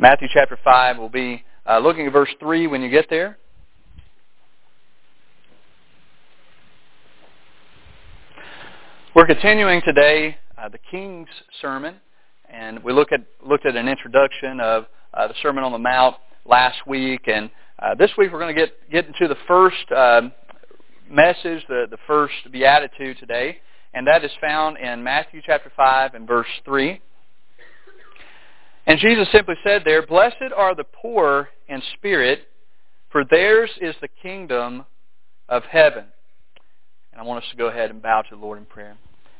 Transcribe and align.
Matthew 0.00 0.28
chapter 0.32 0.56
5. 0.62 0.96
We'll 0.96 1.08
be 1.08 1.42
uh, 1.68 1.80
looking 1.80 2.06
at 2.06 2.12
verse 2.12 2.28
3 2.38 2.68
when 2.68 2.82
you 2.82 2.88
get 2.88 3.10
there. 3.10 3.36
We're 9.16 9.26
continuing 9.26 9.82
today 9.84 10.38
uh, 10.56 10.68
the 10.68 10.78
King's 10.88 11.26
Sermon, 11.60 11.96
and 12.48 12.80
we 12.84 12.92
look 12.92 13.10
at, 13.10 13.22
looked 13.44 13.66
at 13.66 13.74
an 13.74 13.88
introduction 13.88 14.60
of 14.60 14.86
uh, 15.14 15.26
the 15.26 15.34
Sermon 15.42 15.64
on 15.64 15.72
the 15.72 15.78
Mount 15.78 16.14
last 16.46 16.86
week, 16.86 17.26
and 17.26 17.50
uh, 17.80 17.96
this 17.96 18.12
week 18.16 18.32
we're 18.32 18.38
going 18.38 18.54
to 18.54 18.60
get, 18.60 18.90
get 18.92 19.04
into 19.04 19.26
the 19.26 19.40
first 19.48 19.90
um, 19.90 20.30
message, 21.10 21.64
the, 21.68 21.86
the 21.90 21.98
first 22.06 22.34
beatitude 22.52 23.18
today, 23.18 23.58
and 23.94 24.06
that 24.06 24.24
is 24.24 24.30
found 24.40 24.78
in 24.78 25.02
Matthew 25.02 25.42
chapter 25.44 25.72
5 25.76 26.14
and 26.14 26.24
verse 26.24 26.46
3. 26.64 27.00
And 28.88 28.98
Jesus 28.98 29.28
simply 29.32 29.56
said 29.62 29.82
there, 29.84 30.04
Blessed 30.06 30.50
are 30.56 30.74
the 30.74 30.82
poor 30.82 31.50
in 31.68 31.82
spirit, 31.98 32.48
for 33.12 33.22
theirs 33.22 33.70
is 33.82 33.94
the 34.00 34.08
kingdom 34.08 34.86
of 35.46 35.62
heaven. 35.64 36.04
And 37.12 37.20
I 37.20 37.22
want 37.22 37.44
us 37.44 37.50
to 37.50 37.56
go 37.58 37.66
ahead 37.66 37.90
and 37.90 38.00
bow 38.00 38.22
to 38.22 38.34
the 38.34 38.40
Lord 38.40 38.56
in 38.56 38.64
prayer. 38.64 38.96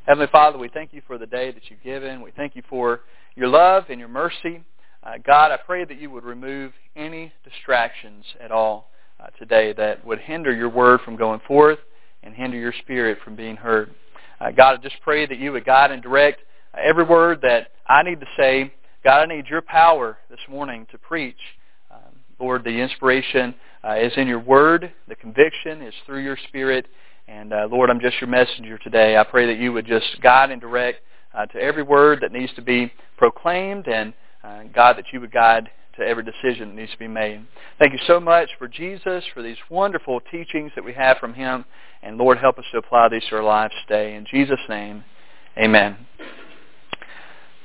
Heavenly 0.07 0.29
Father, 0.31 0.59
we 0.59 0.69
thank 0.69 0.93
you 0.93 1.01
for 1.07 1.17
the 1.17 1.27
day 1.27 1.51
that 1.51 1.63
you've 1.71 1.83
given. 1.83 2.21
We 2.21 2.31
thank 2.33 2.57
you 2.57 2.63
for 2.69 3.01
your 3.37 3.49
love 3.49 3.85
and 3.89 3.99
your 3.99 4.11
mercy. 4.11 4.63
Uh, 5.03 5.13
God, 5.27 5.51
I 5.51 5.57
pray 5.57 5.87
that 5.87 5.99
you 5.99 6.11
would 6.11 6.25
remove 6.25 6.73
any 6.95 7.33
distractions 7.43 8.27
at 8.43 8.53
all 8.53 8.91
uh, 9.19 9.29
today 9.39 9.73
that 9.73 10.05
would 10.05 10.19
hinder 10.19 10.55
your 10.55 10.69
word 10.69 11.01
from 11.07 11.17
going 11.17 11.41
forth 11.49 11.79
and 12.23 12.35
hinder 12.35 12.59
your 12.59 12.75
spirit 12.83 13.17
from 13.25 13.35
being 13.35 13.57
heard. 13.57 13.95
Uh, 14.43 14.51
God, 14.51 14.79
I 14.79 14.83
just 14.83 15.01
pray 15.01 15.25
that 15.25 15.39
you 15.39 15.53
would 15.53 15.65
guide 15.65 15.91
and 15.91 16.03
direct 16.03 16.43
uh, 16.75 16.81
every 16.85 17.05
word 17.05 17.41
that 17.41 17.69
I 17.87 18.03
need 18.03 18.21
to 18.21 18.27
say 18.37 18.75
God, 19.05 19.21
I 19.21 19.27
need 19.27 19.47
your 19.47 19.63
power 19.63 20.19
this 20.29 20.41
morning 20.49 20.87
to 20.91 20.99
preach. 20.99 21.39
Um, 21.91 22.01
Lord, 22.41 22.65
the 22.65 22.71
inspiration 22.71 23.55
uh, 23.85 23.95
is 23.95 24.13
in 24.17 24.27
your 24.27 24.41
word. 24.41 24.93
The 25.07 25.15
conviction 25.15 25.83
is 25.83 25.95
through 26.05 26.25
your 26.25 26.37
spirit. 26.49 26.87
And 27.29 27.53
uh, 27.53 27.69
Lord, 27.71 27.91
I'm 27.91 28.01
just 28.01 28.21
your 28.21 28.29
messenger 28.29 28.77
today. 28.79 29.17
I 29.17 29.23
pray 29.23 29.47
that 29.47 29.59
you 29.59 29.73
would 29.73 29.87
just 29.87 30.07
guide 30.21 30.51
and 30.51 30.61
direct 30.61 31.01
uh, 31.33 31.47
to 31.47 31.59
every 31.59 31.85
word 31.85 32.21
that 32.23 32.33
needs 32.33 32.53
to 32.55 32.63
be 32.63 32.93
proclaimed 33.17 33.87
and 33.87 34.15
uh, 34.43 34.63
God, 34.75 34.97
that 34.97 35.07
you 35.13 35.21
would 35.21 35.33
guide 35.33 35.71
to 35.97 36.05
every 36.05 36.25
decision 36.25 36.69
that 36.69 36.75
needs 36.75 36.93
to 36.93 36.99
be 36.99 37.09
made. 37.09 37.47
Thank 37.79 37.93
you 37.93 37.99
so 38.07 38.19
much 38.19 38.49
for 38.59 38.67
Jesus, 38.67 39.25
for 39.35 39.43
these 39.43 39.57
wonderful 39.69 40.21
teachings 40.31 40.73
that 40.75 40.85
we 40.85 40.95
have 40.95 41.19
from 41.19 41.35
him. 41.35 41.65
And 42.03 42.17
Lord, 42.19 42.39
help 42.39 42.59
us 42.59 42.65
to 42.73 42.79
apply 42.79 43.09
these 43.11 43.25
to 43.31 43.37
our 43.37 43.45
lives 43.45 43.75
today. 43.87 44.15
In 44.15 44.27
Jesus' 44.31 44.61
name, 44.69 45.05
amen. 45.57 45.97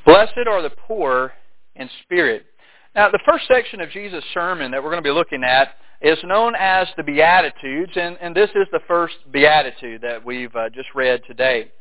Blessed 0.06 0.48
are 0.48 0.62
the 0.62 0.72
poor 0.88 1.34
in 1.76 1.90
spirit. 2.04 2.46
Now, 2.96 3.10
the 3.10 3.20
first 3.26 3.48
section 3.48 3.82
of 3.82 3.90
Jesus' 3.90 4.24
sermon 4.34 4.72
that 4.72 4.84
we're 4.84 4.92
going 4.92 5.04
to 5.04 5.08
be 5.08 5.14
looking 5.14 5.44
at 5.44 5.70
is 6.02 6.18
known 6.24 6.54
as 6.60 6.88
the 6.98 7.04
Beatitudes, 7.04 7.94
and, 7.96 8.18
and 8.22 8.36
this 8.36 8.50
is 8.52 8.68
the 8.72 8.82
first 8.88 9.16
Beatitude 9.32 10.02
that 10.02 10.24
we've 10.24 10.54
uh, 10.56 10.70
just 10.70 10.90
read 10.94 11.22
today. 11.26 11.72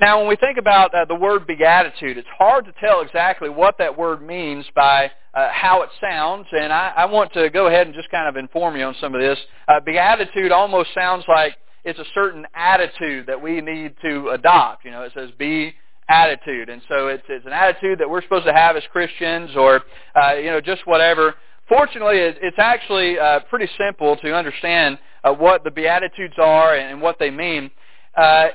Now, 0.00 0.18
when 0.18 0.28
we 0.28 0.36
think 0.36 0.58
about 0.58 0.94
uh, 0.94 1.04
the 1.04 1.14
word 1.14 1.46
beatitude, 1.46 2.18
it's 2.18 2.28
hard 2.36 2.64
to 2.64 2.72
tell 2.80 3.00
exactly 3.00 3.48
what 3.48 3.78
that 3.78 3.96
word 3.96 4.22
means 4.22 4.64
by 4.74 5.10
uh, 5.34 5.48
how 5.52 5.82
it 5.82 5.88
sounds, 6.00 6.46
and 6.50 6.72
I, 6.72 6.92
I, 6.96 7.04
want 7.06 7.32
to 7.34 7.48
go 7.48 7.68
ahead 7.68 7.86
and 7.86 7.94
just 7.94 8.10
kind 8.10 8.28
of 8.28 8.36
inform 8.36 8.76
you 8.76 8.84
on 8.84 8.96
some 9.00 9.14
of 9.14 9.20
this. 9.20 9.38
Uh, 9.68 9.78
beatitude 9.84 10.50
almost 10.50 10.90
sounds 10.94 11.24
like 11.28 11.56
it's 11.84 11.98
a 11.98 12.04
certain 12.12 12.44
attitude 12.54 13.26
that 13.26 13.40
we 13.40 13.60
need 13.60 13.94
to 14.02 14.30
adopt. 14.30 14.84
You 14.84 14.90
know, 14.90 15.02
it 15.02 15.12
says 15.14 15.30
be 15.38 15.74
attitude. 16.08 16.68
And 16.68 16.82
so 16.88 17.08
it's, 17.08 17.24
it's 17.28 17.46
an 17.46 17.52
attitude 17.52 17.98
that 18.00 18.08
we're 18.08 18.22
supposed 18.22 18.46
to 18.46 18.52
have 18.52 18.76
as 18.76 18.82
Christians 18.92 19.50
or, 19.56 19.82
uh, 20.14 20.34
you 20.34 20.50
know, 20.50 20.60
just 20.60 20.86
whatever. 20.86 21.34
Fortunately, 21.68 22.18
it's 22.18 22.58
actually 22.58 23.18
uh, 23.18 23.40
pretty 23.48 23.68
simple 23.78 24.16
to 24.18 24.34
understand 24.34 24.98
uh, 25.22 25.32
what 25.32 25.64
the 25.64 25.70
Beatitudes 25.70 26.34
are 26.38 26.74
and 26.74 27.00
what 27.00 27.18
they 27.18 27.30
mean. 27.30 27.70
Uh, 28.14 28.48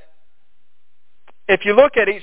if 1.48 1.62
you 1.66 1.76
look 1.76 1.94
at 1.98 2.08
each 2.08 2.22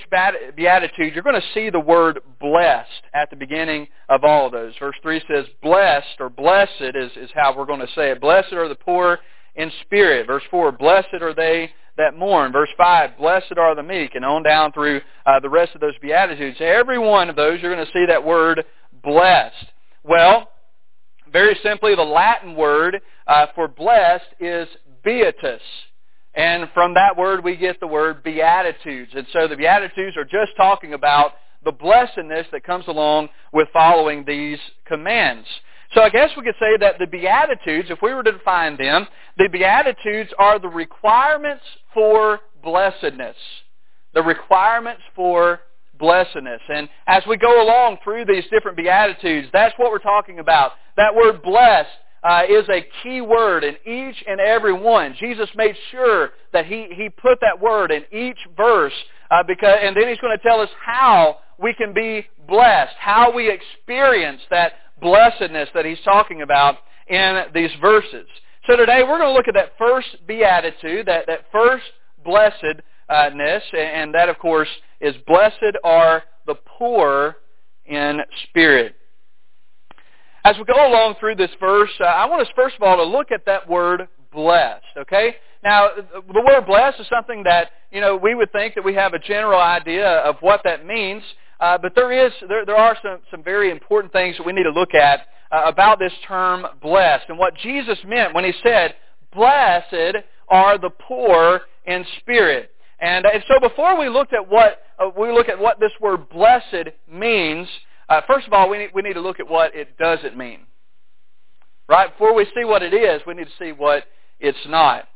beatitude, 0.55 1.13
you're 1.13 1.25
going 1.25 1.41
to 1.41 1.49
see 1.53 1.69
the 1.69 1.81
word 1.81 2.21
blessed 2.41 3.03
at 3.13 3.29
the 3.29 3.35
beginning 3.35 3.89
of 4.09 4.23
all 4.23 4.47
of 4.47 4.53
those. 4.53 4.73
Verse 4.79 4.95
3 5.03 5.21
says, 5.29 5.47
blessed 5.61 6.21
or 6.21 6.31
blessed 6.31 6.95
is, 6.95 7.11
is 7.17 7.31
how 7.35 7.53
we're 7.57 7.67
going 7.67 7.81
to 7.81 7.93
say 7.97 8.13
it. 8.13 8.21
Blessed 8.21 8.53
are 8.53 8.69
the 8.69 8.77
poor 8.77 9.19
in 9.57 9.73
spirit. 9.83 10.29
Verse 10.29 10.45
4, 10.49 10.71
blessed 10.71 11.15
are 11.21 11.35
they 11.35 11.73
that 11.97 12.17
mourn. 12.17 12.53
Verse 12.53 12.69
5, 12.77 13.19
blessed 13.19 13.55
are 13.59 13.75
the 13.75 13.83
meek, 13.83 14.15
and 14.15 14.25
on 14.25 14.43
down 14.43 14.73
through 14.73 15.01
uh, 15.25 15.41
the 15.41 15.49
rest 15.49 15.75
of 15.75 15.81
those 15.81 15.99
Beatitudes. 16.01 16.59
Every 16.61 16.99
one 16.99 17.31
of 17.31 17.37
those, 17.37 17.61
you're 17.61 17.75
going 17.75 17.87
to 17.87 17.93
see 17.93 18.07
that 18.07 18.25
word 18.25 18.65
blessed. 19.03 19.67
Well, 20.05 20.51
very 21.33 21.59
simply, 21.63 21.95
the 21.95 22.03
Latin 22.03 22.55
word 22.55 23.01
uh, 23.27 23.47
for 23.55 23.69
blessed 23.69 24.27
is 24.41 24.69
beatus. 25.05 25.61
And 26.35 26.69
from 26.75 26.95
that 26.95 27.17
word, 27.17 27.43
we 27.43 27.57
get 27.57 27.81
the 27.81 27.87
word 27.87 28.23
beatitudes. 28.23 29.13
And 29.15 29.27
so 29.33 29.49
the 29.49 29.57
beatitudes 29.57 30.17
are 30.17 30.25
just 30.25 30.57
talking 30.57 30.93
about 30.93 31.33
the 31.65 31.73
blessedness 31.73 32.47
that 32.53 32.63
comes 32.63 32.85
along 32.89 33.29
with 33.53 33.69
following 33.73 34.25
these 34.25 34.59
commands. 34.87 35.47
So 35.95 36.03
I 36.03 36.11
guess 36.11 36.31
we 36.37 36.43
could 36.43 36.55
say 36.59 36.77
that 36.81 36.99
the 36.99 37.07
Beatitudes, 37.07 37.91
if 37.91 38.03
we 38.03 38.13
were 38.13 38.23
to 38.23 38.33
define 38.33 38.77
them, 38.77 39.07
the 39.37 39.49
Beatitudes 39.49 40.31
are 40.39 40.59
the 40.59 40.69
requirements 40.69 41.65
for 41.93 42.41
blessedness. 42.63 43.37
The 44.15 44.23
requirements 44.23 45.03
for 45.15 45.61
blessedness. 45.99 46.61
And 46.69 46.89
as 47.07 47.23
we 47.29 47.37
go 47.37 47.63
along 47.63 47.99
through 48.03 48.25
these 48.27 48.45
different 48.51 48.77
Beatitudes, 48.77 49.49
that's 49.53 49.75
what 49.79 49.91
we're 49.91 49.99
talking 49.99 50.39
about. 50.39 50.73
That 50.97 51.15
word 51.15 51.43
blessed 51.43 51.89
uh, 52.23 52.43
is 52.49 52.65
a 52.69 52.87
key 53.03 53.21
word 53.21 53.63
in 53.63 53.77
each 53.87 54.25
and 54.27 54.41
every 54.41 54.73
one. 54.73 55.15
Jesus 55.19 55.49
made 55.55 55.77
sure 55.91 56.31
that 56.53 56.67
he, 56.67 56.89
he 56.93 57.09
put 57.09 57.39
that 57.41 57.61
word 57.61 57.91
in 57.91 58.05
each 58.11 58.39
verse, 58.57 58.93
uh, 59.31 59.43
because, 59.47 59.79
and 59.83 59.97
then 59.97 60.09
he's 60.09 60.19
going 60.19 60.37
to 60.37 60.43
tell 60.43 60.61
us 60.61 60.71
how 60.83 61.39
we 61.59 61.75
can 61.75 61.93
be 61.93 62.27
blessed, 62.49 62.95
how 62.99 63.33
we 63.33 63.51
experience 63.51 64.41
that 64.51 64.73
blessedness 65.01 65.69
that 65.75 65.85
he's 65.85 66.01
talking 66.05 66.43
about 66.43 66.77
in 67.09 67.45
these 67.55 67.71
verses. 67.81 68.27
So 68.67 68.75
today 68.75 69.05
we're 69.05 69.19
going 69.19 69.31
to 69.31 69.33
look 69.33 69.47
at 69.47 69.55
that 69.55 69.79
first 69.79 70.09
beatitude, 70.27 71.07
that, 71.07 71.27
that 71.29 71.43
first 71.53 71.85
blessedness, 72.25 73.63
and 73.73 74.13
that 74.13 74.29
of 74.29 74.41
course 74.41 74.69
is 75.01 75.15
blessed 75.25 75.77
are 75.85 76.25
the 76.49 76.57
poor 76.77 77.37
in 77.85 78.21
spirit. 78.49 78.97
As 80.45 80.57
we 80.59 80.65
go 80.65 80.75
along 80.75 81.15
through 81.21 81.37
this 81.37 81.51
verse, 81.61 81.91
uh, 82.01 82.05
I 82.05 82.27
want 82.27 82.43
us 82.43 82.49
first 82.57 82.75
of 82.75 82.83
all 82.83 82.97
to 82.97 83.05
look 83.05 83.31
at 83.31 83.47
that 83.47 83.69
word 83.69 84.09
blessed, 84.33 84.85
okay? 84.99 85.37
Now, 85.63 85.91
the 85.97 86.43
word 86.45 86.67
blessed 86.67 86.99
is 86.99 87.07
something 87.09 87.45
that, 87.45 87.71
you 87.93 88.01
know, 88.01 88.17
we 88.17 88.35
would 88.35 88.51
think 88.51 88.75
that 88.75 88.85
we 88.85 88.95
have 88.95 89.15
a 89.15 89.21
general 89.21 89.61
idea 89.61 90.09
of 90.09 90.37
what 90.41 90.63
that 90.65 90.85
means. 90.85 91.23
Uh, 91.61 91.79
but 91.79 91.95
there 91.95 92.11
is 92.11 92.33
there, 92.49 92.67
there 92.67 92.77
are 92.77 92.97
some, 93.01 93.19
some 93.31 93.45
very 93.45 93.71
important 93.71 94.13
things 94.13 94.37
that 94.37 94.45
we 94.45 94.53
need 94.53 94.65
to 94.65 94.71
look 94.71 94.93
at 94.93 95.27
uh, 95.51 95.63
about 95.67 95.99
this 95.99 96.13
term 96.27 96.67
blessed 96.83 97.27
and 97.29 97.39
what 97.39 97.55
Jesus 97.57 97.99
meant 98.07 98.35
when 98.35 98.45
he 98.45 98.53
said, 98.63 98.95
"Blessed 99.35 100.17
are 100.49 100.79
the 100.79 100.91
poor 100.91 101.63
in 101.87 102.05
spirit." 102.19 102.71
And, 102.99 103.27
and 103.27 103.45
so 103.47 103.61
before 103.61 103.99
we 103.99 104.09
looked 104.09 104.33
at 104.33 104.49
what 104.49 104.81
uh, 104.99 105.11
we 105.19 105.31
look 105.31 105.49
at 105.49 105.59
what 105.59 105.79
this 105.79 105.93
word 106.01 106.29
blessed 106.31 106.89
means, 107.11 107.69
uh, 108.09 108.23
first 108.27 108.47
of 108.47 108.53
all 108.53 108.71
we 108.71 108.79
need, 108.79 108.91
we 108.95 109.03
need 109.03 109.15
to 109.15 109.21
look 109.21 109.41
at 109.41 109.49
what 109.49 109.75
it 109.75 109.99
doesn't 109.99 110.37
mean. 110.37 110.61
Right 111.89 112.11
before 112.11 112.35
we 112.35 112.45
see 112.57 112.65
what 112.65 112.83
it 112.83 112.95
is, 112.95 113.23
we 113.27 113.35
need 113.35 113.45
to 113.47 113.65
see 113.65 113.73
what 113.73 114.05
it's 114.41 114.59
not. 114.67 115.09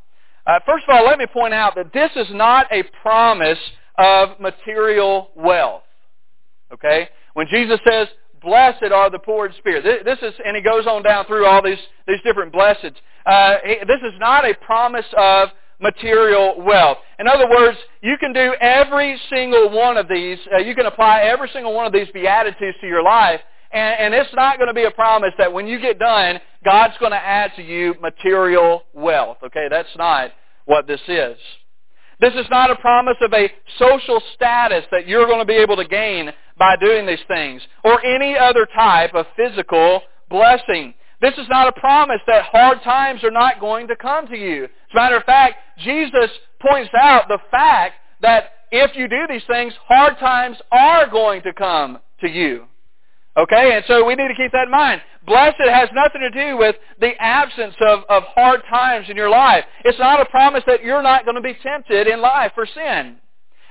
Uh, 0.46 0.58
first 0.66 0.84
of 0.88 0.94
all, 0.94 1.04
let 1.04 1.18
me 1.18 1.26
point 1.26 1.54
out 1.54 1.74
that 1.74 1.92
this 1.92 2.10
is 2.16 2.28
not 2.30 2.66
a 2.72 2.82
promise 3.02 3.58
of 3.98 4.40
material 4.40 5.30
wealth. 5.34 5.82
Okay? 6.72 7.08
When 7.34 7.46
Jesus 7.50 7.78
says, 7.88 8.08
blessed 8.40 8.92
are 8.92 9.10
the 9.10 9.18
poor 9.18 9.46
in 9.46 9.52
spirit. 9.54 10.04
This 10.04 10.18
is, 10.22 10.34
and 10.44 10.56
he 10.56 10.62
goes 10.62 10.86
on 10.86 11.02
down 11.02 11.26
through 11.26 11.46
all 11.46 11.62
these, 11.62 11.78
these 12.06 12.20
different 12.24 12.52
blessings. 12.52 12.96
Uh, 13.26 13.56
this 13.86 14.00
is 14.02 14.14
not 14.18 14.44
a 14.44 14.54
promise 14.54 15.06
of 15.16 15.50
material 15.80 16.60
wealth. 16.62 16.98
In 17.18 17.26
other 17.26 17.48
words, 17.48 17.78
you 18.02 18.16
can 18.18 18.32
do 18.32 18.54
every 18.60 19.18
single 19.30 19.70
one 19.70 19.96
of 19.96 20.08
these, 20.08 20.38
uh, 20.52 20.58
you 20.58 20.74
can 20.74 20.86
apply 20.86 21.20
every 21.20 21.48
single 21.52 21.74
one 21.74 21.86
of 21.86 21.92
these 21.92 22.08
Beatitudes 22.12 22.76
to 22.80 22.86
your 22.86 23.02
life, 23.02 23.40
and, 23.72 24.14
and 24.14 24.14
it's 24.14 24.34
not 24.34 24.58
going 24.58 24.68
to 24.68 24.74
be 24.74 24.84
a 24.84 24.90
promise 24.90 25.32
that 25.38 25.52
when 25.52 25.66
you 25.66 25.80
get 25.80 25.98
done, 25.98 26.40
God's 26.64 26.94
going 26.98 27.12
to 27.12 27.18
add 27.18 27.52
to 27.56 27.62
you 27.62 27.94
material 28.00 28.84
wealth. 28.92 29.38
Okay, 29.42 29.68
that's 29.70 29.94
not 29.96 30.32
what 30.66 30.86
this 30.86 31.00
is. 31.08 31.36
This 32.20 32.34
is 32.34 32.46
not 32.50 32.70
a 32.70 32.76
promise 32.76 33.16
of 33.22 33.32
a 33.32 33.50
social 33.78 34.20
status 34.34 34.84
that 34.90 35.08
you're 35.08 35.26
going 35.26 35.38
to 35.38 35.46
be 35.46 35.54
able 35.54 35.76
to 35.76 35.86
gain 35.86 36.30
by 36.60 36.76
doing 36.76 37.06
these 37.06 37.24
things 37.26 37.62
or 37.82 38.04
any 38.04 38.36
other 38.36 38.66
type 38.66 39.14
of 39.14 39.26
physical 39.34 40.02
blessing. 40.28 40.94
This 41.20 41.34
is 41.38 41.48
not 41.48 41.66
a 41.66 41.80
promise 41.80 42.20
that 42.26 42.44
hard 42.44 42.82
times 42.82 43.24
are 43.24 43.30
not 43.30 43.60
going 43.60 43.88
to 43.88 43.96
come 43.96 44.28
to 44.28 44.36
you. 44.36 44.64
As 44.64 44.70
a 44.92 44.94
matter 44.94 45.16
of 45.16 45.24
fact, 45.24 45.56
Jesus 45.78 46.30
points 46.60 46.90
out 46.94 47.28
the 47.28 47.38
fact 47.50 47.94
that 48.20 48.52
if 48.70 48.94
you 48.94 49.08
do 49.08 49.26
these 49.28 49.42
things, 49.48 49.72
hard 49.88 50.18
times 50.18 50.58
are 50.70 51.08
going 51.08 51.42
to 51.42 51.52
come 51.54 51.98
to 52.20 52.28
you. 52.28 52.66
Okay, 53.36 53.74
and 53.74 53.84
so 53.86 54.04
we 54.04 54.14
need 54.14 54.28
to 54.28 54.34
keep 54.34 54.52
that 54.52 54.64
in 54.64 54.70
mind. 54.70 55.00
Blessed 55.26 55.56
has 55.60 55.88
nothing 55.94 56.20
to 56.20 56.30
do 56.30 56.58
with 56.58 56.76
the 57.00 57.12
absence 57.18 57.74
of, 57.80 58.00
of 58.10 58.22
hard 58.34 58.60
times 58.68 59.06
in 59.08 59.16
your 59.16 59.30
life. 59.30 59.64
It's 59.84 59.98
not 59.98 60.20
a 60.20 60.26
promise 60.26 60.62
that 60.66 60.84
you're 60.84 61.02
not 61.02 61.24
going 61.24 61.36
to 61.36 61.40
be 61.40 61.56
tempted 61.62 62.06
in 62.06 62.20
life 62.20 62.52
for 62.54 62.66
sin. 62.66 63.16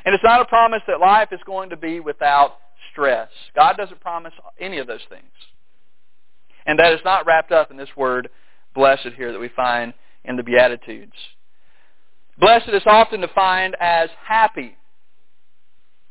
And 0.06 0.16
it's 0.16 0.24
not 0.24 0.42
a 0.42 0.46
promise 0.46 0.82
that 0.88 1.00
life 1.00 1.30
is 1.32 1.40
going 1.46 1.70
to 1.70 1.78
be 1.78 2.00
without 2.00 2.58
stress. 2.92 3.30
God 3.56 3.78
doesn't 3.78 4.02
promise 4.02 4.34
any 4.60 4.80
of 4.80 4.88
those 4.88 5.06
things. 5.10 5.32
And 6.66 6.78
that 6.80 6.94
is 6.94 7.00
not 7.04 7.26
wrapped 7.26 7.52
up 7.52 7.72
in 7.72 7.78
this 7.78 7.90
word 7.96 8.30
blessed 8.76 9.10
here 9.16 9.32
that 9.32 9.40
we 9.40 9.50
find 9.50 9.94
in 10.24 10.36
the 10.36 10.44
Beatitudes. 10.44 11.14
Blessed 12.40 12.70
is 12.70 12.84
often 12.86 13.22
defined 13.22 13.76
as 13.80 14.10
happy. 14.26 14.76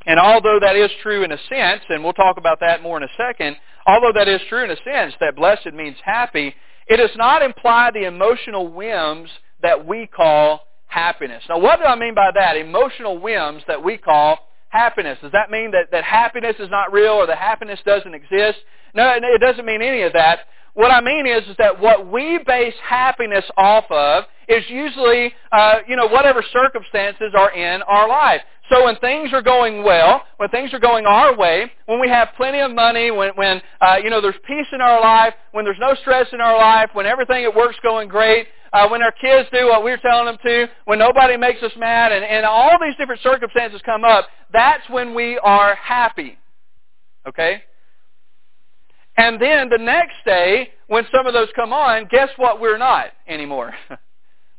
And 0.07 0.19
although 0.19 0.59
that 0.61 0.77
is 0.77 0.91
true 1.03 1.23
in 1.23 1.33
a 1.33 1.39
sense, 1.49 1.83
and 1.89 2.03
we'll 2.03 2.13
talk 2.13 2.37
about 2.39 2.61
that 2.61 2.83
more 2.83 2.97
in 2.97 3.03
a 3.03 3.09
second, 3.17 3.57
although 3.87 4.13
that 4.15 4.29
is 4.29 4.41
true 4.49 4.65
in 4.65 4.71
a 4.71 4.77
sense 4.85 5.15
that 5.21 5.37
blessed 5.37 5.73
means 5.75 5.97
happy, 6.05 6.55
it 6.87 6.97
does 6.97 7.17
not 7.17 7.43
imply 7.43 7.91
the 7.93 8.07
emotional 8.07 8.69
whims 8.69 9.31
that 9.63 9.87
we 9.87 10.07
call 10.07 10.63
happiness. 10.87 11.43
Now 11.49 11.59
what 11.59 11.79
do 11.79 11.85
I 11.85 11.97
mean 11.97 12.15
by 12.15 12.31
that? 12.35 12.57
Emotional 12.57 13.19
whims 13.19 13.63
that 13.67 13.83
we 13.83 13.99
call 13.99 14.39
happiness. 14.69 15.19
Does 15.23 15.33
that 15.33 15.51
mean 15.51 15.71
that, 15.73 15.91
that 15.93 16.05
happiness 16.05 16.57
is 16.59 16.71
not 16.71 16.93
real 16.93 17.13
or 17.13 17.27
that 17.27 17.39
happiness 17.39 17.81
doesn't 17.85 18.15
exist? 18.15 18.59
No, 18.95 19.13
it 19.15 19.41
doesn't 19.41 19.67
mean 19.67 19.83
any 19.83 20.03
of 20.03 20.13
that. 20.15 20.41
What 20.75 20.91
I 20.91 21.01
mean 21.01 21.27
is, 21.27 21.43
is 21.49 21.57
that 21.59 21.81
what 21.81 22.11
we 22.11 22.39
base 22.47 22.75
happiness 22.83 23.45
off 23.57 23.91
of 23.91 24.25
is 24.49 24.63
usually, 24.69 25.33
uh, 25.51 25.79
you 25.89 25.97
know, 25.97 26.07
whatever 26.07 26.43
circumstances 26.53 27.33
are 27.37 27.51
in 27.53 27.83
our 27.83 28.09
life. 28.09 28.41
So 28.71 28.85
when 28.85 28.97
things 28.97 29.33
are 29.33 29.43
going 29.43 29.83
well, 29.83 30.23
when 30.37 30.51
things 30.51 30.73
are 30.73 30.79
going 30.79 31.07
our 31.07 31.37
way, 31.37 31.73
when 31.87 32.01
we 32.01 32.09
have 32.09 32.29
plenty 32.37 32.61
of 32.61 32.71
money, 32.71 33.11
when, 33.11 33.31
when 33.35 33.61
uh, 33.81 33.97
you 34.03 34.11
know, 34.11 34.21
there's 34.21 34.37
peace 34.47 34.67
in 34.73 34.81
our 34.81 35.01
life, 35.01 35.35
when 35.53 35.65
there's 35.65 35.79
no 35.81 35.95
stress 35.97 36.27
in 36.33 36.41
our 36.41 36.57
life, 36.57 36.91
when 36.93 37.07
everything 37.07 37.45
at 37.45 37.55
work's 37.55 37.79
going 37.83 38.09
great, 38.09 38.47
uh, 38.73 38.89
when 38.89 39.03
our 39.03 39.13
kids 39.13 39.49
do 39.53 39.67
what 39.67 39.83
we're 39.83 39.99
telling 39.99 40.27
them 40.27 40.39
to, 40.45 40.67
when 40.85 40.99
nobody 40.99 41.37
makes 41.37 41.63
us 41.63 41.73
mad, 41.79 42.13
and, 42.13 42.25
and 42.25 42.45
all 42.45 42.77
these 42.81 42.97
different 42.97 43.21
circumstances 43.23 43.81
come 43.85 44.05
up, 44.05 44.27
that's 44.53 44.89
when 44.91 45.15
we 45.15 45.39
are 45.39 45.75
happy. 45.77 46.39
Okay? 47.27 47.63
And 49.17 49.41
then 49.41 49.69
the 49.69 49.79
next 49.79 50.17
day, 50.25 50.71
when 50.87 51.05
some 51.13 51.27
of 51.27 51.35
those 51.35 51.49
come 51.57 51.73
on, 51.73 52.07
guess 52.11 52.29
what 52.37 52.61
we're 52.61 52.79
not 52.79 53.07
anymore? 53.27 53.75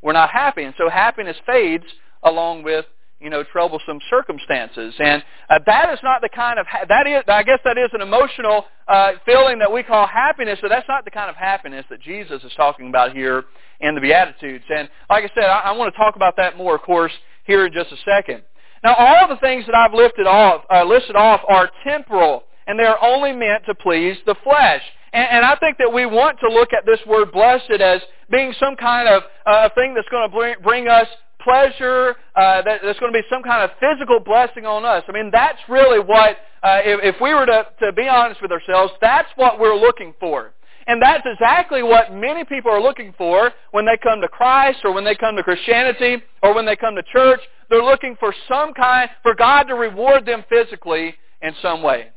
we're 0.01 0.13
not 0.13 0.29
happy. 0.29 0.63
And 0.63 0.73
so 0.77 0.89
happiness 0.89 1.37
fades 1.45 1.85
along 2.23 2.63
with 2.63 2.85
you 3.19 3.29
know 3.29 3.43
troublesome 3.43 3.99
circumstances 4.09 4.93
and 4.99 5.23
uh, 5.49 5.59
that 5.65 5.91
is 5.91 5.99
not 6.03 6.21
the 6.21 6.29
kind 6.29 6.57
of 6.57 6.65
ha- 6.67 6.85
that 6.87 7.05
is 7.05 7.21
i 7.27 7.43
guess 7.43 7.59
that 7.65 7.77
is 7.77 7.89
an 7.93 8.01
emotional 8.01 8.65
uh, 8.87 9.11
feeling 9.25 9.59
that 9.59 9.71
we 9.71 9.83
call 9.83 10.07
happiness 10.07 10.57
but 10.61 10.69
that's 10.69 10.87
not 10.87 11.03
the 11.03 11.11
kind 11.11 11.29
of 11.29 11.35
happiness 11.35 11.85
that 11.89 12.01
jesus 12.01 12.41
is 12.43 12.51
talking 12.55 12.87
about 12.87 13.13
here 13.13 13.43
in 13.81 13.95
the 13.95 14.01
beatitudes 14.01 14.63
and 14.69 14.89
like 15.09 15.23
i 15.23 15.29
said 15.33 15.45
i, 15.45 15.59
I 15.59 15.71
want 15.71 15.93
to 15.93 15.97
talk 15.97 16.15
about 16.15 16.35
that 16.37 16.57
more 16.57 16.75
of 16.75 16.81
course 16.81 17.13
here 17.45 17.65
in 17.65 17.73
just 17.73 17.91
a 17.91 17.97
second 18.05 18.43
now 18.83 18.95
all 18.95 19.27
the 19.27 19.37
things 19.37 19.65
that 19.65 19.75
i've 19.75 19.93
lifted 19.93 20.27
off 20.27 20.63
uh, 20.71 20.83
listed 20.83 21.15
off 21.15 21.41
are 21.47 21.69
temporal 21.83 22.43
and 22.67 22.79
they 22.79 22.83
are 22.83 23.01
only 23.01 23.31
meant 23.31 23.65
to 23.65 23.75
please 23.75 24.17
the 24.25 24.35
flesh 24.43 24.81
and, 25.13 25.27
and 25.31 25.45
I 25.45 25.55
think 25.55 25.77
that 25.77 25.91
we 25.91 26.05
want 26.05 26.39
to 26.39 26.47
look 26.49 26.73
at 26.73 26.85
this 26.85 26.99
word 27.07 27.31
blessed 27.31 27.71
as 27.81 28.01
being 28.29 28.53
some 28.59 28.75
kind 28.75 29.07
of 29.07 29.23
uh, 29.45 29.69
thing 29.75 29.93
that's 29.93 30.09
going 30.09 30.29
to 30.29 30.35
bring, 30.35 30.55
bring 30.63 30.87
us 30.87 31.07
pleasure, 31.41 32.15
uh, 32.35 32.61
that, 32.63 32.81
that's 32.83 32.99
going 32.99 33.11
to 33.11 33.17
be 33.17 33.25
some 33.29 33.41
kind 33.43 33.63
of 33.63 33.71
physical 33.79 34.19
blessing 34.19 34.65
on 34.65 34.85
us. 34.85 35.03
I 35.07 35.11
mean, 35.11 35.29
that's 35.31 35.59
really 35.67 35.99
what, 35.99 36.37
uh, 36.63 36.79
if, 36.83 37.15
if 37.15 37.21
we 37.21 37.33
were 37.33 37.45
to, 37.45 37.65
to 37.79 37.93
be 37.93 38.07
honest 38.07 38.41
with 38.41 38.51
ourselves, 38.51 38.93
that's 39.01 39.29
what 39.35 39.59
we're 39.59 39.75
looking 39.75 40.13
for. 40.19 40.53
And 40.89 40.99
that's 40.99 41.23
exactly 41.23 41.83
what 41.83 42.11
many 42.11 42.43
people 42.43 42.71
are 42.71 42.81
looking 42.81 43.13
for 43.15 43.51
when 43.69 43.85
they 43.85 43.95
come 44.01 44.21
to 44.21 44.27
Christ 44.27 44.79
or 44.83 44.91
when 44.91 45.03
they 45.03 45.13
come 45.13 45.35
to 45.35 45.43
Christianity 45.43 46.17
or 46.41 46.55
when 46.55 46.65
they 46.65 46.75
come 46.75 46.95
to 46.95 47.03
church. 47.03 47.39
They're 47.69 47.83
looking 47.83 48.15
for 48.19 48.33
some 48.47 48.73
kind, 48.73 49.07
for 49.21 49.35
God 49.35 49.65
to 49.65 49.75
reward 49.75 50.25
them 50.25 50.43
physically 50.49 51.13
in 51.43 51.53
some 51.61 51.83
way. 51.83 52.09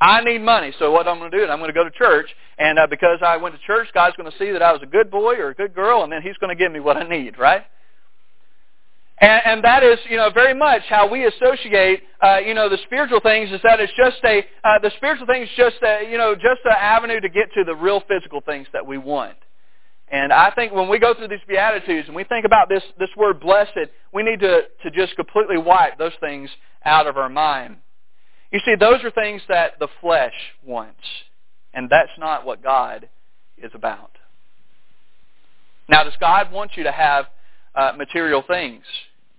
I 0.00 0.24
need 0.24 0.38
money, 0.38 0.72
so 0.78 0.90
what 0.90 1.06
I'm 1.06 1.18
going 1.18 1.30
to 1.30 1.36
do 1.36 1.44
is 1.44 1.50
I'm 1.50 1.58
going 1.58 1.68
to 1.68 1.74
go 1.74 1.84
to 1.84 1.90
church, 1.90 2.30
and 2.56 2.78
uh, 2.78 2.86
because 2.88 3.18
I 3.20 3.36
went 3.36 3.54
to 3.54 3.60
church, 3.66 3.88
God's 3.92 4.16
going 4.16 4.30
to 4.30 4.38
see 4.38 4.50
that 4.52 4.62
I 4.62 4.72
was 4.72 4.80
a 4.82 4.86
good 4.86 5.10
boy 5.10 5.34
or 5.34 5.50
a 5.50 5.54
good 5.54 5.74
girl, 5.74 6.04
and 6.04 6.10
then 6.10 6.22
He's 6.22 6.38
going 6.38 6.56
to 6.56 6.58
give 6.58 6.72
me 6.72 6.80
what 6.80 6.96
I 6.96 7.06
need, 7.06 7.38
right? 7.38 7.64
And, 9.20 9.42
and 9.44 9.64
that 9.64 9.82
is, 9.82 9.98
you 10.08 10.16
know, 10.16 10.30
very 10.30 10.54
much 10.54 10.82
how 10.88 11.10
we 11.10 11.26
associate, 11.26 12.02
uh, 12.22 12.38
you 12.38 12.54
know, 12.54 12.68
the 12.68 12.78
spiritual 12.84 13.20
things 13.20 13.50
is 13.50 13.60
that 13.64 13.80
it's 13.80 13.92
just 13.96 14.18
a, 14.24 14.44
uh, 14.62 14.78
the 14.80 14.92
spiritual 14.96 15.26
things 15.26 15.48
just 15.56 15.76
a, 15.82 16.08
you 16.08 16.18
know, 16.18 16.34
just 16.34 16.60
an 16.64 16.76
avenue 16.78 17.20
to 17.20 17.28
get 17.28 17.52
to 17.54 17.64
the 17.64 17.74
real 17.74 18.00
physical 18.06 18.40
things 18.40 18.68
that 18.72 18.86
we 18.86 18.96
want. 18.96 19.36
And 20.10 20.32
I 20.32 20.50
think 20.52 20.72
when 20.72 20.88
we 20.88 20.98
go 20.98 21.14
through 21.14 21.28
these 21.28 21.40
Beatitudes 21.46 22.06
and 22.06 22.16
we 22.16 22.24
think 22.24 22.46
about 22.46 22.68
this, 22.68 22.82
this 22.98 23.10
word 23.16 23.40
blessed, 23.40 23.90
we 24.12 24.22
need 24.22 24.40
to, 24.40 24.62
to 24.84 24.90
just 24.90 25.16
completely 25.16 25.58
wipe 25.58 25.98
those 25.98 26.12
things 26.20 26.48
out 26.84 27.06
of 27.06 27.16
our 27.16 27.28
mind. 27.28 27.76
You 28.52 28.60
see, 28.64 28.74
those 28.76 29.04
are 29.04 29.10
things 29.10 29.42
that 29.48 29.78
the 29.78 29.88
flesh 30.00 30.32
wants. 30.64 31.02
And 31.74 31.90
that's 31.90 32.10
not 32.18 32.46
what 32.46 32.62
God 32.62 33.08
is 33.58 33.72
about. 33.74 34.12
Now, 35.88 36.04
does 36.04 36.14
God 36.20 36.52
want 36.52 36.76
you 36.76 36.84
to 36.84 36.92
have 36.92 37.26
uh, 37.74 37.92
material 37.96 38.42
things? 38.46 38.84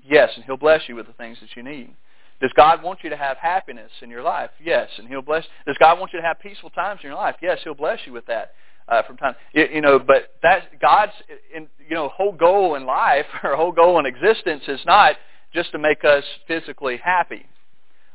Yes, 0.09 0.31
and 0.35 0.44
he'll 0.45 0.57
bless 0.57 0.81
you 0.88 0.95
with 0.95 1.07
the 1.07 1.13
things 1.13 1.38
that 1.41 1.56
you 1.56 1.63
need. 1.63 1.94
Does 2.41 2.51
God 2.56 2.81
want 2.81 3.00
you 3.03 3.09
to 3.09 3.17
have 3.17 3.38
happiness 3.38 3.91
in 4.01 4.09
your 4.09 4.23
life? 4.23 4.50
Yes, 4.63 4.89
and 4.97 5.07
he'll 5.07 5.21
bless. 5.21 5.45
Does 5.67 5.77
God 5.77 6.00
want 6.00 6.13
you 6.13 6.21
to 6.21 6.25
have 6.25 6.39
peaceful 6.39 6.69
times 6.69 7.01
in 7.03 7.09
your 7.09 7.17
life? 7.17 7.35
Yes, 7.41 7.59
he'll 7.63 7.75
bless 7.75 8.00
you 8.06 8.13
with 8.13 8.25
that 8.27 8.53
uh, 8.88 9.03
from 9.03 9.17
time. 9.17 9.35
You, 9.53 9.67
you 9.73 9.81
know, 9.81 10.00
but 10.00 10.35
that's 10.41 10.65
God's 10.81 11.11
in, 11.53 11.67
you 11.88 11.95
know 11.95 12.09
whole 12.09 12.31
goal 12.31 12.75
in 12.75 12.85
life 12.85 13.25
or 13.44 13.56
whole 13.56 13.71
goal 13.71 14.00
in 14.00 14.06
existence 14.06 14.63
is 14.67 14.79
not 14.85 15.15
just 15.53 15.71
to 15.73 15.79
make 15.79 16.03
us 16.03 16.23
physically 16.47 16.97
happy 16.97 17.45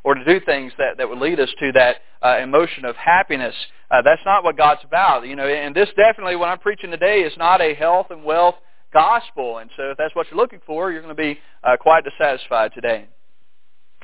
or 0.04 0.14
to 0.14 0.24
do 0.24 0.38
things 0.44 0.72
that, 0.78 0.98
that 0.98 1.08
would 1.08 1.18
lead 1.18 1.40
us 1.40 1.48
to 1.58 1.72
that 1.72 1.96
uh, 2.22 2.38
emotion 2.42 2.84
of 2.84 2.94
happiness. 2.96 3.54
Uh, 3.90 4.02
that's 4.02 4.20
not 4.24 4.44
what 4.44 4.56
God's 4.56 4.82
about. 4.84 5.26
You 5.26 5.34
know, 5.34 5.46
and 5.46 5.74
this 5.74 5.88
definitely, 5.96 6.36
what 6.36 6.48
I'm 6.48 6.58
preaching 6.58 6.90
today, 6.90 7.20
is 7.20 7.32
not 7.36 7.60
a 7.60 7.74
health 7.74 8.08
and 8.10 8.24
wealth 8.24 8.54
gospel. 8.94 9.58
And 9.58 9.68
so 9.76 9.90
if 9.90 9.98
that's 9.98 10.14
what 10.14 10.28
you're 10.30 10.40
looking 10.40 10.60
for, 10.64 10.90
you're 10.90 11.02
going 11.02 11.14
to 11.14 11.22
be 11.22 11.38
uh, 11.62 11.76
quite 11.78 12.04
dissatisfied 12.04 12.72
today. 12.72 13.08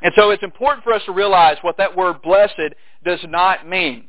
And 0.03 0.13
so 0.17 0.31
it's 0.31 0.43
important 0.43 0.85
for 0.85 0.93
us 0.93 1.03
to 1.07 1.13
realize 1.13 1.57
what 1.63 1.77
that 1.79 1.97
word 1.97 2.21
blessed 2.23 2.75
does 3.05 3.21
not 3.25 3.67
mean. 3.67 4.05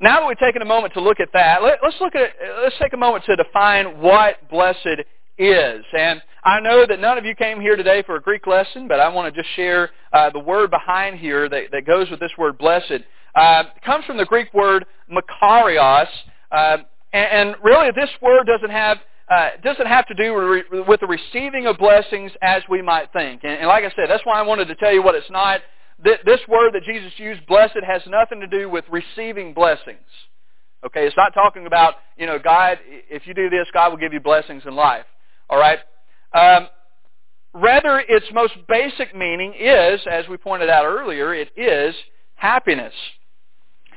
Now 0.00 0.20
that 0.20 0.26
we've 0.26 0.38
taken 0.38 0.62
a 0.62 0.66
moment 0.66 0.94
to 0.94 1.00
look 1.00 1.20
at 1.20 1.28
that, 1.32 1.62
let, 1.62 1.82
us 1.82 1.94
look 2.00 2.14
at 2.14 2.30
let's 2.62 2.76
take 2.80 2.92
a 2.92 2.98
moment 2.98 3.24
to 3.24 3.36
define 3.36 4.00
what 4.00 4.48
blessed 4.50 5.00
is. 5.38 5.84
And 5.98 6.22
I 6.44 6.60
know 6.60 6.86
that 6.86 7.00
none 7.00 7.18
of 7.18 7.24
you 7.24 7.34
came 7.34 7.60
here 7.60 7.76
today 7.76 8.02
for 8.02 8.16
a 8.16 8.20
Greek 8.20 8.46
lesson, 8.46 8.88
but 8.88 9.00
I 9.00 9.08
want 9.08 9.34
to 9.34 9.40
just 9.42 9.54
share 9.56 9.90
uh, 10.12 10.30
the 10.30 10.38
word 10.38 10.70
behind 10.70 11.18
here 11.18 11.48
that, 11.48 11.64
that 11.72 11.86
goes 11.86 12.10
with 12.10 12.20
this 12.20 12.32
word 12.38 12.58
blessed. 12.58 13.02
Uh, 13.34 13.64
comes 13.84 14.04
from 14.04 14.16
the 14.16 14.24
Greek 14.24 14.52
word 14.54 14.86
makarios, 15.10 16.06
uh, 16.52 16.78
and, 17.12 17.48
and 17.50 17.56
really 17.62 17.88
this 17.94 18.10
word 18.22 18.46
doesn't 18.46 18.70
have 18.70 18.98
uh, 19.28 19.50
doesn't 19.62 19.86
have 19.86 20.06
to 20.06 20.14
do 20.14 20.62
with 20.86 21.00
the 21.00 21.06
receiving 21.06 21.66
of 21.66 21.78
blessings 21.78 22.30
as 22.42 22.62
we 22.68 22.80
might 22.80 23.12
think. 23.12 23.42
And, 23.42 23.54
and 23.54 23.66
like 23.66 23.84
I 23.84 23.90
said, 23.96 24.08
that's 24.08 24.24
why 24.24 24.38
I 24.38 24.42
wanted 24.42 24.68
to 24.68 24.74
tell 24.76 24.92
you 24.92 25.02
what 25.02 25.14
it's 25.14 25.30
not. 25.30 25.60
Th- 26.04 26.20
this 26.24 26.40
word 26.48 26.74
that 26.74 26.84
Jesus 26.84 27.12
used, 27.16 27.44
blessed, 27.46 27.78
has 27.84 28.02
nothing 28.06 28.40
to 28.40 28.46
do 28.46 28.68
with 28.68 28.84
receiving 28.90 29.52
blessings. 29.52 29.98
Okay, 30.84 31.06
it's 31.06 31.16
not 31.16 31.34
talking 31.34 31.66
about, 31.66 31.94
you 32.16 32.26
know, 32.26 32.38
God, 32.38 32.78
if 32.86 33.26
you 33.26 33.34
do 33.34 33.50
this, 33.50 33.66
God 33.72 33.90
will 33.90 33.96
give 33.96 34.12
you 34.12 34.20
blessings 34.20 34.62
in 34.64 34.76
life. 34.76 35.06
All 35.50 35.58
right? 35.58 35.80
Um, 36.32 36.68
rather, 37.54 37.98
its 38.08 38.26
most 38.32 38.54
basic 38.68 39.16
meaning 39.16 39.54
is, 39.58 40.00
as 40.08 40.28
we 40.28 40.36
pointed 40.36 40.70
out 40.70 40.84
earlier, 40.84 41.34
it 41.34 41.50
is 41.56 41.94
happiness. 42.36 42.92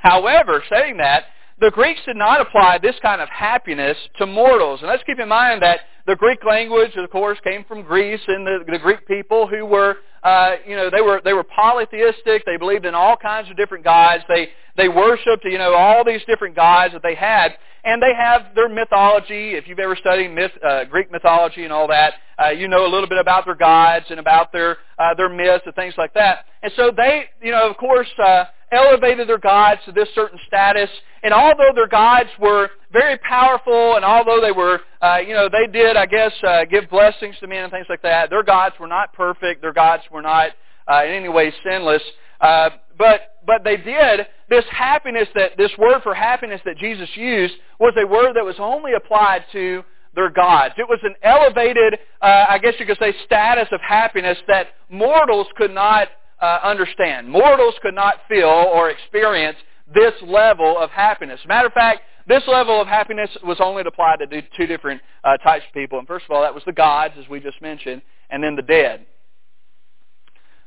However, 0.02 0.64
saying 0.70 0.98
that, 0.98 1.26
the 1.60 1.72
Greeks 1.72 2.00
did 2.06 2.16
not 2.16 2.42
apply 2.42 2.78
this 2.78 2.96
kind 3.02 3.22
of 3.22 3.30
happiness 3.30 3.98
to 4.18 4.26
mortals. 4.26 4.80
And 4.82 4.90
let's 4.90 5.04
keep 5.04 5.20
in 5.20 5.28
mind 5.28 5.62
that 5.62 5.82
the 6.08 6.16
Greek 6.16 6.44
language, 6.44 6.92
of 6.96 7.10
course, 7.10 7.38
came 7.44 7.66
from 7.66 7.84
Greece 7.84 8.22
and 8.28 8.46
the, 8.46 8.60
the 8.68 8.80
Greek 8.80 9.06
people 9.08 9.48
who 9.48 9.66
were, 9.66 9.98
uh, 10.24 10.56
you 10.66 10.76
know, 10.76 10.90
they 10.90 11.02
were 11.02 11.22
they 11.24 11.34
were 11.34 11.44
polytheistic. 11.44 12.46
They 12.46 12.58
believed 12.58 12.86
in 12.86 12.96
all 12.96 13.18
kinds 13.18 13.50
of 13.50 13.58
different 13.58 13.84
gods. 13.84 14.24
They 14.28 14.50
they 14.78 14.90
worshipped, 14.90 15.44
you 15.44 15.58
know, 15.58 15.74
all 15.74 16.04
these 16.04 16.22
different 16.26 16.56
gods 16.56 16.94
that 16.94 17.04
they 17.04 17.16
had, 17.16 17.54
and 17.84 18.02
they 18.02 18.14
have 18.18 18.56
their 18.56 18.70
mythology. 18.70 19.52
If 19.52 19.68
you've 19.68 19.80
ever 19.80 19.96
studied 19.96 20.30
myth, 20.30 20.52
uh, 20.66 20.86
Greek 20.86 21.12
mythology 21.12 21.64
and 21.64 21.74
all 21.74 21.88
that, 21.90 22.16
uh, 22.42 22.50
you 22.50 22.68
know 22.68 22.86
a 22.86 22.92
little 22.92 23.08
bit 23.08 23.20
about 23.20 23.46
their 23.46 23.56
gods 23.56 24.06
and 24.10 24.20
about 24.20 24.52
their 24.52 24.78
uh, 24.98 25.14
their 25.16 25.30
myths 25.30 25.64
and 25.66 25.76
things 25.76 25.94
like 25.98 26.14
that. 26.14 26.46
And 26.64 26.72
so 26.76 26.92
they, 26.96 27.26
you 27.42 27.52
know, 27.52 27.70
of 27.70 27.78
course. 27.78 28.10
Uh, 28.18 28.46
elevated 28.72 29.28
their 29.28 29.40
gods 29.40 29.82
to 29.86 29.92
this 29.92 30.08
certain 30.16 30.40
status. 30.48 30.90
And 31.24 31.34
although 31.34 31.72
their 31.76 31.88
gods 31.88 32.30
were 32.40 32.70
very 32.92 33.18
powerful, 33.20 33.96
and 33.96 34.06
although 34.06 34.42
they 34.42 34.52
were, 34.52 34.80
uh, 35.02 35.18
you 35.18 35.34
know, 35.34 35.50
they 35.50 35.68
did, 35.72 35.98
I 35.98 36.06
guess, 36.06 36.32
uh, 36.44 36.66
give 36.66 36.90
blessings 36.90 37.36
to 37.40 37.48
men 37.48 37.64
and 37.64 37.72
things 37.72 37.88
like 37.90 38.02
that, 38.04 38.30
their 38.30 38.44
gods 38.44 38.76
were 38.80 38.88
not 38.88 39.14
perfect. 39.14 39.62
Their 39.62 39.74
gods 39.74 40.04
were 40.12 40.22
not 40.22 40.52
uh, 40.92 41.04
in 41.06 41.12
any 41.12 41.30
way 41.30 41.54
sinless. 41.64 42.02
Uh, 42.42 42.70
but 42.98 43.36
but 43.46 43.64
they 43.64 43.78
did, 43.78 44.28
this 44.50 44.66
happiness 44.70 45.28
that, 45.34 45.58
this 45.58 45.72
word 45.80 46.04
for 46.04 46.14
happiness 46.14 46.62
that 46.66 46.78
Jesus 46.78 47.10
used 47.16 47.56
was 47.80 47.94
a 47.98 48.06
word 48.06 48.36
that 48.36 48.46
was 48.46 48.56
only 48.60 48.94
applied 48.94 49.44
to 49.52 49.84
their 50.14 50.30
gods. 50.30 50.76
It 50.78 50.88
was 50.88 51.00
an 51.04 51.16
elevated, 51.24 51.98
uh, 52.22 52.46
I 52.50 52.60
guess 52.60 52.74
you 52.80 52.86
could 52.86 53.00
say, 53.00 53.14
status 53.26 53.68
of 53.72 53.82
happiness 53.82 54.38
that 54.48 54.68
mortals 54.90 55.48
could 55.56 55.72
not 55.72 56.10
uh, 56.42 56.60
understand. 56.64 57.28
Mortals 57.28 57.74
could 57.82 57.96
not 57.96 58.16
feel 58.28 58.48
or 58.48 58.90
experience 58.90 59.58
this 59.94 60.14
level 60.22 60.78
of 60.78 60.90
happiness. 60.92 61.40
Matter 61.48 61.68
of 61.68 61.74
fact, 61.74 62.02
this 62.28 62.44
level 62.48 62.80
of 62.80 62.88
happiness 62.88 63.30
was 63.44 63.58
only 63.60 63.84
applied 63.86 64.20
to 64.20 64.42
two 64.56 64.68
different 64.68 65.02
uh, 65.24 65.38
types 65.38 65.66
of 65.68 65.74
people. 65.74 65.98
And 65.98 66.08
first 66.08 66.26
of 66.26 66.32
all, 66.32 66.42
that 66.42 66.54
was 66.54 66.64
the 66.66 66.74
gods, 66.74 67.16
as 67.20 67.28
we 67.28 67.40
just 67.40 67.62
mentioned, 67.62 68.02
and 68.30 68.44
then 68.44 68.56
the 68.56 68.62
dead. 68.62 69.06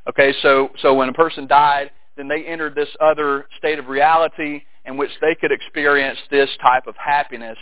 Okay, 0.09 0.35
so, 0.43 0.71
so 0.81 0.95
when 0.95 1.09
a 1.09 1.13
person 1.13 1.47
died, 1.47 1.93
then 2.17 2.27
they 2.27 2.45
entered 2.45 2.75
this 2.75 2.89
other 3.01 3.47
state 3.59 3.79
of 3.79 3.87
reality 3.87 4.63
in 4.85 4.97
which 4.97 5.11
they 5.21 5.37
could 5.41 5.53
experience 5.53 6.19
this 6.31 6.51
type 6.61 6.89
of 6.89 6.97
happiness, 6.97 7.59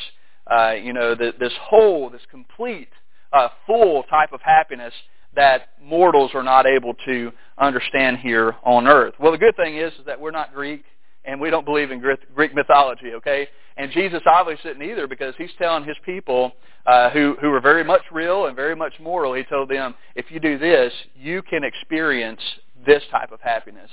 uh, 0.51 0.73
you 0.73 0.95
know, 0.95 1.15
the, 1.15 1.33
this 1.39 1.53
whole, 1.61 2.09
this 2.09 2.23
complete, 2.31 2.89
uh, 3.33 3.49
full 3.67 4.03
type 4.05 4.33
of 4.33 4.41
happiness 4.41 4.95
that 5.37 5.69
mortals 5.83 6.31
are 6.35 6.43
not 6.43 6.67
able 6.67 6.95
to 7.05 7.31
understand 7.59 8.19
here 8.19 8.57
on 8.65 8.89
earth. 8.89 9.15
Well, 9.21 9.33
the 9.33 9.39
good 9.39 9.55
thing 9.57 9.77
is, 9.77 9.93
is 9.93 10.07
that 10.07 10.19
we're 10.19 10.31
not 10.31 10.55
Greek 10.55 10.85
and 11.25 11.41
we 11.41 11.51
don't 11.51 11.65
believe 11.65 11.91
in 11.91 12.01
Greek 12.35 12.55
mythology, 12.55 13.13
okay? 13.15 13.49
And 13.77 13.91
Jesus 13.93 14.23
obviously 14.27 14.73
didn't 14.73 14.89
either 14.89 15.07
because 15.07 15.35
he's 15.39 15.51
telling 15.59 15.85
his 15.85 15.97
people 16.05 16.53
uh, 16.87 17.11
who, 17.11 17.37
who 17.41 17.53
are 17.53 17.61
very 17.61 17.85
much 17.85 18.03
real 18.11 18.47
and 18.47 18.57
very 18.57 18.75
much 18.75 18.95
moral, 19.01 19.35
he 19.35 19.45
told 19.45 19.69
them, 19.69 19.95
if 20.15 20.31
you 20.31 20.41
do 20.41 20.59
this, 20.59 20.93
you 21.15 21.43
can 21.43 21.63
experience 21.65 22.41
this 22.87 23.03
type 23.11 23.33
of 23.33 23.41
happiness 23.41 23.91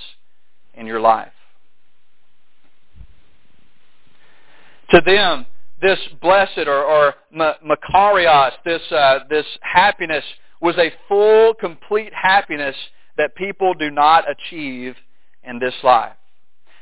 in 0.73 0.85
your 0.85 0.99
life. 0.99 1.31
To 4.91 5.01
them, 5.05 5.45
this 5.81 5.99
blessed 6.21 6.65
or, 6.67 6.83
or 6.83 7.13
makarios, 7.33 8.51
this, 8.65 8.81
uh, 8.91 9.19
this 9.29 9.45
happiness 9.61 10.23
was 10.61 10.75
a 10.77 10.91
full, 11.07 11.53
complete 11.53 12.11
happiness 12.13 12.75
that 13.17 13.35
people 13.35 13.73
do 13.73 13.91
not 13.91 14.25
achieve 14.29 14.95
in 15.43 15.59
this 15.59 15.73
life. 15.83 16.13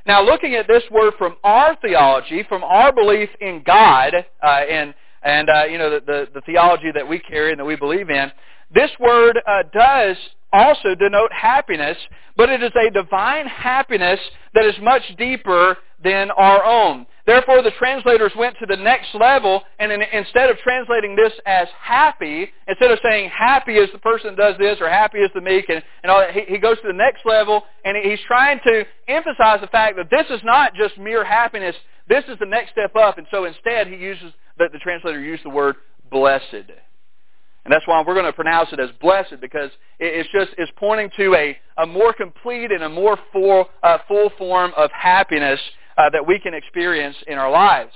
Now, 0.06 0.24
looking 0.24 0.54
at 0.56 0.68
this 0.68 0.84
word 0.92 1.14
from 1.18 1.36
our 1.44 1.76
theology, 1.82 2.44
from 2.48 2.64
our 2.64 2.94
belief 2.94 3.30
in 3.42 3.64
God, 3.66 4.14
uh, 4.44 4.46
and 4.48 4.94
and 5.24 5.50
uh, 5.50 5.64
you 5.70 5.78
know 5.78 5.90
the, 5.90 6.02
the, 6.06 6.28
the 6.36 6.42
theology 6.42 6.92
that 6.94 7.08
we 7.08 7.20
carry 7.20 7.52
and 7.52 7.60
that 7.60 7.66
we 7.66 7.76
believe 7.76 8.10
in, 8.10 8.32
this 8.74 8.92
word 9.00 9.40
uh, 9.48 9.64
does 9.74 10.16
also 10.54 10.96
denote 10.96 11.34
happiness, 11.34 11.98
but 12.38 12.50
it 12.50 12.62
is 12.62 12.72
a 12.76 12.92
divine 12.92 13.48
happiness 13.48 14.20
that 14.54 14.66
is 14.66 14.76
much 14.82 15.02
deeper 15.18 15.78
than 16.04 16.30
our 16.32 16.64
own. 16.64 17.06
Therefore, 17.25 17.63
the 17.63 17.72
translators 17.72 18.32
went 18.38 18.55
to 18.60 18.67
the 18.67 18.75
next 18.75 19.15
level, 19.15 19.63
and 19.79 19.91
in, 19.91 20.01
instead 20.13 20.50
of 20.51 20.58
translating 20.60 21.15
this 21.15 21.34
as 21.48 21.67
happy, 21.79 22.51
instead 22.67 22.91
of 22.91 23.00
saying 23.03 23.32
happy 23.32 23.77
is 23.77 23.89
the 23.91 23.98
person 24.00 24.36
that 24.36 24.38
does 24.38 24.55
this 24.60 24.77
or 24.79 24.88
happy 24.88 25.17
is 25.17 25.32
the 25.34 25.41
meek, 25.41 25.67
and, 25.70 25.82
and 26.03 26.12
all 26.12 26.20
that, 26.20 26.32
he, 26.32 26.41
he 26.48 26.58
goes 26.60 26.77
to 26.82 26.88
the 26.88 26.94
next 26.94 27.25
level, 27.25 27.63
and 27.84 27.98
he's 27.98 28.20
trying 28.27 28.60
to 28.65 28.86
emphasize 29.08 29.60
the 29.60 29.67
fact 29.67 29.98
that 29.98 30.10
this 30.12 30.27
is 30.29 30.41
not 30.44 30.75
just 30.75 31.00
mere 31.00 31.25
happiness. 31.25 31.75
This 32.08 32.24
is 32.27 32.38
the 32.39 32.46
next 32.46 32.72
step 32.72 32.96
up, 32.96 33.17
and 33.17 33.25
so 33.32 33.46
instead 33.46 33.88
he 33.88 33.96
uses, 33.96 34.32
the, 34.60 34.70
the 34.72 34.79
translator 34.79 35.20
used 35.20 35.44
the 35.44 35.50
word 35.50 35.77
blessed. 36.12 36.53
And 36.53 37.74
that's 37.74 37.88
why 37.88 38.03
we're 38.05 38.13
going 38.13 38.27
to 38.27 38.34
pronounce 38.34 38.70
it 38.72 38.79
as 38.79 38.91
blessed 39.01 39.41
because 39.41 39.72
it's 40.00 40.29
just 40.29 40.51
it's 40.60 40.72
pointing 40.75 41.10
to 41.17 41.34
a, 41.34 41.58
a 41.82 41.88
more 41.88 42.13
complete 42.13 42.72
and 42.72 42.84
a 42.84 42.89
more 42.89 43.17
full, 43.34 43.65
uh, 43.82 43.98
full 44.08 44.29
form 44.38 44.72
of 44.77 44.91
happiness 44.91 45.60
uh, 45.98 46.10
that 46.10 46.25
we 46.25 46.40
can 46.40 46.54
experience 46.54 47.16
in 47.28 47.38
our 47.38 47.52
lives. 47.52 47.92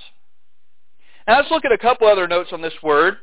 Now 1.26 1.38
let's 1.38 1.50
look 1.50 1.64
at 1.64 1.72
a 1.72 1.78
couple 1.78 2.06
other 2.06 2.26
notes 2.26 2.50
on 2.52 2.62
this 2.62 2.72
word. 2.82 3.18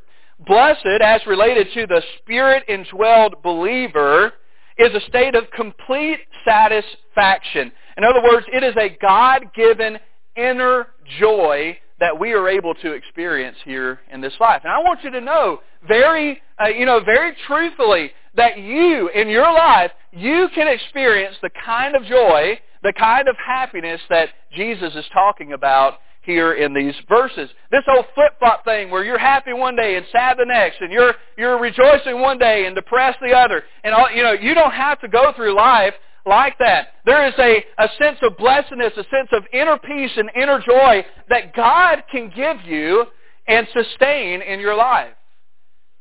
Blessed, 0.45 0.85
as 1.01 1.25
related 1.25 1.67
to 1.73 1.87
the 1.87 2.01
Spirit-indwelled 2.19 3.41
believer, 3.43 4.33
is 4.77 4.93
a 4.93 5.01
state 5.07 5.33
of 5.33 5.49
complete 5.51 6.19
satisfaction. 6.45 7.71
In 7.97 8.03
other 8.03 8.21
words, 8.21 8.45
it 8.53 8.63
is 8.63 8.75
a 8.77 8.95
God-given 9.01 9.97
inner 10.35 10.87
joy 11.19 11.79
that 11.99 12.19
we 12.19 12.33
are 12.33 12.47
able 12.47 12.75
to 12.75 12.91
experience 12.91 13.57
here 13.65 13.99
in 14.11 14.21
this 14.21 14.33
life. 14.39 14.61
And 14.63 14.71
I 14.71 14.77
want 14.77 15.03
you 15.03 15.09
to 15.09 15.21
know 15.21 15.61
very, 15.87 16.39
uh, 16.61 16.67
you 16.67 16.85
know, 16.85 16.99
very 17.03 17.35
truthfully 17.47 18.11
that 18.35 18.59
you, 18.59 19.09
in 19.09 19.29
your 19.29 19.51
life, 19.51 19.91
you 20.11 20.47
can 20.53 20.67
experience 20.67 21.35
the 21.41 21.49
kind 21.65 21.95
of 21.95 22.03
joy, 22.03 22.59
the 22.83 22.93
kind 22.93 23.27
of 23.27 23.35
happiness 23.43 23.99
that 24.11 24.29
Jesus 24.57 24.93
is 24.95 25.05
talking 25.13 25.53
about 25.53 25.99
here 26.23 26.53
in 26.53 26.73
these 26.73 26.93
verses. 27.07 27.49
This 27.71 27.83
whole 27.87 28.03
flip-flop 28.13 28.65
thing 28.65 28.91
where 28.91 29.05
you're 29.05 29.17
happy 29.17 29.53
one 29.53 29.77
day 29.77 29.95
and 29.95 30.05
sad 30.11 30.37
the 30.37 30.45
next, 30.45 30.81
and 30.81 30.91
you're, 30.91 31.13
you're 31.37 31.57
rejoicing 31.57 32.19
one 32.19 32.37
day 32.37 32.65
and 32.65 32.75
depressed 32.75 33.19
the 33.21 33.31
other. 33.31 33.63
And, 33.85 33.93
all, 33.93 34.11
you 34.11 34.23
know, 34.23 34.33
you 34.33 34.53
don't 34.53 34.73
have 34.73 34.99
to 35.01 35.07
go 35.07 35.31
through 35.35 35.55
life 35.55 35.93
like 36.25 36.57
that. 36.59 36.89
There 37.05 37.25
is 37.27 37.33
a, 37.39 37.63
a 37.77 37.87
sense 37.97 38.17
of 38.21 38.35
blessedness, 38.35 38.91
a 38.97 39.03
sense 39.03 39.29
of 39.31 39.43
inner 39.53 39.77
peace 39.77 40.11
and 40.17 40.29
inner 40.35 40.59
joy 40.59 41.05
that 41.29 41.55
God 41.55 42.03
can 42.11 42.29
give 42.35 42.57
you 42.65 43.05
and 43.47 43.65
sustain 43.73 44.41
in 44.41 44.59
your 44.59 44.75
life. 44.75 45.13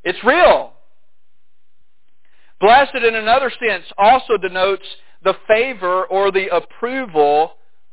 It's 0.02 0.18
real. 0.24 0.72
Blessed 2.60 2.96
in 2.96 3.14
another 3.14 3.52
sense 3.64 3.84
also 3.96 4.36
denotes 4.38 4.86
the 5.22 5.34
favor 5.46 6.04
or 6.06 6.32
the 6.32 6.48
approval 6.48 7.52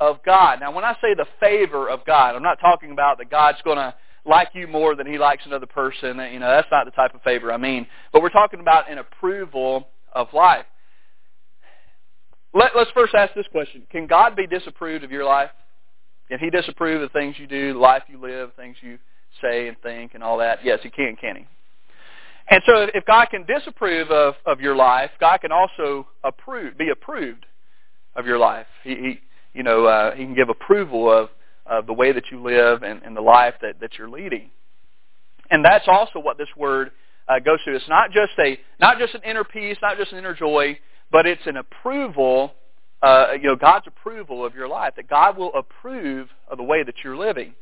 of 0.10 0.24
God. 0.24 0.60
Now 0.60 0.74
when 0.74 0.84
I 0.84 0.94
say 1.02 1.14
the 1.16 1.26
favor 1.40 1.90
of 1.90 2.06
God, 2.06 2.36
I'm 2.36 2.44
not 2.44 2.60
talking 2.60 2.92
about 2.92 3.18
that 3.20 3.30
God's 3.30 3.62
going 3.64 3.78
to 3.78 3.94
like 4.26 4.50
you 4.54 4.68
more 4.68 4.96
than 4.96 5.06
he 5.06 5.18
likes 5.18 5.46
another 5.46 5.66
person. 5.66 6.18
You 6.32 6.40
know, 6.40 6.50
that's 6.50 6.68
not 6.72 6.86
the 6.86 6.92
type 6.92 7.14
of 7.14 7.22
favor 7.24 7.52
I 7.52 7.58
mean. 7.58 7.88
But 8.12 8.22
we're 8.22 8.30
talking 8.30 8.60
about 8.60 8.90
an 8.90 8.98
approval 8.98 9.88
of 10.14 10.28
life. 10.34 10.66
Let, 12.54 12.76
us 12.76 12.88
first 12.94 13.16
ask 13.16 13.34
this 13.34 13.48
question. 13.52 13.84
Can 13.92 14.06
God 14.06 14.36
be 14.36 14.46
disapproved 14.46 15.04
of 15.04 15.12
your 15.12 15.26
life? 15.26 15.50
Can 16.30 16.40
he 16.40 16.50
disapprove 16.50 17.02
of 17.02 17.12
the 17.12 17.20
things 17.20 17.36
you 17.38 17.48
do, 17.48 17.74
the 17.74 17.80
life 17.80 18.04
you 18.08 18.20
live, 18.20 18.52
things 18.56 18.78
you 18.82 19.00
say 19.42 19.68
and 19.68 19.78
think 19.82 20.14
and 20.14 20.24
all 20.24 20.38
that? 20.38 20.60
Yes, 20.64 20.80
he 20.84 20.90
can, 20.90 21.16
can 21.20 21.36
he? 21.36 21.48
And 22.50 22.62
so 22.66 22.88
if 22.94 23.06
God 23.06 23.28
can 23.30 23.46
disapprove 23.46 24.12
of, 24.12 24.36
of 24.46 24.60
your 24.60 24.76
life, 24.76 25.12
God 25.20 25.40
can 25.40 25.52
also 25.52 26.08
approve, 26.24 26.78
be 26.78 26.90
approved 26.90 27.46
of 28.16 28.26
your 28.26 28.38
life. 28.38 28.68
He, 28.84 28.96
he 28.96 29.20
you 29.54 29.64
know, 29.64 29.86
uh, 29.86 30.16
he 30.16 30.24
can 30.24 30.36
give 30.36 30.50
approval 30.50 31.12
of, 31.12 31.30
of 31.66 31.86
the 31.86 31.94
way 31.94 32.12
that 32.12 32.26
you 32.32 32.42
live 32.42 32.84
and, 32.84 33.02
and 33.04 33.16
the 33.16 33.22
life 33.22 33.56
that, 33.62 33.80
that 33.80 33.98
you're 33.98 34.10
leading. 34.10 34.50
And 35.50 35.64
that's 35.64 35.86
also 35.88 36.20
what 36.20 36.38
this 36.38 36.48
word 36.58 36.92
uh, 37.28 37.40
goes 37.40 37.60
to. 37.66 37.76
It's 37.76 37.88
not 37.88 38.12
just 38.12 38.32
a, 38.40 38.60
not 38.80 38.98
just 38.98 39.14
an 39.14 39.22
inner 39.24 39.44
peace, 39.44 39.78
not 39.82 39.98
just 39.98 40.12
an 40.12 40.18
inner 40.18 40.34
joy, 40.34 40.80
but 41.12 41.26
it's 41.28 41.46
an 41.46 41.58
approval, 41.58 42.54
uh, 43.02 43.28
you 43.40 43.48
know, 43.48 43.56
God's 43.56 43.86
approval 43.88 44.46
of 44.46 44.56
your 44.56 44.68
life, 44.68 44.94
that 44.96 45.08
God 45.08 45.38
will 45.38 45.54
approve 45.54 46.30
of 46.48 46.58
the 46.58 46.64
way 46.64 46.84
that 46.84 46.96
you're 47.04 47.18
living. 47.18 47.54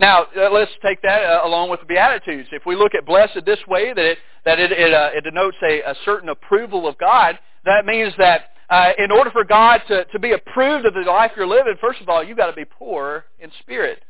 Now, 0.00 0.26
uh, 0.36 0.50
let's 0.50 0.72
take 0.82 1.02
that 1.02 1.22
uh, 1.22 1.46
along 1.46 1.70
with 1.70 1.80
the 1.80 1.86
Beatitudes. 1.86 2.48
If 2.50 2.66
we 2.66 2.74
look 2.74 2.94
at 2.94 3.06
blessed 3.06 3.44
this 3.46 3.60
way, 3.68 3.92
that 3.92 4.04
it, 4.04 4.18
that 4.44 4.58
it, 4.58 4.72
it, 4.72 4.92
uh, 4.92 5.10
it 5.14 5.22
denotes 5.22 5.56
a, 5.62 5.82
a, 5.82 5.94
certain 6.04 6.30
approval 6.30 6.88
of 6.88 6.98
God, 6.98 7.38
that 7.64 7.86
means 7.86 8.12
that 8.18 8.53
uh, 8.70 8.90
in 8.98 9.10
order 9.10 9.30
for 9.30 9.44
God 9.44 9.82
to, 9.88 10.04
to 10.06 10.18
be 10.18 10.32
approved 10.32 10.86
of 10.86 10.94
the 10.94 11.00
life 11.00 11.32
you're 11.36 11.46
living, 11.46 11.74
first 11.80 12.00
of 12.00 12.08
all, 12.08 12.24
you've 12.24 12.38
got 12.38 12.46
to 12.46 12.56
be 12.56 12.64
poor 12.64 13.24
in 13.38 13.50
spirit. 13.60 14.02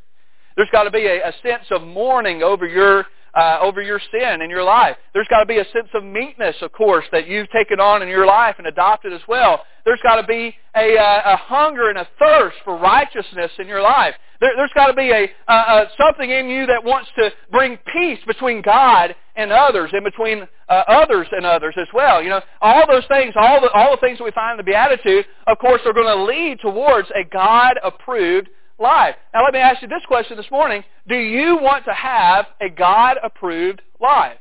There's 0.56 0.70
got 0.70 0.84
to 0.84 0.90
be 0.90 1.06
a, 1.06 1.28
a 1.28 1.32
sense 1.42 1.64
of 1.70 1.82
mourning 1.82 2.42
over 2.42 2.66
your 2.66 3.06
uh, 3.35 3.59
over 3.61 3.83
your 3.83 4.00
sin 4.11 4.43
in 4.43 4.50
your 4.50 4.62
life. 4.62 4.97
There's 5.12 5.29
got 5.29 5.41
to 5.41 5.47
be 5.47 5.59
a 5.59 5.64
sense 5.73 5.88
of 5.95 6.05
meekness, 6.05 6.57
of 6.62 6.73
course, 6.73 7.05
that 7.12 7.26
you've 7.26 7.50
taken 7.50 7.81
on 7.81 8.03
in 8.03 8.09
your 8.09 8.26
life 8.26 8.57
and 8.59 8.67
adopted 8.67 9.12
as 9.12 9.21
well. 9.26 9.62
There's 9.85 10.00
got 10.03 10.21
to 10.21 10.26
be 10.26 10.55
a, 10.76 10.97
uh, 10.97 11.35
a 11.35 11.37
hunger 11.37 11.91
and 11.91 11.99
a 11.99 12.09
thirst 12.19 12.57
for 12.64 12.76
righteousness 12.76 13.50
in 13.59 13.67
your 13.67 13.83
life. 13.83 14.14
There, 14.41 14.57
has 14.57 14.71
got 14.75 14.87
to 14.88 14.95
be 14.95 15.11
a, 15.11 15.31
uh, 15.50 15.87
something 15.99 16.31
in 16.31 16.49
you 16.49 16.67
that 16.67 16.83
wants 16.83 17.11
to 17.17 17.31
bring 17.50 17.79
peace 17.93 18.19
between 18.26 18.62
God 18.62 19.14
and 19.37 19.50
others, 19.50 19.91
and 19.93 20.05
between 20.05 20.47
uh, 20.69 20.83
others 20.87 21.26
and 21.33 21.45
others 21.45 21.75
as 21.79 21.88
well. 21.93 22.23
You 22.23 22.31
know, 22.31 22.41
all 22.61 22.85
those 22.87 23.05
things, 23.09 23.35
all 23.37 23.61
the 23.61 23.71
all 23.71 23.91
the 23.91 24.00
things 24.00 24.19
that 24.19 24.25
we 24.25 24.31
find 24.31 24.59
in 24.59 24.64
the 24.64 24.71
Beatitude, 24.71 25.26
of 25.47 25.59
course, 25.59 25.81
are 25.85 25.93
going 25.93 26.07
to 26.07 26.25
lead 26.25 26.61
towards 26.61 27.09
a 27.11 27.25
God-approved 27.25 28.49
life. 28.78 29.14
Now 29.33 29.45
let 29.45 29.52
me 29.52 29.61
ask 29.61 29.83
you 29.83 29.88
this 29.88 30.04
question 30.07 30.37
this 30.37 30.50
morning. 30.50 30.85
Do 31.09 31.16
you 31.16 31.59
want 31.61 31.85
to 31.85 31.93
have 31.93 32.47
a 32.61 32.69
God-approved 32.69 33.83
life? 34.00 34.38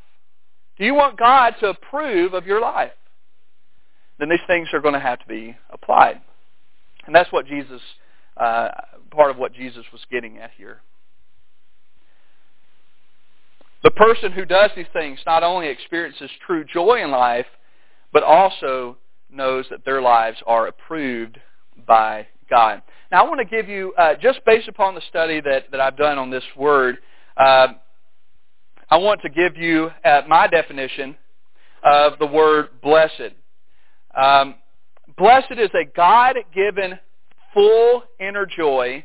Do 0.78 0.86
you 0.86 0.94
want 0.94 1.20
God 1.20 1.56
to 1.60 1.70
approve 1.70 2.34
of 2.34 2.46
your 2.46 2.60
life? 2.60 2.92
Then 4.20 4.30
these 4.30 4.40
things 4.48 4.70
are 4.74 4.80
going 4.80 4.94
to 4.94 5.00
have 5.00 5.20
to 5.20 5.28
be 5.28 5.56
applied. 5.70 6.22
And 7.06 7.16
that's 7.16 7.32
what 7.32 7.46
Jesus, 7.46 7.82
uh, 8.38 8.70
part 9.12 9.32
of 9.32 9.38
what 9.38 9.54
Jesus 9.54 9.86
was 9.92 10.02
getting 10.10 10.38
at 10.38 10.52
here. 10.58 10.82
The 13.84 13.92
person 13.92 14.32
who 14.32 14.46
does 14.46 14.72
these 14.76 14.86
things 14.94 15.20
not 15.26 15.44
only 15.44 15.68
experiences 15.68 16.30
true 16.46 16.64
joy 16.64 17.04
in 17.04 17.12
life, 17.12 17.46
but 18.14 18.24
also 18.24 18.98
knows 19.30 19.66
that 19.70 19.84
their 19.84 20.02
lives 20.02 20.38
are 20.48 20.68
approved 20.68 21.38
by 21.86 22.28
God. 22.54 22.84
Now 23.12 23.26
I 23.26 23.28
want 23.28 23.40
to 23.40 23.46
give 23.46 23.68
you, 23.68 23.94
uh, 23.98 24.14
just 24.22 24.46
based 24.46 24.68
upon 24.68 24.94
the 24.94 25.02
study 25.10 25.42
that, 25.42 25.72
that 25.72 25.80
I've 25.80 25.98
done 25.98 26.20
on 26.20 26.30
this 26.30 26.44
word, 26.56 27.00
uh, 27.36 27.70
I 28.92 28.98
want 28.98 29.22
to 29.22 29.30
give 29.30 29.58
you 29.58 29.90
uh, 30.06 30.22
my 30.28 30.46
definition 30.46 31.16
of 31.84 32.20
the 32.20 32.28
word 32.28 32.68
blessed. 32.84 33.34
Um, 34.16 34.54
blessed 35.18 35.54
is 35.58 35.72
a 35.74 35.86
God-given 35.96 37.00
full 37.56 38.04
inner 38.20 38.46
joy 38.46 39.04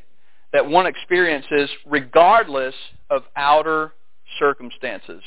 that 0.53 0.67
one 0.69 0.85
experiences 0.85 1.71
regardless 1.87 2.75
of 3.09 3.23
outer 3.35 3.93
circumstances. 4.39 5.23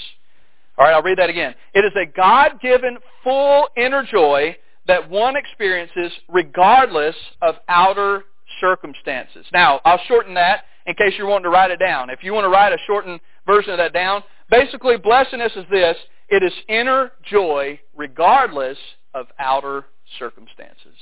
All 0.78 0.86
right, 0.86 0.94
I'll 0.94 1.02
read 1.02 1.18
that 1.18 1.32
again. 1.32 1.56
It 1.74 1.86
is 1.86 1.94
a 1.96 2.06
God-given 2.06 3.00
full 3.24 3.68
inner 3.76 4.04
joy 4.04 4.56
that 4.92 5.10
one 5.10 5.38
experiences 5.38 6.12
regardless 6.28 7.16
of 7.42 7.56
outer 7.70 8.26
circumstances. 8.60 9.46
Now, 9.54 9.80
I'll 9.86 10.02
shorten 10.08 10.34
that 10.34 10.66
in 10.86 10.96
case 10.96 11.14
you're 11.18 11.28
wanting 11.28 11.46
to 11.46 11.50
write 11.50 11.72
it 11.72 11.80
down. 11.80 12.10
If 12.10 12.24
you 12.24 12.34
want 12.34 12.44
to 12.44 12.50
write 12.50 12.74
a 12.74 12.78
shortened 12.86 13.22
version 13.48 13.72
of 13.72 13.78
that 13.78 13.94
down, 13.94 14.22
basically 14.50 14.98
blessedness 14.98 15.54
is 15.56 15.64
this. 15.72 15.96
It 16.28 16.44
is 16.44 16.52
inner 16.68 17.14
joy 17.30 17.80
regardless 17.96 18.78
of 19.14 19.28
outer 19.40 19.86
circumstances. 20.20 20.96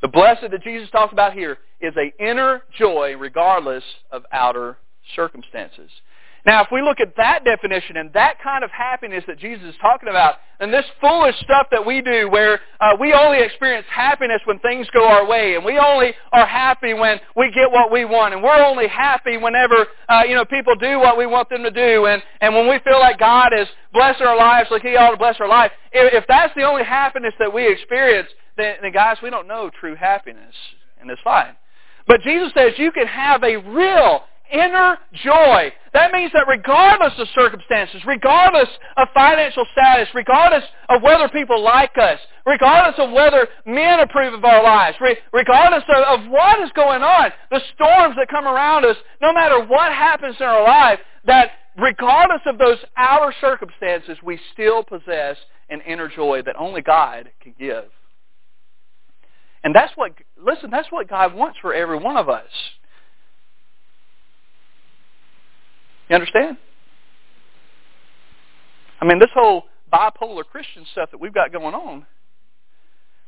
The 0.00 0.08
blessed 0.08 0.42
that 0.50 0.62
Jesus 0.62 0.88
talks 0.90 1.12
about 1.12 1.32
here 1.32 1.58
is 1.80 1.92
a 1.96 2.24
inner 2.24 2.62
joy 2.78 3.16
regardless 3.18 3.84
of 4.12 4.22
outer 4.30 4.78
circumstances. 5.16 5.90
Now, 6.46 6.62
if 6.62 6.68
we 6.72 6.80
look 6.80 7.00
at 7.00 7.16
that 7.16 7.44
definition 7.44 7.96
and 7.96 8.12
that 8.14 8.42
kind 8.42 8.64
of 8.64 8.70
happiness 8.70 9.24
that 9.26 9.38
Jesus 9.38 9.64
is 9.64 9.74
talking 9.80 10.08
about, 10.08 10.36
and 10.58 10.72
this 10.72 10.84
foolish 11.00 11.34
stuff 11.40 11.66
that 11.70 11.84
we 11.84 12.02
do 12.02 12.28
where 12.30 12.60
uh, 12.80 12.96
we 12.98 13.12
only 13.12 13.42
experience 13.42 13.86
happiness 13.90 14.40
when 14.44 14.58
things 14.60 14.86
go 14.92 15.06
our 15.06 15.26
way, 15.26 15.54
and 15.54 15.64
we 15.64 15.78
only 15.78 16.12
are 16.32 16.46
happy 16.46 16.94
when 16.94 17.18
we 17.36 17.50
get 17.50 17.70
what 17.70 17.90
we 17.90 18.04
want, 18.04 18.34
and 18.34 18.42
we're 18.42 18.62
only 18.62 18.86
happy 18.86 19.36
whenever 19.36 19.86
uh, 20.08 20.22
you 20.26 20.34
know 20.34 20.44
people 20.44 20.74
do 20.76 20.98
what 20.98 21.18
we 21.18 21.26
want 21.26 21.48
them 21.48 21.62
to 21.62 21.70
do, 21.70 22.06
and, 22.06 22.22
and 22.40 22.54
when 22.54 22.68
we 22.68 22.78
feel 22.80 23.00
like 23.00 23.18
God 23.18 23.52
is 23.54 23.68
blessing 23.92 24.26
our 24.26 24.36
lives 24.36 24.68
like 24.70 24.82
He 24.82 24.96
ought 24.96 25.10
to 25.10 25.16
bless 25.16 25.40
our 25.40 25.48
life, 25.48 25.72
if, 25.92 26.22
if 26.22 26.24
that's 26.28 26.54
the 26.54 26.62
only 26.62 26.84
happiness 26.84 27.34
that 27.38 27.52
we 27.52 27.70
experience, 27.70 28.28
then, 28.56 28.76
then 28.82 28.92
guys, 28.92 29.16
we 29.22 29.30
don't 29.30 29.48
know 29.48 29.70
true 29.80 29.94
happiness 29.94 30.54
in 31.00 31.08
this 31.08 31.18
life. 31.24 31.54
But 32.06 32.22
Jesus 32.22 32.52
says 32.54 32.72
you 32.76 32.92
can 32.92 33.06
have 33.06 33.42
a 33.44 33.56
real 33.56 34.22
inner 34.52 34.98
joy. 35.12 35.72
That 35.92 36.12
means 36.12 36.30
that 36.34 36.46
regardless 36.46 37.12
of 37.18 37.26
circumstances, 37.34 38.00
regardless 38.06 38.68
of 38.96 39.08
financial 39.12 39.64
status, 39.72 40.08
regardless 40.14 40.62
of 40.88 41.02
whether 41.02 41.28
people 41.28 41.60
like 41.62 41.98
us, 41.98 42.18
regardless 42.46 42.94
of 42.98 43.10
whether 43.10 43.48
men 43.66 43.98
approve 43.98 44.34
of 44.34 44.44
our 44.44 44.62
lives, 44.62 44.96
regardless 45.32 45.82
of, 45.88 46.20
of 46.20 46.30
what 46.30 46.60
is 46.60 46.70
going 46.76 47.02
on, 47.02 47.32
the 47.50 47.60
storms 47.74 48.14
that 48.16 48.28
come 48.30 48.46
around 48.46 48.84
us, 48.84 48.96
no 49.20 49.32
matter 49.32 49.64
what 49.64 49.92
happens 49.92 50.36
in 50.38 50.46
our 50.46 50.62
life, 50.62 51.00
that 51.24 51.50
regardless 51.76 52.42
of 52.46 52.58
those 52.58 52.78
outer 52.96 53.34
circumstances, 53.40 54.16
we 54.22 54.38
still 54.52 54.84
possess 54.84 55.36
an 55.70 55.80
inner 55.80 56.08
joy 56.08 56.42
that 56.42 56.54
only 56.56 56.82
God 56.82 57.30
can 57.42 57.54
give. 57.58 57.84
And 59.64 59.74
that's 59.74 59.92
what, 59.96 60.12
listen, 60.42 60.70
that's 60.70 60.90
what 60.90 61.08
God 61.08 61.34
wants 61.34 61.58
for 61.60 61.74
every 61.74 61.98
one 61.98 62.16
of 62.16 62.28
us. 62.28 62.48
You 66.10 66.16
understand? 66.16 66.56
I 69.00 69.04
mean, 69.04 69.20
this 69.20 69.30
whole 69.32 69.64
bipolar 69.92 70.44
Christian 70.44 70.84
stuff 70.90 71.10
that 71.12 71.20
we've 71.20 71.32
got 71.32 71.52
going 71.52 71.72
on. 71.72 72.04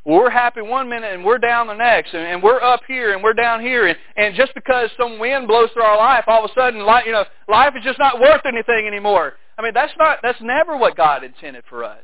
we're 0.04 0.30
happy 0.30 0.62
one 0.62 0.88
minute 0.88 1.14
and 1.14 1.24
we're 1.24 1.38
down 1.38 1.68
the 1.68 1.74
next, 1.74 2.12
and, 2.12 2.24
and 2.24 2.42
we're 2.42 2.60
up 2.60 2.80
here 2.88 3.14
and 3.14 3.22
we're 3.22 3.34
down 3.34 3.60
here, 3.60 3.86
and, 3.86 3.96
and 4.16 4.34
just 4.34 4.52
because 4.54 4.90
some 4.98 5.20
wind 5.20 5.46
blows 5.46 5.70
through 5.72 5.84
our 5.84 5.96
life, 5.96 6.24
all 6.26 6.44
of 6.44 6.50
a 6.50 6.54
sudden, 6.54 6.84
life, 6.84 7.04
you 7.06 7.12
know, 7.12 7.24
life 7.48 7.72
is 7.78 7.85
just 7.85 8.00
not 8.00 8.20
worth 8.20 8.42
anything 8.44 8.88
anymore. 8.88 9.35
I 9.57 9.62
mean, 9.62 9.74
that's 9.74 9.92
not 9.96 10.18
that's 10.20 10.40
never 10.40 10.76
what 10.76 10.96
God 10.96 11.22
intended 11.22 11.62
for 11.68 11.85
us. 11.85 12.02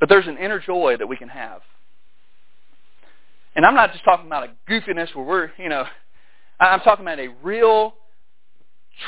But 0.00 0.10
there's 0.10 0.26
an 0.26 0.36
inner 0.36 0.60
joy 0.60 0.96
that 0.98 1.06
we 1.06 1.16
can 1.16 1.28
have. 1.28 1.62
And 3.54 3.64
I'm 3.64 3.74
not 3.74 3.92
just 3.92 4.04
talking 4.04 4.26
about 4.26 4.48
a 4.48 4.70
goofiness 4.70 5.14
where 5.14 5.24
we're, 5.24 5.50
you 5.56 5.70
know, 5.70 5.84
I'm 6.62 6.80
talking 6.80 7.04
about 7.04 7.18
a 7.18 7.28
real, 7.42 7.94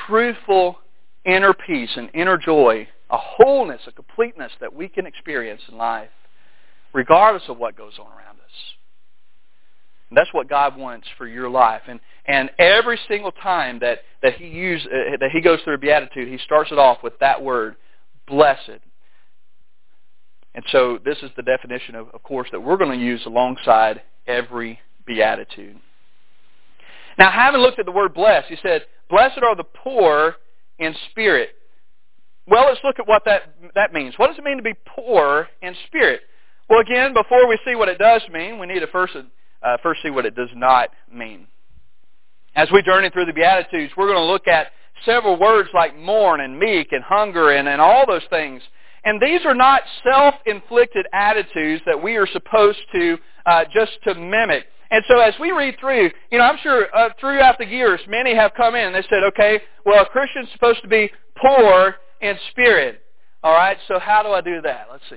truthful 0.07 0.79
inner 1.25 1.55
peace 1.55 1.90
and 1.97 2.11
inner 2.14 2.37
joy, 2.37 2.88
a 3.11 3.17
wholeness, 3.17 3.81
a 3.87 3.93
completeness 3.93 4.53
that 4.61 4.75
we 4.75 4.88
can 4.88 5.07
experience 5.07 5.62
in 5.71 5.77
life, 5.77 6.11
regardless 6.93 7.45
of 7.49 7.59
what 7.59 7.77
goes 7.77 7.93
on 7.99 8.07
around 8.07 8.38
us. 8.38 8.75
And 10.11 10.19
that's 10.19 10.33
what 10.33 10.49
God 10.49 10.77
wants 10.77 11.07
for 11.17 11.27
your 11.27 11.49
life. 11.49 11.83
And 11.88 12.01
and 12.27 12.51
every 12.59 12.99
single 13.09 13.33
time 13.33 13.81
that 13.81 14.01
that 14.23 14.35
he 14.35 14.47
use 14.47 14.87
uh, 14.87 15.17
that 15.21 15.31
he 15.33 15.40
goes 15.40 15.61
through 15.62 15.75
a 15.75 15.79
beatitude, 15.79 16.29
he 16.29 16.38
starts 16.38 16.71
it 16.73 16.79
off 16.79 17.03
with 17.03 17.19
that 17.21 17.43
word, 17.43 17.77
blessed. 18.27 18.81
And 20.55 20.64
so 20.71 20.99
this 21.05 21.19
is 21.23 21.31
the 21.37 21.43
definition, 21.43 21.97
of, 21.97 22.09
of 22.14 22.23
course, 22.23 22.49
that 22.53 22.61
we're 22.61 22.77
going 22.77 22.97
to 22.97 23.05
use 23.05 23.23
alongside 23.27 24.03
every 24.27 24.79
beatitude. 25.05 25.77
Now, 27.18 27.31
having 27.31 27.61
looked 27.61 27.79
at 27.79 27.87
the 27.87 27.92
word 27.92 28.14
blessed, 28.14 28.48
he 28.48 28.57
said, 28.62 28.83
blessed 29.09 29.38
are 29.42 29.57
the 29.57 29.64
poor 29.64 30.37
in 30.79 30.94
spirit. 31.11 31.50
Well, 32.46 32.66
let's 32.66 32.81
look 32.85 32.98
at 32.98 33.09
what 33.09 33.22
that, 33.24 33.55
that 33.74 33.92
means. 33.92 34.14
What 34.16 34.29
does 34.29 34.38
it 34.38 34.44
mean 34.44 34.57
to 34.57 34.62
be 34.62 34.74
poor 34.87 35.48
in 35.62 35.74
spirit? 35.87 36.20
Well, 36.68 36.81
again, 36.81 37.14
before 37.14 37.46
we 37.48 37.59
see 37.64 37.74
what 37.74 37.88
it 37.88 37.98
does 37.98 38.22
mean, 38.33 38.59
we 38.59 38.66
need 38.66 38.81
to 38.81 38.87
first, 38.88 39.14
uh, 39.62 39.77
first 39.83 40.03
see 40.03 40.11
what 40.11 40.27
it 40.27 40.35
does 40.35 40.50
not 40.55 40.90
mean. 41.12 41.46
As 42.55 42.68
we 42.72 42.83
journey 42.83 43.11
through 43.11 43.27
the 43.27 43.33
Beatitudes, 43.33 43.92
we're 43.96 44.07
going 44.07 44.18
to 44.18 44.24
look 44.24 44.46
at 44.46 44.68
several 45.05 45.38
words 45.38 45.68
like 45.74 45.98
mourn 45.98 46.40
and 46.40 46.59
meek 46.59 46.92
and 46.92 47.03
hunger 47.03 47.50
and, 47.50 47.68
and 47.68 47.81
all 47.81 48.05
those 48.07 48.22
things 48.31 48.62
and 49.05 49.20
these 49.20 49.40
are 49.44 49.55
not 49.55 49.83
self-inflicted 50.03 51.07
attitudes 51.12 51.83
that 51.87 52.03
we 52.03 52.16
are 52.16 52.27
supposed 52.27 52.79
to 52.92 53.18
uh, 53.46 53.64
just 53.72 53.92
to 54.05 54.14
mimic. 54.14 54.64
And 54.94 55.02
so 55.09 55.18
as 55.18 55.35
we 55.40 55.50
read 55.50 55.74
through, 55.80 56.09
you 56.30 56.38
know, 56.38 56.44
I'm 56.44 56.59
sure 56.62 56.87
uh, 56.94 57.09
throughout 57.18 57.59
the 57.59 57.66
years, 57.66 58.00
many 58.07 58.33
have 58.33 58.52
come 58.57 58.76
in 58.76 58.87
and 58.87 58.94
they 58.94 59.02
said, 59.11 59.24
okay, 59.24 59.61
well, 59.85 60.04
a 60.04 60.07
Christian's 60.07 60.48
supposed 60.52 60.83
to 60.83 60.88
be 60.88 61.11
poor 61.37 61.96
in 62.20 62.37
spirit. 62.52 63.02
All 63.42 63.52
right, 63.52 63.76
so 63.88 63.98
how 63.98 64.22
do 64.22 64.28
I 64.28 64.40
do 64.40 64.61
that? 64.62 64.87
Let's 64.88 65.02
see. 65.11 65.16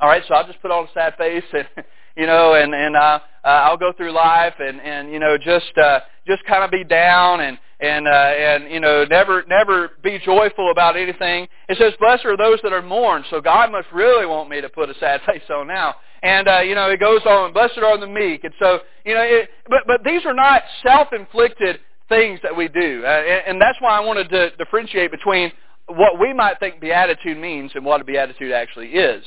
All 0.00 0.08
right, 0.08 0.22
so 0.28 0.34
I'll 0.34 0.46
just 0.46 0.62
put 0.62 0.70
on 0.70 0.84
a 0.84 0.88
sad 0.94 1.16
face 1.18 1.42
and, 1.52 1.66
you 2.16 2.26
know, 2.26 2.54
and, 2.54 2.72
and 2.72 2.94
uh, 2.94 3.18
uh, 3.44 3.48
I'll 3.48 3.76
go 3.76 3.92
through 3.96 4.12
life 4.12 4.54
and, 4.60 4.80
and 4.80 5.10
you 5.10 5.18
know, 5.18 5.36
just, 5.36 5.76
uh, 5.76 5.98
just 6.24 6.44
kind 6.44 6.62
of 6.62 6.70
be 6.70 6.84
down 6.84 7.40
and, 7.40 7.58
and 7.78 8.08
uh, 8.08 8.10
and 8.10 8.72
you 8.72 8.80
know 8.80 9.04
never 9.04 9.44
never 9.46 9.90
be 10.02 10.18
joyful 10.24 10.70
about 10.70 10.96
anything. 10.96 11.46
It 11.68 11.76
says, 11.78 11.92
"Blessed 12.00 12.24
are 12.24 12.36
those 12.36 12.58
that 12.62 12.72
are 12.72 12.80
mourned." 12.80 13.26
So 13.28 13.42
God 13.42 13.70
must 13.70 13.88
really 13.92 14.24
want 14.24 14.48
me 14.48 14.62
to 14.62 14.68
put 14.70 14.88
a 14.88 14.94
sad 14.98 15.20
face 15.26 15.42
on 15.50 15.66
now. 15.66 15.96
And 16.22 16.48
uh, 16.48 16.60
you 16.60 16.74
know 16.74 16.90
it 16.90 17.00
goes 17.00 17.22
on, 17.26 17.52
"Blessed 17.52 17.78
are 17.78 17.98
the 17.98 18.06
meek." 18.06 18.44
And 18.44 18.54
so 18.58 18.80
you 19.04 19.14
know, 19.14 19.22
it, 19.22 19.50
but 19.68 19.82
but 19.86 20.04
these 20.04 20.24
are 20.24 20.34
not 20.34 20.62
self-inflicted 20.82 21.80
things 22.08 22.40
that 22.42 22.56
we 22.56 22.68
do, 22.68 23.02
uh, 23.04 23.08
and, 23.08 23.42
and 23.48 23.60
that's 23.60 23.78
why 23.80 23.96
I 23.96 24.00
wanted 24.00 24.28
to 24.30 24.50
differentiate 24.56 25.10
between 25.10 25.52
what 25.86 26.18
we 26.18 26.32
might 26.32 26.58
think 26.58 26.80
beatitude 26.80 27.38
means 27.38 27.72
and 27.74 27.84
what 27.84 28.00
a 28.00 28.04
beatitude 28.04 28.52
actually 28.52 28.88
is 28.88 29.22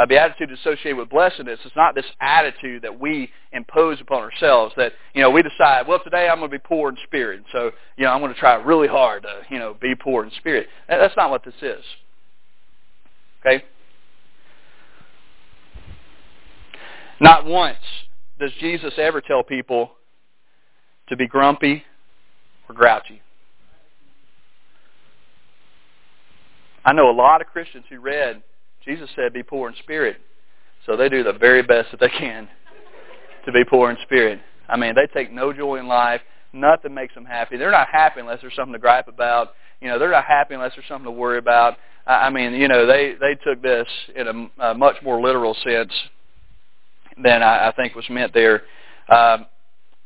uh, 0.00 0.06
beatitude 0.06 0.50
associated 0.50 0.96
with 0.96 1.10
blessedness. 1.10 1.60
It's 1.64 1.76
not 1.76 1.94
this 1.94 2.06
attitude 2.20 2.82
that 2.82 2.98
we 2.98 3.30
impose 3.52 4.00
upon 4.00 4.22
ourselves 4.22 4.72
that, 4.76 4.92
you 5.14 5.20
know, 5.20 5.30
we 5.30 5.42
decide, 5.42 5.86
well, 5.86 6.00
today 6.02 6.28
I'm 6.28 6.38
going 6.38 6.50
to 6.50 6.58
be 6.58 6.62
poor 6.62 6.88
in 6.88 6.96
spirit. 7.04 7.42
So, 7.52 7.70
you 7.96 8.04
know, 8.04 8.12
I'm 8.12 8.20
going 8.20 8.32
to 8.32 8.38
try 8.38 8.54
really 8.54 8.88
hard 8.88 9.24
to, 9.24 9.42
you 9.50 9.58
know, 9.58 9.76
be 9.78 9.94
poor 9.94 10.24
in 10.24 10.30
spirit. 10.38 10.68
That's 10.88 11.16
not 11.16 11.30
what 11.30 11.44
this 11.44 11.54
is. 11.60 11.84
Okay? 13.44 13.62
Not 17.20 17.44
once 17.44 17.76
does 18.38 18.50
Jesus 18.60 18.94
ever 18.96 19.20
tell 19.20 19.42
people 19.42 19.92
to 21.08 21.16
be 21.16 21.26
grumpy 21.26 21.84
or 22.68 22.74
grouchy. 22.74 23.20
I 26.84 26.94
know 26.94 27.10
a 27.10 27.12
lot 27.12 27.42
of 27.42 27.48
Christians 27.48 27.84
who 27.90 28.00
read 28.00 28.42
Jesus 28.84 29.10
said, 29.14 29.32
be 29.32 29.42
poor 29.42 29.68
in 29.68 29.74
spirit. 29.82 30.16
So 30.86 30.96
they 30.96 31.08
do 31.08 31.22
the 31.22 31.34
very 31.34 31.62
best 31.62 31.90
that 31.90 32.00
they 32.00 32.08
can 32.08 32.48
to 33.44 33.52
be 33.52 33.64
poor 33.64 33.90
in 33.90 33.96
spirit. 34.02 34.40
I 34.68 34.76
mean, 34.76 34.94
they 34.94 35.06
take 35.12 35.32
no 35.32 35.52
joy 35.52 35.76
in 35.76 35.86
life. 35.86 36.22
Nothing 36.52 36.94
makes 36.94 37.14
them 37.14 37.24
happy. 37.24 37.56
They're 37.56 37.70
not 37.70 37.88
happy 37.88 38.20
unless 38.20 38.40
there's 38.40 38.54
something 38.56 38.72
to 38.72 38.78
gripe 38.78 39.08
about. 39.08 39.50
You 39.80 39.88
know, 39.88 39.98
they're 39.98 40.10
not 40.10 40.24
happy 40.24 40.54
unless 40.54 40.72
there's 40.74 40.88
something 40.88 41.04
to 41.04 41.10
worry 41.10 41.38
about. 41.38 41.76
I 42.06 42.30
mean, 42.30 42.54
you 42.54 42.66
know, 42.66 42.86
they 42.86 43.14
they 43.20 43.34
took 43.34 43.62
this 43.62 43.86
in 44.16 44.50
a, 44.58 44.70
a 44.70 44.74
much 44.74 44.96
more 45.02 45.20
literal 45.20 45.54
sense 45.62 45.92
than 47.22 47.42
I, 47.42 47.68
I 47.68 47.72
think 47.72 47.94
was 47.94 48.08
meant 48.10 48.32
there. 48.34 48.62
Um, 49.08 49.46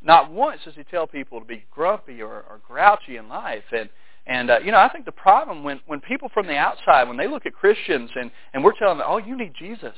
not 0.03 0.31
once 0.31 0.61
does 0.65 0.75
he 0.75 0.85
tell 0.85 1.07
people 1.07 1.41
to 1.41 1.47
be 1.47 1.65
grumpy 1.71 2.21
or, 2.21 2.45
or 2.49 2.61
grouchy 2.67 3.17
in 3.17 3.29
life, 3.29 3.65
and 3.73 3.89
and 4.27 4.51
uh, 4.51 4.59
you 4.65 4.73
know, 4.73 4.79
I 4.79 4.89
think 4.89 5.05
the 5.05 5.13
problem 5.13 5.65
when 5.65 5.81
when 5.87 6.01
people 6.01 6.31
from 6.33 6.47
the 6.47 6.57
outside, 6.57 7.09
when 7.09 7.17
they 7.17 7.29
look 7.29 7.47
at 7.47 7.55
Christians 7.55 8.11
and 8.15 8.31
and 8.53 8.63
we're 8.65 8.79
telling 8.79 8.99
them, 8.99 9.07
"Oh, 9.09 9.19
you 9.19 9.37
need 9.37 9.53
Jesus," 9.59 9.95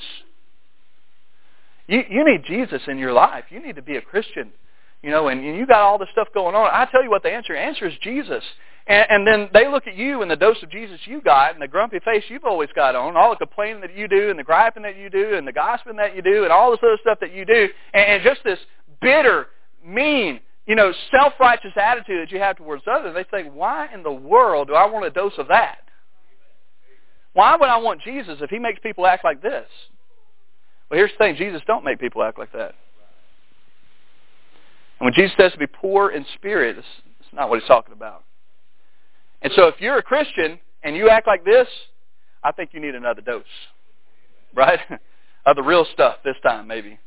You, 1.86 2.02
you 2.10 2.24
need 2.24 2.42
Jesus 2.44 2.82
in 2.88 2.98
your 2.98 3.12
life. 3.12 3.44
You 3.50 3.60
need 3.60 3.76
to 3.76 3.82
be 3.82 3.96
a 3.96 4.02
Christian. 4.02 4.50
You 5.02 5.10
know, 5.10 5.28
and, 5.28 5.44
and 5.44 5.56
you 5.56 5.66
got 5.66 5.82
all 5.82 5.98
this 5.98 6.08
stuff 6.12 6.28
going 6.34 6.54
on. 6.54 6.68
I 6.72 6.86
tell 6.90 7.02
you 7.02 7.10
what 7.10 7.22
the 7.22 7.30
answer. 7.30 7.54
Answer 7.54 7.86
is 7.86 7.94
Jesus. 8.02 8.42
And, 8.86 9.06
and 9.10 9.26
then 9.26 9.48
they 9.52 9.68
look 9.68 9.86
at 9.86 9.96
you 9.96 10.22
and 10.22 10.30
the 10.30 10.36
dose 10.36 10.62
of 10.62 10.70
Jesus 10.70 11.00
you 11.06 11.20
got 11.20 11.54
and 11.54 11.62
the 11.62 11.68
grumpy 11.68 11.98
face 12.00 12.24
you've 12.28 12.44
always 12.44 12.68
got 12.74 12.94
on, 12.94 13.16
all 13.16 13.30
the 13.30 13.36
complaining 13.36 13.80
that 13.80 13.96
you 13.96 14.06
do 14.06 14.30
and 14.30 14.38
the 14.38 14.44
griping 14.44 14.84
that 14.84 14.96
you 14.96 15.10
do 15.10 15.36
and 15.36 15.46
the 15.46 15.52
gossiping 15.52 15.96
that 15.96 16.14
you 16.14 16.22
do 16.22 16.44
and 16.44 16.52
all 16.52 16.70
this 16.70 16.80
other 16.82 16.98
stuff 17.00 17.18
that 17.20 17.32
you 17.32 17.44
do, 17.44 17.68
and, 17.94 18.04
and 18.04 18.22
just 18.22 18.42
this 18.44 18.58
bitter, 19.00 19.48
mean, 19.84 20.40
you 20.66 20.74
know, 20.74 20.92
self-righteous 21.10 21.72
attitude 21.76 22.26
that 22.26 22.32
you 22.32 22.38
have 22.38 22.56
towards 22.56 22.84
others. 22.90 23.14
They 23.14 23.24
think, 23.24 23.54
why 23.54 23.88
in 23.92 24.02
the 24.02 24.12
world 24.12 24.68
do 24.68 24.74
I 24.74 24.86
want 24.86 25.04
a 25.06 25.10
dose 25.10 25.34
of 25.38 25.48
that? 25.48 25.78
Why 27.32 27.56
would 27.56 27.68
I 27.68 27.76
want 27.76 28.02
Jesus 28.02 28.38
if 28.40 28.50
he 28.50 28.58
makes 28.58 28.78
people 28.80 29.06
act 29.06 29.24
like 29.24 29.42
this? 29.42 29.66
Well, 30.90 30.98
here's 30.98 31.10
the 31.12 31.18
thing. 31.18 31.36
Jesus 31.36 31.60
don't 31.66 31.84
make 31.84 32.00
people 32.00 32.22
act 32.22 32.38
like 32.38 32.52
that. 32.52 32.74
And 34.98 35.06
when 35.06 35.12
Jesus 35.12 35.36
says 35.36 35.52
to 35.52 35.58
be 35.58 35.66
poor 35.66 36.10
in 36.10 36.24
spirit, 36.34 36.78
it's, 36.78 36.86
it's 37.20 37.28
not 37.34 37.50
what 37.50 37.60
he's 37.60 37.68
talking 37.68 37.92
about. 37.92 38.24
And 39.42 39.52
so 39.54 39.66
if 39.68 39.80
you're 39.80 39.98
a 39.98 40.02
Christian 40.02 40.58
and 40.82 40.96
you 40.96 41.08
act 41.08 41.26
like 41.26 41.44
this, 41.44 41.68
I 42.42 42.52
think 42.52 42.70
you 42.72 42.80
need 42.80 42.94
another 42.94 43.22
dose. 43.22 43.44
Right? 44.54 44.80
of 45.46 45.54
the 45.54 45.62
real 45.62 45.86
stuff 45.92 46.16
this 46.24 46.36
time, 46.42 46.66
maybe. 46.66 46.98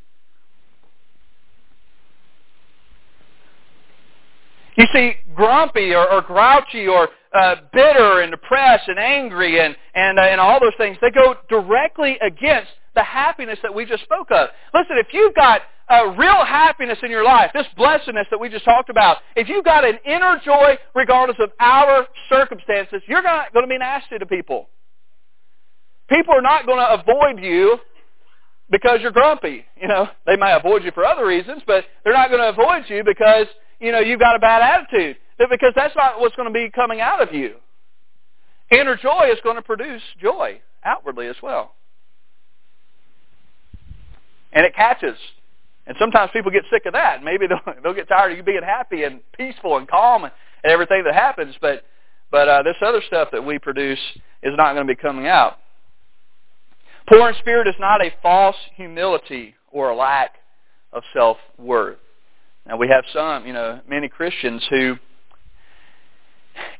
You 4.76 4.86
see, 4.94 5.16
grumpy 5.34 5.92
or, 5.94 6.10
or 6.10 6.22
grouchy 6.22 6.88
or 6.88 7.08
uh, 7.34 7.56
bitter 7.72 8.22
and 8.22 8.30
depressed 8.30 8.88
and 8.88 8.98
angry 8.98 9.60
and, 9.60 9.76
and, 9.94 10.18
uh, 10.18 10.22
and 10.22 10.40
all 10.40 10.58
those 10.58 10.72
things, 10.78 10.96
they 11.02 11.10
go 11.10 11.34
directly 11.50 12.18
against 12.22 12.70
the 12.94 13.02
happiness 13.02 13.58
that 13.62 13.74
we 13.74 13.84
just 13.84 14.02
spoke 14.02 14.30
of. 14.30 14.48
Listen, 14.74 14.96
if 14.98 15.08
you've 15.12 15.34
got 15.34 15.62
a 15.88 16.10
real 16.10 16.44
happiness 16.44 16.98
in 17.02 17.10
your 17.10 17.24
life, 17.24 17.50
this 17.52 17.66
blessedness 17.76 18.26
that 18.30 18.38
we 18.38 18.48
just 18.48 18.64
talked 18.64 18.90
about, 18.90 19.18
if 19.36 19.48
you've 19.48 19.64
got 19.64 19.84
an 19.84 19.98
inner 20.04 20.40
joy 20.44 20.76
regardless 20.94 21.38
of 21.40 21.50
our 21.58 22.06
circumstances, 22.28 23.02
you're 23.06 23.22
not 23.22 23.52
going 23.52 23.64
to 23.64 23.68
be 23.68 23.78
nasty 23.78 24.18
to 24.18 24.26
people. 24.26 24.68
People 26.08 26.34
are 26.34 26.42
not 26.42 26.66
going 26.66 26.78
to 26.78 27.00
avoid 27.00 27.42
you 27.42 27.78
because 28.70 29.00
you're 29.00 29.12
grumpy. 29.12 29.64
You 29.80 29.88
know, 29.88 30.08
they 30.26 30.36
might 30.36 30.56
avoid 30.56 30.84
you 30.84 30.92
for 30.92 31.04
other 31.04 31.26
reasons, 31.26 31.62
but 31.66 31.84
they're 32.04 32.12
not 32.12 32.30
going 32.30 32.40
to 32.40 32.48
avoid 32.48 32.84
you 32.88 33.02
because, 33.04 33.46
you 33.80 33.92
know, 33.92 34.00
you've 34.00 34.20
got 34.20 34.36
a 34.36 34.38
bad 34.38 34.62
attitude. 34.62 35.16
Because 35.38 35.72
that's 35.74 35.96
not 35.96 36.20
what's 36.20 36.36
going 36.36 36.48
to 36.48 36.52
be 36.52 36.70
coming 36.70 37.00
out 37.00 37.22
of 37.22 37.34
you. 37.34 37.56
Inner 38.70 38.96
joy 38.96 39.30
is 39.32 39.38
going 39.42 39.56
to 39.56 39.62
produce 39.62 40.02
joy 40.20 40.60
outwardly 40.84 41.26
as 41.26 41.36
well. 41.42 41.74
And 44.52 44.64
it 44.66 44.74
catches. 44.74 45.16
And 45.86 45.96
sometimes 45.98 46.30
people 46.32 46.50
get 46.50 46.64
sick 46.70 46.86
of 46.86 46.92
that. 46.92 47.22
Maybe 47.22 47.46
they'll, 47.48 47.74
they'll 47.82 47.94
get 47.94 48.08
tired 48.08 48.32
of 48.32 48.38
you 48.38 48.44
being 48.44 48.62
happy 48.64 49.04
and 49.04 49.20
peaceful 49.36 49.76
and 49.76 49.88
calm 49.88 50.24
and, 50.24 50.32
and 50.62 50.72
everything 50.72 51.02
that 51.04 51.14
happens. 51.14 51.54
But, 51.60 51.84
but 52.30 52.48
uh, 52.48 52.62
this 52.62 52.76
other 52.84 53.02
stuff 53.06 53.28
that 53.32 53.44
we 53.44 53.58
produce 53.58 53.98
is 54.42 54.54
not 54.56 54.74
going 54.74 54.86
to 54.86 54.94
be 54.94 55.00
coming 55.00 55.26
out. 55.26 55.58
Poor 57.08 57.28
in 57.28 57.34
spirit 57.40 57.66
is 57.66 57.74
not 57.80 58.00
a 58.00 58.12
false 58.22 58.56
humility 58.76 59.54
or 59.72 59.90
a 59.90 59.96
lack 59.96 60.34
of 60.92 61.02
self-worth. 61.12 61.98
Now 62.66 62.76
we 62.76 62.88
have 62.88 63.04
some, 63.12 63.46
you 63.46 63.52
know, 63.52 63.80
many 63.88 64.08
Christians 64.08 64.64
who, 64.70 64.96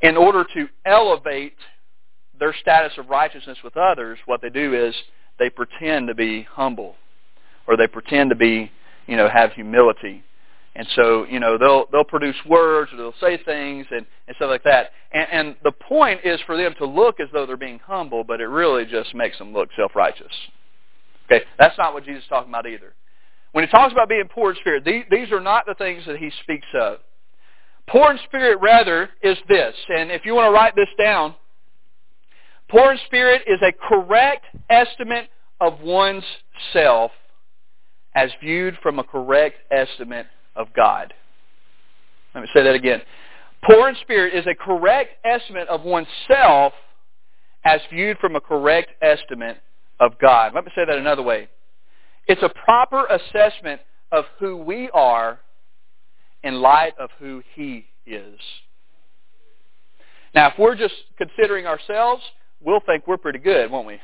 in 0.02 0.16
order 0.16 0.44
to 0.54 0.68
elevate 0.84 1.56
their 2.38 2.54
status 2.60 2.92
of 2.96 3.08
righteousness 3.08 3.58
with 3.64 3.76
others, 3.76 4.18
what 4.26 4.40
they 4.40 4.50
do 4.50 4.74
is 4.74 4.94
they 5.38 5.50
pretend 5.50 6.06
to 6.08 6.14
be 6.14 6.42
humble 6.42 6.94
or 7.66 7.76
they 7.76 7.86
pretend 7.86 8.30
to 8.30 8.36
be, 8.36 8.70
you 9.06 9.16
know, 9.16 9.28
have 9.28 9.52
humility. 9.52 10.22
And 10.76 10.86
so, 10.94 11.26
you 11.28 11.40
know, 11.40 11.58
they'll 11.58 11.86
they'll 11.90 12.04
produce 12.04 12.36
words 12.46 12.92
or 12.92 12.96
they'll 12.96 13.14
say 13.20 13.42
things 13.42 13.86
and, 13.90 14.06
and 14.28 14.36
stuff 14.36 14.48
like 14.48 14.62
that. 14.64 14.90
And, 15.12 15.26
and 15.32 15.56
the 15.64 15.72
point 15.72 16.20
is 16.24 16.40
for 16.46 16.56
them 16.56 16.74
to 16.78 16.86
look 16.86 17.18
as 17.18 17.28
though 17.32 17.44
they're 17.44 17.56
being 17.56 17.80
humble, 17.80 18.22
but 18.22 18.40
it 18.40 18.46
really 18.46 18.84
just 18.86 19.14
makes 19.14 19.36
them 19.38 19.52
look 19.52 19.68
self-righteous. 19.76 20.32
Okay, 21.26 21.44
that's 21.58 21.76
not 21.76 21.92
what 21.92 22.04
Jesus 22.04 22.22
is 22.22 22.28
talking 22.28 22.50
about 22.50 22.66
either. 22.66 22.94
When 23.52 23.64
he 23.64 23.70
talks 23.70 23.92
about 23.92 24.08
being 24.08 24.28
poor 24.28 24.50
in 24.50 24.56
spirit, 24.56 24.84
these, 24.84 25.04
these 25.10 25.32
are 25.32 25.40
not 25.40 25.66
the 25.66 25.74
things 25.74 26.04
that 26.06 26.16
he 26.16 26.30
speaks 26.42 26.66
of. 26.74 26.98
Poor 27.88 28.12
in 28.12 28.18
spirit, 28.24 28.58
rather, 28.60 29.10
is 29.22 29.36
this. 29.48 29.74
And 29.88 30.10
if 30.12 30.24
you 30.24 30.34
want 30.34 30.48
to 30.48 30.52
write 30.52 30.76
this 30.76 30.88
down, 30.98 31.34
poor 32.68 32.92
in 32.92 32.98
spirit 33.06 33.42
is 33.48 33.58
a 33.62 33.72
correct 33.72 34.44
estimate 34.68 35.28
of 35.60 35.80
one's 35.80 36.24
self 36.72 37.10
as 38.14 38.30
viewed 38.40 38.76
from 38.82 38.98
a 38.98 39.04
correct 39.04 39.56
estimate 39.70 40.26
of 40.56 40.68
God. 40.74 41.14
Let 42.34 42.42
me 42.42 42.48
say 42.54 42.62
that 42.62 42.74
again. 42.74 43.02
Poor 43.64 43.88
in 43.88 43.96
spirit 44.00 44.34
is 44.34 44.46
a 44.46 44.54
correct 44.54 45.10
estimate 45.24 45.68
of 45.68 45.82
oneself 45.82 46.72
as 47.64 47.80
viewed 47.90 48.18
from 48.18 48.36
a 48.36 48.40
correct 48.40 48.90
estimate 49.02 49.58
of 49.98 50.18
God. 50.18 50.52
Let 50.54 50.64
me 50.64 50.70
say 50.74 50.84
that 50.86 50.96
another 50.96 51.22
way. 51.22 51.48
It's 52.26 52.42
a 52.42 52.50
proper 52.64 53.06
assessment 53.06 53.80
of 54.12 54.24
who 54.38 54.56
we 54.56 54.88
are 54.90 55.40
in 56.42 56.54
light 56.54 56.94
of 56.98 57.10
who 57.18 57.42
He 57.54 57.86
is. 58.06 58.38
Now, 60.34 60.48
if 60.48 60.54
we're 60.58 60.76
just 60.76 60.94
considering 61.18 61.66
ourselves, 61.66 62.22
we'll 62.60 62.80
think 62.80 63.06
we're 63.06 63.16
pretty 63.16 63.40
good, 63.40 63.70
won't 63.70 63.86
we? 63.86 63.98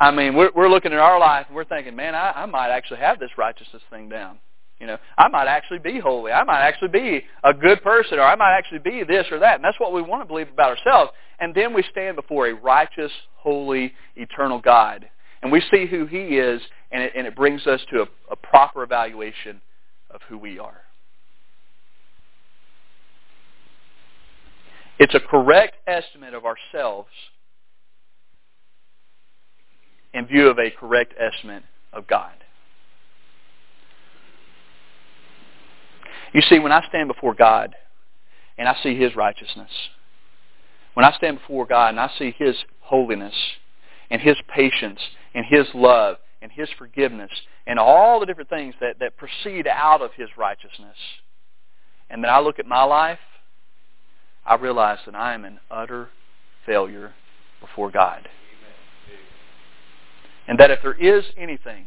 I 0.00 0.10
mean, 0.10 0.34
we're, 0.34 0.50
we're 0.54 0.70
looking 0.70 0.92
at 0.94 0.98
our 0.98 1.20
life 1.20 1.46
and 1.48 1.54
we're 1.54 1.66
thinking, 1.66 1.94
man, 1.94 2.14
I, 2.14 2.32
I 2.34 2.46
might 2.46 2.70
actually 2.70 3.00
have 3.00 3.20
this 3.20 3.30
righteousness 3.36 3.82
thing 3.90 4.08
down. 4.08 4.38
You 4.80 4.86
know, 4.86 4.96
I 5.18 5.28
might 5.28 5.46
actually 5.46 5.78
be 5.78 6.00
holy. 6.00 6.32
I 6.32 6.42
might 6.42 6.62
actually 6.62 6.88
be 6.88 7.22
a 7.44 7.52
good 7.52 7.82
person, 7.82 8.18
or 8.18 8.22
I 8.22 8.34
might 8.34 8.56
actually 8.56 8.78
be 8.78 9.04
this 9.04 9.26
or 9.30 9.38
that. 9.40 9.56
And 9.56 9.64
that's 9.64 9.78
what 9.78 9.92
we 9.92 10.00
want 10.00 10.22
to 10.22 10.26
believe 10.26 10.48
about 10.48 10.70
ourselves. 10.70 11.12
And 11.38 11.54
then 11.54 11.74
we 11.74 11.84
stand 11.90 12.16
before 12.16 12.48
a 12.48 12.54
righteous, 12.54 13.12
holy, 13.36 13.92
eternal 14.16 14.58
God. 14.58 15.06
And 15.42 15.52
we 15.52 15.62
see 15.70 15.84
who 15.84 16.06
he 16.06 16.38
is, 16.38 16.62
and 16.90 17.02
it, 17.02 17.12
and 17.14 17.26
it 17.26 17.36
brings 17.36 17.66
us 17.66 17.80
to 17.90 18.02
a, 18.02 18.06
a 18.32 18.36
proper 18.36 18.82
evaluation 18.82 19.60
of 20.10 20.22
who 20.30 20.38
we 20.38 20.58
are. 20.58 20.80
It's 24.98 25.14
a 25.14 25.20
correct 25.20 25.76
estimate 25.86 26.32
of 26.32 26.44
ourselves 26.46 27.08
in 30.12 30.26
view 30.26 30.48
of 30.48 30.58
a 30.58 30.70
correct 30.70 31.14
estimate 31.18 31.62
of 31.92 32.06
God. 32.06 32.32
You 36.32 36.42
see, 36.42 36.58
when 36.58 36.72
I 36.72 36.86
stand 36.88 37.08
before 37.08 37.34
God 37.34 37.74
and 38.56 38.68
I 38.68 38.76
see 38.82 38.96
His 38.96 39.16
righteousness, 39.16 39.70
when 40.94 41.04
I 41.04 41.12
stand 41.12 41.38
before 41.38 41.66
God 41.66 41.88
and 41.90 42.00
I 42.00 42.10
see 42.18 42.34
His 42.38 42.56
holiness 42.80 43.34
and 44.10 44.20
His 44.20 44.36
patience 44.48 45.00
and 45.34 45.44
His 45.44 45.66
love 45.74 46.16
and 46.42 46.52
His 46.52 46.68
forgiveness 46.78 47.30
and 47.66 47.78
all 47.78 48.20
the 48.20 48.26
different 48.26 48.50
things 48.50 48.74
that, 48.80 48.98
that 49.00 49.16
proceed 49.16 49.66
out 49.66 50.02
of 50.02 50.12
His 50.14 50.28
righteousness, 50.36 50.96
and 52.08 52.22
then 52.22 52.30
I 52.30 52.40
look 52.40 52.58
at 52.58 52.66
my 52.66 52.82
life, 52.82 53.18
I 54.44 54.54
realize 54.56 54.98
that 55.06 55.14
I 55.14 55.34
am 55.34 55.44
an 55.44 55.60
utter 55.70 56.08
failure 56.66 57.12
before 57.60 57.90
God. 57.90 58.28
And 60.50 60.58
that 60.58 60.72
if 60.72 60.80
there 60.82 60.94
is 60.94 61.24
anything, 61.36 61.86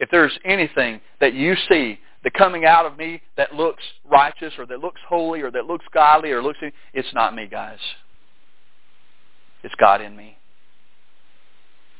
if 0.00 0.10
there's 0.10 0.36
anything 0.44 1.00
that 1.20 1.32
you 1.32 1.54
see 1.68 2.00
that 2.24 2.34
coming 2.34 2.64
out 2.64 2.86
of 2.86 2.98
me 2.98 3.22
that 3.36 3.54
looks 3.54 3.84
righteous 4.04 4.52
or 4.58 4.66
that 4.66 4.80
looks 4.80 5.00
holy 5.08 5.40
or 5.40 5.48
that 5.52 5.64
looks 5.64 5.84
godly 5.94 6.32
or 6.32 6.42
looks, 6.42 6.58
it's 6.92 7.14
not 7.14 7.36
me, 7.36 7.46
guys. 7.46 7.78
It's 9.62 9.74
God 9.76 10.00
in 10.00 10.16
me. 10.16 10.36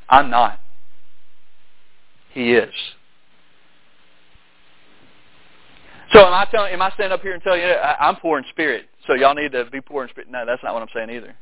I'm 0.09 0.29
not. 0.29 0.59
He 2.33 2.51
is. 2.51 2.73
So 6.11 6.27
am 6.27 6.33
I 6.33 6.45
telling? 6.51 6.73
Am 6.73 6.81
I 6.81 6.89
standing 6.89 7.13
up 7.13 7.21
here 7.21 7.33
and 7.33 7.41
telling 7.41 7.61
you 7.61 7.67
I'm 7.67 8.17
poor 8.17 8.37
in 8.37 8.43
spirit? 8.49 8.89
So 9.07 9.13
y'all 9.13 9.33
need 9.33 9.53
to 9.53 9.63
be 9.71 9.79
poor 9.79 10.03
in 10.03 10.09
spirit? 10.09 10.29
No, 10.29 10.45
that's 10.45 10.61
not 10.61 10.73
what 10.73 10.83
I'm 10.83 10.89
saying 10.93 11.09
either. 11.09 11.33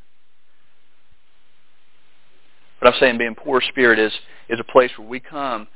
But 2.80 2.94
I'm 2.94 3.00
saying 3.00 3.18
being 3.18 3.36
poor 3.36 3.62
spirit 3.62 4.00
is 4.00 4.14
is 4.48 4.60
a 4.60 4.72
place 4.72 4.92
where 4.98 5.08
we 5.08 5.20
come 5.20 5.68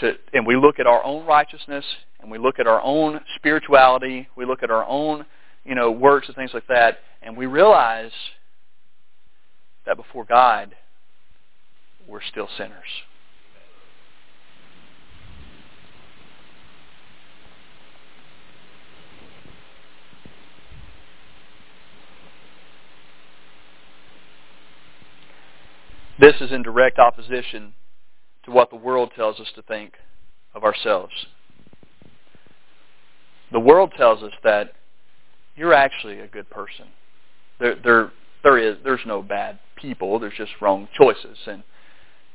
to 0.00 0.14
and 0.32 0.46
we 0.46 0.56
look 0.56 0.78
at 0.78 0.86
our 0.86 1.02
own 1.04 1.26
righteousness 1.26 1.84
and 2.20 2.30
we 2.30 2.38
look 2.38 2.58
at 2.58 2.66
our 2.66 2.80
own 2.82 3.20
spirituality, 3.36 4.28
we 4.36 4.44
look 4.44 4.62
at 4.62 4.70
our 4.70 4.86
own, 4.86 5.24
you 5.64 5.74
know, 5.74 5.90
works 5.90 6.28
and 6.28 6.36
things 6.36 6.50
like 6.52 6.66
that, 6.68 6.98
and 7.22 7.36
we 7.36 7.46
realize 7.46 8.12
that 9.86 9.96
before 9.96 10.24
God 10.24 10.74
we're 12.06 12.22
still 12.22 12.48
sinners. 12.56 12.88
This 26.20 26.34
is 26.42 26.52
in 26.52 26.62
direct 26.62 26.98
opposition 26.98 27.72
to 28.44 28.50
what 28.50 28.68
the 28.68 28.76
world 28.76 29.10
tells 29.16 29.40
us 29.40 29.46
to 29.54 29.62
think 29.62 29.94
of 30.54 30.64
ourselves. 30.64 31.12
The 33.52 33.60
world 33.60 33.92
tells 33.96 34.22
us 34.22 34.32
that 34.44 34.72
you're 35.56 35.72
actually 35.72 36.20
a 36.20 36.26
good 36.26 36.50
person. 36.50 36.86
There, 37.58 37.74
there, 37.82 38.12
there 38.42 38.58
is, 38.58 38.76
there's 38.84 39.00
no 39.06 39.22
bad 39.22 39.58
people. 39.76 40.18
There's 40.18 40.36
just 40.36 40.52
wrong 40.60 40.88
choices, 40.98 41.38
and 41.46 41.62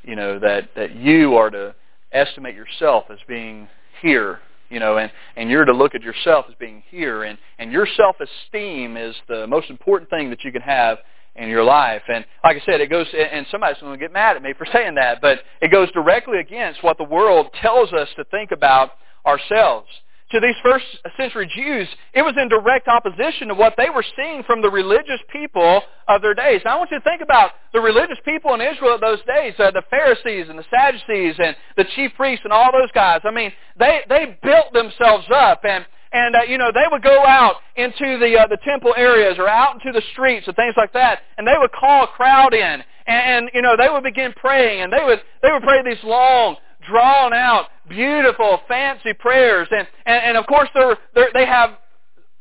you 0.03 0.15
know 0.15 0.39
that 0.39 0.69
that 0.75 0.95
you 0.95 1.35
are 1.35 1.49
to 1.51 1.75
estimate 2.11 2.55
yourself 2.55 3.05
as 3.11 3.19
being 3.27 3.67
here 4.01 4.39
you 4.69 4.79
know, 4.79 4.97
and, 4.97 5.11
and 5.35 5.49
you're 5.49 5.63
to 5.63 5.71
look 5.71 5.93
at 5.93 6.01
yourself 6.01 6.45
as 6.49 6.55
being 6.59 6.81
here, 6.89 7.23
and, 7.23 7.37
and 7.59 7.71
your 7.71 7.87
self-esteem 7.95 8.97
is 8.97 9.15
the 9.27 9.45
most 9.45 9.69
important 9.69 10.09
thing 10.09 10.31
that 10.31 10.43
you 10.43 10.51
can 10.51 10.61
have 10.61 10.97
in 11.35 11.49
your 11.49 11.63
life. 11.63 12.03
And 12.07 12.25
like 12.43 12.57
I 12.61 12.65
said, 12.65 12.81
it 12.81 12.89
goes, 12.89 13.07
and 13.13 13.45
somebody's 13.51 13.81
going 13.81 13.93
to 13.93 13.99
get 13.99 14.13
mad 14.13 14.35
at 14.35 14.43
me 14.43 14.53
for 14.57 14.65
saying 14.73 14.95
that, 14.95 15.21
but 15.21 15.39
it 15.61 15.71
goes 15.71 15.91
directly 15.91 16.39
against 16.39 16.83
what 16.83 16.97
the 16.97 17.03
world 17.03 17.47
tells 17.61 17.93
us 17.93 18.09
to 18.15 18.23
think 18.25 18.51
about 18.51 18.91
ourselves 19.25 19.87
to 20.31 20.39
these 20.39 20.55
first 20.63 20.85
century 21.17 21.49
Jews, 21.55 21.87
it 22.13 22.23
was 22.23 22.33
in 22.37 22.49
direct 22.49 22.87
opposition 22.87 23.47
to 23.49 23.53
what 23.53 23.75
they 23.77 23.89
were 23.89 24.03
seeing 24.15 24.43
from 24.43 24.61
the 24.61 24.69
religious 24.69 25.19
people 25.31 25.81
of 26.07 26.21
their 26.21 26.33
days. 26.33 26.61
Now 26.65 26.75
I 26.75 26.77
want 26.77 26.91
you 26.91 26.97
to 26.97 27.03
think 27.03 27.21
about 27.21 27.51
the 27.73 27.79
religious 27.79 28.17
people 28.25 28.53
in 28.53 28.61
Israel 28.61 28.95
of 28.95 29.01
those 29.01 29.19
days, 29.27 29.53
uh, 29.59 29.71
the 29.71 29.83
Pharisees 29.89 30.47
and 30.49 30.57
the 30.57 30.65
Sadducees 30.69 31.35
and 31.37 31.55
the 31.77 31.85
chief 31.95 32.11
priests 32.17 32.43
and 32.43 32.51
all 32.51 32.71
those 32.71 32.91
guys. 32.93 33.21
I 33.23 33.31
mean, 33.31 33.51
they, 33.77 34.01
they 34.09 34.37
built 34.41 34.73
themselves 34.73 35.25
up 35.33 35.61
and 35.63 35.85
and 36.11 36.35
uh, 36.35 36.41
you 36.47 36.57
know 36.57 36.71
they 36.73 36.85
would 36.89 37.03
go 37.03 37.25
out 37.25 37.55
into 37.75 38.17
the 38.19 38.37
uh, 38.39 38.47
the 38.47 38.57
temple 38.63 38.93
areas 38.97 39.35
or 39.37 39.47
out 39.47 39.75
into 39.75 39.91
the 39.91 40.05
streets 40.11 40.47
and 40.47 40.55
things 40.55 40.75
like 40.77 40.93
that, 40.93 41.19
and 41.37 41.47
they 41.47 41.57
would 41.57 41.71
call 41.71 42.03
a 42.03 42.07
crowd 42.07 42.53
in, 42.53 42.61
and, 42.61 42.83
and 43.07 43.49
you 43.53 43.61
know 43.61 43.75
they 43.77 43.89
would 43.89 44.03
begin 44.03 44.33
praying, 44.37 44.81
and 44.81 44.91
they 44.91 45.03
would 45.03 45.21
they 45.41 45.51
would 45.51 45.63
pray 45.63 45.81
these 45.83 46.03
long 46.03 46.57
drawn 46.87 47.33
out, 47.33 47.65
beautiful, 47.89 48.59
fancy 48.67 49.13
prayers. 49.13 49.67
And, 49.71 49.87
and, 50.05 50.23
and 50.23 50.37
of 50.37 50.45
course, 50.47 50.69
they're, 50.73 50.97
they're, 51.13 51.29
they 51.33 51.45
have 51.45 51.71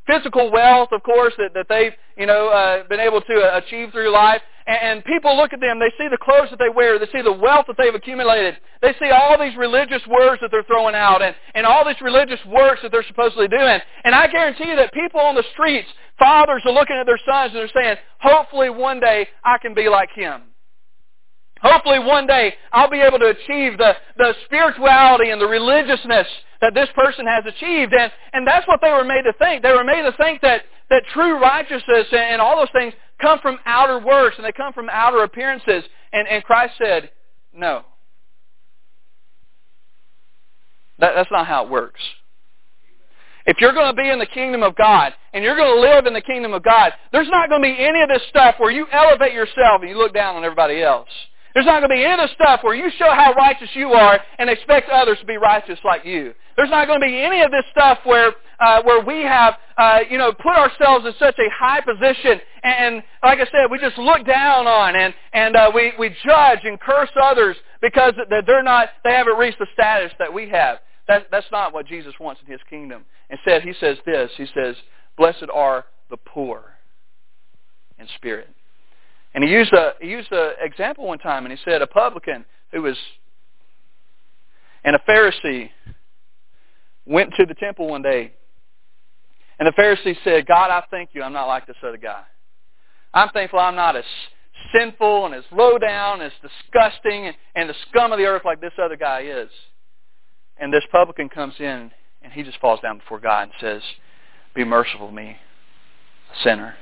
physical 0.06 0.50
wealth, 0.52 0.90
of 0.92 1.02
course, 1.02 1.34
that, 1.38 1.54
that 1.54 1.66
they've 1.68 1.92
you 2.16 2.26
know, 2.26 2.48
uh, 2.48 2.86
been 2.88 3.00
able 3.00 3.20
to 3.22 3.34
uh, 3.34 3.60
achieve 3.64 3.90
through 3.92 4.12
life. 4.12 4.42
And, 4.66 5.04
people 5.04 5.36
look 5.36 5.52
at 5.52 5.60
them, 5.60 5.78
they 5.78 5.92
see 5.98 6.08
the 6.08 6.16
clothes 6.16 6.48
that 6.48 6.58
they 6.58 6.70
wear, 6.70 6.98
they 6.98 7.10
see 7.12 7.20
the 7.20 7.32
wealth 7.32 7.66
that 7.66 7.76
they've 7.76 7.94
accumulated. 7.94 8.56
They 8.80 8.94
see 8.98 9.10
all 9.10 9.38
these 9.38 9.56
religious 9.56 10.00
words 10.06 10.40
that 10.40 10.50
they're 10.50 10.64
throwing 10.64 10.94
out 10.94 11.20
and, 11.20 11.34
and 11.54 11.66
all 11.66 11.84
these 11.84 12.00
religious 12.00 12.40
works 12.46 12.80
that 12.82 12.90
they're 12.90 13.04
supposedly 13.06 13.48
doing. 13.48 13.78
And 14.04 14.14
I 14.14 14.26
guarantee 14.26 14.68
you 14.68 14.76
that 14.76 14.92
people 14.94 15.20
on 15.20 15.34
the 15.34 15.44
streets, 15.52 15.88
fathers 16.18 16.62
are 16.64 16.72
looking 16.72 16.96
at 16.96 17.04
their 17.04 17.20
sons 17.26 17.52
and 17.52 17.56
they're 17.56 17.82
saying, 17.82 17.96
hopefully 18.20 18.70
one 18.70 19.00
day 19.00 19.28
I 19.44 19.58
can 19.58 19.74
be 19.74 19.88
like 19.90 20.10
him. 20.14 20.42
Hopefully 21.60 21.98
one 21.98 22.26
day 22.26 22.54
I'll 22.72 22.90
be 22.90 23.00
able 23.00 23.18
to 23.18 23.28
achieve 23.28 23.76
the, 23.76 23.94
the 24.16 24.34
spirituality 24.46 25.30
and 25.30 25.40
the 25.40 25.46
religiousness 25.46 26.26
that 26.60 26.72
this 26.72 26.88
person 26.94 27.26
has 27.26 27.44
achieved. 27.46 27.92
And, 27.92 28.10
and 28.32 28.46
that's 28.46 28.66
what 28.66 28.80
they 28.80 28.90
were 28.90 29.04
made 29.04 29.22
to 29.22 29.34
think. 29.34 29.62
They 29.62 29.72
were 29.72 29.84
made 29.84 30.02
to 30.02 30.12
think 30.16 30.40
that, 30.40 30.62
that 30.88 31.02
true 31.12 31.38
righteousness 31.38 32.06
and, 32.12 32.20
and 32.20 32.40
all 32.40 32.56
those 32.56 32.72
things 32.72 32.94
come 33.20 33.38
from 33.40 33.58
outer 33.64 33.98
works 33.98 34.36
and 34.36 34.44
they 34.44 34.52
come 34.52 34.72
from 34.72 34.88
outer 34.90 35.22
appearances. 35.22 35.84
And, 36.12 36.28
and 36.28 36.42
Christ 36.44 36.74
said, 36.78 37.10
no. 37.52 37.82
That, 40.98 41.12
that's 41.14 41.30
not 41.30 41.46
how 41.46 41.64
it 41.64 41.70
works. 41.70 42.00
If 43.46 43.60
you're 43.60 43.74
going 43.74 43.94
to 43.94 44.02
be 44.02 44.08
in 44.08 44.18
the 44.18 44.26
kingdom 44.26 44.62
of 44.62 44.74
God 44.74 45.12
and 45.34 45.44
you're 45.44 45.56
going 45.56 45.74
to 45.74 45.80
live 45.80 46.06
in 46.06 46.14
the 46.14 46.22
kingdom 46.22 46.54
of 46.54 46.62
God, 46.62 46.92
there's 47.12 47.28
not 47.28 47.50
going 47.50 47.62
to 47.62 47.68
be 47.68 47.78
any 47.78 48.00
of 48.00 48.08
this 48.08 48.22
stuff 48.28 48.54
where 48.58 48.70
you 48.70 48.86
elevate 48.90 49.34
yourself 49.34 49.82
and 49.82 49.90
you 49.90 49.98
look 49.98 50.14
down 50.14 50.36
on 50.36 50.44
everybody 50.44 50.82
else. 50.82 51.08
There's 51.52 51.66
not 51.66 51.80
going 51.80 51.90
to 51.90 51.96
be 51.96 52.04
any 52.04 52.14
of 52.14 52.28
this 52.28 52.34
stuff 52.34 52.60
where 52.64 52.74
you 52.74 52.90
show 52.98 53.10
how 53.10 53.32
righteous 53.34 53.68
you 53.74 53.92
are 53.92 54.18
and 54.38 54.50
expect 54.50 54.90
others 54.90 55.18
to 55.20 55.26
be 55.26 55.36
righteous 55.36 55.78
like 55.84 56.04
you. 56.04 56.34
There's 56.56 56.70
not 56.70 56.88
going 56.88 57.00
to 57.00 57.06
be 57.06 57.16
any 57.16 57.42
of 57.42 57.50
this 57.50 57.64
stuff 57.70 57.98
where 58.04 58.32
uh, 58.60 58.82
where 58.82 59.04
we 59.04 59.22
have 59.22 59.54
uh, 59.76 60.00
you 60.10 60.18
know 60.18 60.32
put 60.32 60.54
ourselves 60.56 61.06
in 61.06 61.12
such 61.18 61.36
a 61.38 61.48
high 61.50 61.80
position 61.80 62.40
and, 62.64 63.02
like 63.22 63.40
I 63.40 63.44
said, 63.44 63.70
we 63.70 63.78
just 63.78 63.98
look 63.98 64.24
down 64.26 64.66
on 64.66 64.96
and 64.96 65.12
and 65.34 65.54
uh, 65.54 65.70
we 65.74 65.92
we 65.98 66.08
judge 66.24 66.60
and 66.64 66.80
curse 66.80 67.10
others 67.22 67.56
because 67.82 68.14
they're 68.46 68.62
not 68.62 68.88
they 69.04 69.12
haven't 69.12 69.36
reached 69.36 69.58
the 69.58 69.66
status 69.74 70.12
that 70.18 70.32
we 70.32 70.48
have. 70.48 70.78
That, 71.06 71.26
that's 71.30 71.46
not 71.52 71.74
what 71.74 71.86
Jesus 71.86 72.14
wants 72.18 72.40
in 72.44 72.50
His 72.50 72.62
kingdom. 72.70 73.04
Instead, 73.28 73.62
He 73.62 73.74
says 73.78 73.98
this. 74.06 74.30
He 74.38 74.46
says, 74.54 74.76
"Blessed 75.18 75.44
are 75.52 75.84
the 76.08 76.16
poor 76.16 76.62
in 77.98 78.08
spirit." 78.16 78.48
And 79.34 79.44
he 79.44 79.50
used 79.50 79.72
a 79.74 79.92
he 80.00 80.08
used 80.08 80.32
an 80.32 80.52
example 80.62 81.06
one 81.06 81.18
time, 81.18 81.44
and 81.44 81.52
he 81.52 81.62
said 81.66 81.82
a 81.82 81.86
publican 81.86 82.46
who 82.72 82.80
was 82.80 82.96
and 84.84 84.96
a 84.96 85.00
Pharisee 85.00 85.68
went 87.04 87.34
to 87.34 87.44
the 87.44 87.54
temple 87.54 87.88
one 87.88 88.00
day, 88.00 88.32
and 89.58 89.66
the 89.66 89.72
Pharisee 89.72 90.16
said, 90.24 90.46
"God, 90.46 90.70
I 90.70 90.82
thank 90.90 91.10
you, 91.12 91.22
I'm 91.22 91.34
not 91.34 91.46
like 91.46 91.66
this 91.66 91.76
other 91.82 91.98
guy. 91.98 92.22
I'm 93.14 93.30
thankful 93.30 93.60
I'm 93.60 93.76
not 93.76 93.96
as 93.96 94.04
sinful 94.74 95.26
and 95.26 95.34
as 95.34 95.44
low 95.52 95.78
down, 95.78 96.20
and 96.20 96.32
as 96.32 96.50
disgusting, 96.50 97.26
and, 97.26 97.36
and 97.54 97.70
the 97.70 97.74
scum 97.88 98.12
of 98.12 98.18
the 98.18 98.26
earth 98.26 98.42
like 98.44 98.60
this 98.60 98.72
other 98.82 98.96
guy 98.96 99.22
is." 99.22 99.48
And 100.56 100.72
this 100.72 100.84
publican 100.92 101.28
comes 101.28 101.54
in, 101.58 101.90
and 102.22 102.32
he 102.32 102.42
just 102.42 102.58
falls 102.60 102.80
down 102.80 102.98
before 102.98 103.20
God 103.20 103.44
and 103.44 103.52
says, 103.60 103.82
"Be 104.54 104.64
merciful 104.64 105.08
to 105.08 105.14
me, 105.14 105.38
a 106.32 106.42
sinner." 106.42 106.76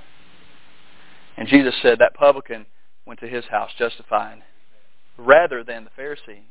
And 1.37 1.49
Jesus 1.49 1.75
said 1.83 1.99
that 1.99 2.15
publican 2.15 2.67
went 3.07 3.21
to 3.21 3.29
his 3.29 3.45
house 3.47 3.71
justified 3.79 4.43
rather 5.17 5.63
than 5.65 5.85
the 5.85 6.03
Pharisee. 6.03 6.43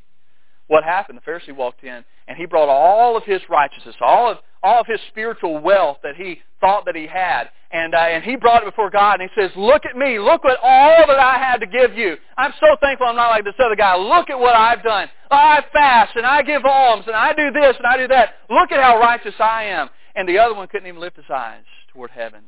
What 0.67 0.83
happened? 0.83 1.19
The 1.23 1.29
Pharisee 1.29 1.55
walked 1.55 1.83
in 1.83 2.03
and 2.27 2.37
he 2.37 2.45
brought 2.45 2.69
all 2.69 3.17
of 3.17 3.23
his 3.23 3.41
righteousness, 3.49 3.95
all 4.01 4.31
of 4.31 4.37
all 4.63 4.81
of 4.81 4.87
his 4.87 4.99
spiritual 5.09 5.59
wealth 5.59 5.97
that 6.03 6.15
he 6.15 6.39
thought 6.59 6.85
that 6.85 6.95
he 6.95 7.07
had, 7.07 7.49
and 7.71 7.95
uh, 7.95 7.97
and 7.97 8.23
he 8.23 8.35
brought 8.35 8.61
it 8.61 8.65
before 8.65 8.89
God 8.89 9.19
and 9.19 9.29
he 9.29 9.41
says, 9.41 9.51
"Look 9.55 9.85
at 9.85 9.97
me! 9.97 10.19
Look 10.19 10.45
at 10.45 10.57
all 10.61 11.07
that 11.07 11.19
I 11.19 11.37
had 11.37 11.57
to 11.61 11.67
give 11.67 11.97
you. 11.97 12.15
I'm 12.37 12.53
so 12.59 12.75
thankful 12.79 13.07
I'm 13.07 13.15
not 13.15 13.29
like 13.29 13.43
this 13.43 13.55
other 13.59 13.75
guy. 13.75 13.95
Look 13.95 14.29
at 14.29 14.39
what 14.39 14.55
I've 14.55 14.83
done. 14.83 15.09
I 15.29 15.63
fast 15.73 16.15
and 16.15 16.25
I 16.25 16.41
give 16.43 16.63
alms 16.63 17.05
and 17.07 17.15
I 17.15 17.33
do 17.33 17.51
this 17.51 17.75
and 17.77 17.87
I 17.87 17.97
do 17.97 18.07
that. 18.09 18.35
Look 18.49 18.71
at 18.71 18.79
how 18.81 18.99
righteous 18.99 19.35
I 19.39 19.63
am." 19.65 19.89
And 20.15 20.27
the 20.27 20.37
other 20.37 20.53
one 20.53 20.67
couldn't 20.67 20.87
even 20.87 20.99
lift 20.99 21.15
his 21.15 21.29
eyes 21.29 21.63
toward 21.93 22.11
heaven 22.11 22.43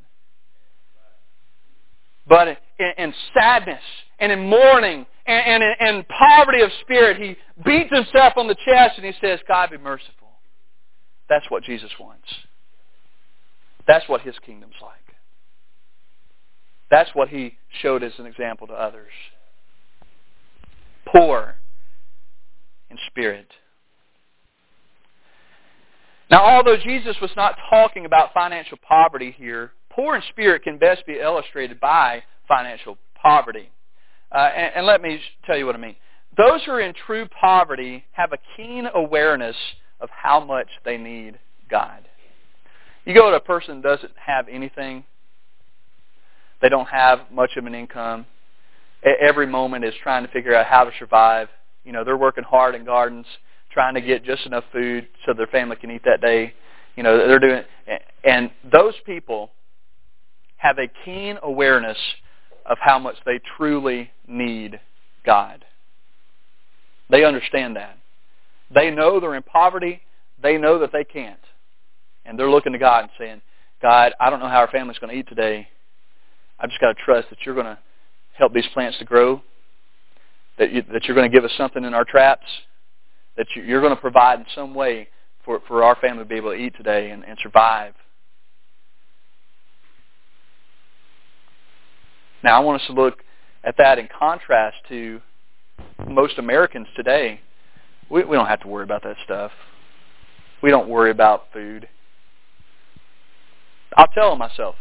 but 2.28 2.48
in, 2.48 2.92
in 2.98 3.14
sadness 3.34 3.82
and 4.20 4.32
in 4.32 4.48
mourning 4.48 5.06
and, 5.26 5.64
and 5.80 6.08
poverty 6.08 6.62
of 6.62 6.70
spirit, 6.82 7.18
he 7.18 7.38
beats 7.64 7.94
himself 7.94 8.34
on 8.36 8.48
the 8.48 8.56
chest 8.66 8.98
and 8.98 9.06
he 9.06 9.14
says, 9.22 9.40
God 9.48 9.72
be 9.72 9.78
merciful. 9.78 10.30
That's 11.30 11.46
what 11.50 11.64
Jesus 11.64 11.92
wants. 12.00 12.28
That's 13.88 14.08
what 14.08 14.22
his 14.22 14.36
kingdom's 14.46 14.74
like. 14.82 15.00
That's 16.90 17.10
what 17.14 17.30
he 17.30 17.58
showed 17.82 18.04
as 18.04 18.12
an 18.18 18.26
example 18.26 18.68
to 18.68 18.74
others. 18.74 19.12
Poor 21.08 21.56
in 22.90 22.98
spirit. 23.08 23.48
Now, 26.30 26.46
although 26.46 26.78
Jesus 26.78 27.16
was 27.22 27.32
not 27.36 27.58
talking 27.70 28.06
about 28.06 28.34
financial 28.34 28.78
poverty 28.88 29.34
here, 29.38 29.72
poor 29.90 30.16
in 30.16 30.22
spirit 30.30 30.64
can 30.64 30.78
best 30.78 31.06
be 31.06 31.20
illustrated 31.20 31.80
by 31.80 32.24
financial 32.48 32.98
poverty. 33.22 33.70
Uh, 34.34 34.50
and, 34.56 34.72
and 34.78 34.86
let 34.86 35.02
me 35.02 35.22
tell 35.46 35.58
you 35.58 35.66
what 35.66 35.76
I 35.76 35.80
mean. 35.80 35.96
Those 36.36 36.64
who 36.66 36.72
are 36.72 36.82
in 36.82 36.94
true 37.06 37.28
poverty 37.40 38.04
have 38.14 38.32
a 38.34 38.38
keen 38.58 38.88
awareness 38.94 39.56
of 40.00 40.10
how 40.10 40.44
much 40.44 40.68
they 40.84 40.98
need 40.98 41.38
God. 41.70 42.08
You 43.06 43.14
go 43.14 43.30
to 43.30 43.38
a 43.38 43.42
person 43.42 43.82
that 43.82 43.84
doesn't 43.84 44.14
have 44.18 44.48
anything, 44.50 45.04
they 46.62 46.70
don't 46.70 46.88
have 46.88 47.20
much 47.32 47.52
of 47.58 47.66
an 47.66 47.76
income. 47.76 48.26
Every 49.04 49.46
moment 49.46 49.84
is 49.84 49.94
trying 50.02 50.26
to 50.26 50.32
figure 50.32 50.56
out 50.56 50.66
how 50.66 50.86
to 50.86 50.92
survive. 50.98 51.50
You 51.84 51.92
know, 51.92 52.06
they're 52.06 52.18
working 52.18 52.46
hard 52.46 52.74
in 52.74 52.86
gardens, 52.86 53.26
trying 53.70 53.96
to 53.96 54.02
get 54.02 54.24
just 54.24 54.46
enough 54.46 54.64
food 54.72 55.10
so 55.26 55.34
their 55.34 55.48
family 55.48 55.76
can 55.76 55.92
eat 55.92 56.04
that 56.06 56.22
day. 56.22 56.54
You 56.96 57.04
know, 57.04 57.18
they're 57.28 57.40
doing, 57.40 57.64
and 58.24 58.50
those 58.72 58.94
people 59.06 59.52
have 60.56 60.78
a 60.78 60.88
keen 61.04 61.38
awareness 61.44 61.98
of 62.66 62.78
how 62.80 63.00
much 63.00 63.16
they 63.26 63.40
truly 63.58 64.12
need 64.28 64.80
God. 65.26 65.66
They 67.10 67.24
understand 67.24 67.76
that. 67.76 67.98
They 68.74 68.90
know 68.90 69.20
they're 69.20 69.36
in 69.36 69.44
poverty. 69.44 70.02
They 70.42 70.58
know 70.58 70.80
that 70.80 70.92
they 70.92 71.04
can't. 71.04 71.40
And 72.26 72.40
they're 72.40 72.50
looking 72.50 72.74
to 72.74 72.80
God 72.80 73.04
and 73.04 73.12
saying, 73.18 73.42
God, 73.82 74.14
I 74.20 74.30
don't 74.30 74.40
know 74.40 74.48
how 74.48 74.60
our 74.60 74.70
family's 74.70 74.98
going 75.00 75.14
to 75.14 75.20
eat 75.20 75.28
today. 75.28 75.68
I've 76.60 76.70
just 76.70 76.80
got 76.80 76.96
to 76.96 77.04
trust 77.04 77.30
that 77.30 77.40
you're 77.46 77.56
going 77.56 77.68
to 77.68 77.78
help 78.38 78.54
these 78.54 78.68
plants 78.74 78.98
to 79.00 79.06
grow, 79.06 79.42
that, 80.58 80.72
you, 80.72 80.84
that 80.94 81.06
you're 81.06 81.16
going 81.16 81.30
to 81.30 81.36
give 81.36 81.44
us 81.44 81.52
something 81.58 81.84
in 81.84 81.94
our 81.94 82.06
traps, 82.06 82.46
that 83.38 83.48
you, 83.56 83.64
you're 83.64 83.82
going 83.82 83.94
to 83.94 84.02
provide 84.02 84.40
in 84.40 84.46
some 84.56 84.74
way 84.74 85.08
for, 85.44 85.62
for 85.68 85.84
our 85.84 85.96
family 85.96 86.24
to 86.24 86.30
be 86.30 86.36
able 86.36 86.52
to 86.52 86.58
eat 86.58 86.74
today 86.78 87.12
and, 87.12 87.24
and 87.26 87.38
survive. 87.44 87.94
Now, 92.44 92.58
I 92.58 92.64
want 92.64 92.82
us 92.82 92.88
to 92.88 92.94
look 92.94 93.24
at 93.64 93.78
that 93.78 93.98
in 93.98 94.10
contrast 94.20 94.78
to 94.90 95.22
most 96.08 96.38
Americans 96.38 96.88
today 96.96 97.40
We, 98.10 98.24
we 98.26 98.36
don't 98.36 98.48
have 98.48 98.62
to 98.62 98.68
worry 98.68 98.84
about 98.84 99.04
that 99.04 99.16
stuff. 99.24 99.52
We 100.62 100.70
don't 100.70 100.90
worry 100.90 101.12
about 101.12 101.46
food. 101.54 101.88
I'll 103.96 104.08
tell 104.08 104.36
myself. 104.36 104.76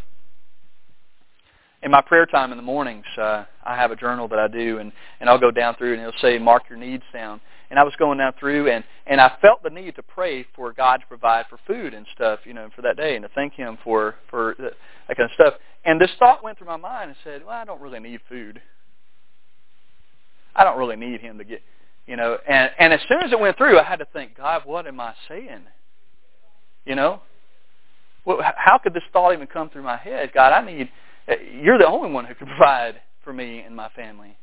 In 1.83 1.91
my 1.91 2.01
prayer 2.01 2.27
time 2.27 2.53
in 2.53 2.59
the 2.59 2.63
mornings, 2.63 3.05
uh, 3.19 3.45
I 3.65 3.77
have 3.77 3.91
a 3.91 3.97
journal 3.97 4.29
that 4.29 4.39
I 4.39 4.49
do, 4.49 4.79
and, 4.79 4.93
and 5.21 5.29
I'll 5.29 5.41
go 5.41 5.51
down 5.51 5.75
through, 5.77 5.95
and 5.95 6.01
it'll 6.01 6.21
say, 6.21 6.39
mark 6.39 6.65
your 6.69 6.79
needs 6.79 7.03
down. 7.13 7.41
And 7.71 7.79
I 7.79 7.85
was 7.85 7.95
going 7.99 8.19
down 8.19 8.35
through, 8.39 8.71
and, 8.71 8.85
and 9.07 9.21
I 9.21 9.33
felt 9.41 9.63
the 9.63 9.71
need 9.71 9.97
to 9.97 10.03
pray 10.03 10.47
for 10.55 10.73
God 10.73 10.99
to 10.99 11.07
provide 11.07 11.47
for 11.49 11.59
food 11.67 11.95
and 11.95 12.07
stuff, 12.15 12.41
you 12.45 12.55
know, 12.55 12.69
for 12.77 12.83
that 12.83 12.97
day, 12.97 13.17
and 13.17 13.23
to 13.25 13.31
thank 13.35 13.55
Him 13.55 13.79
for, 13.83 14.17
for 14.31 14.55
that 15.09 15.17
kind 15.17 15.31
of 15.31 15.35
stuff. 15.35 15.55
And 15.85 16.01
this 16.01 16.11
thought 16.19 16.45
went 16.45 16.59
through 16.59 16.69
my 16.69 16.77
mind 16.77 17.11
and 17.11 17.17
said, 17.25 17.43
well, 17.45 17.55
I 17.55 17.65
don't 17.65 17.81
really 17.81 18.01
need 18.01 18.21
food. 18.29 18.61
I 20.55 20.65
don't 20.65 20.79
really 20.79 20.97
need 20.97 21.21
Him 21.21 21.39
to 21.39 21.45
get, 21.45 21.63
you 22.07 22.17
know. 22.17 22.39
And, 22.47 22.71
and 22.79 22.93
as 22.93 23.01
soon 23.09 23.23
as 23.23 23.33
it 23.33 23.41
went 23.41 23.57
through, 23.57 23.79
I 23.79 23.85
had 23.85 23.99
to 24.01 24.07
think, 24.13 24.37
God, 24.37 24.63
what 24.65 24.87
am 24.87 25.01
I 25.01 25.15
saying? 25.29 25.63
You 26.85 26.95
know? 26.95 27.21
Well, 28.25 28.39
how 28.57 28.79
could 28.79 28.95
this 28.95 29.03
thought 29.13 29.33
even 29.33 29.47
come 29.47 29.71
through 29.71 29.83
my 29.83 29.97
head? 29.97 30.31
God, 30.33 30.53
I 30.53 30.65
need, 30.65 30.89
uh, 31.29 31.35
you're 31.61 31.79
the 31.79 31.87
only 31.87 32.11
one 32.11 32.25
who 32.25 32.35
can 32.35 32.47
provide 32.59 33.01
for 33.25 33.33
me 33.33 33.61
and 33.61 33.75
my 33.75 33.89
family. 33.91 34.37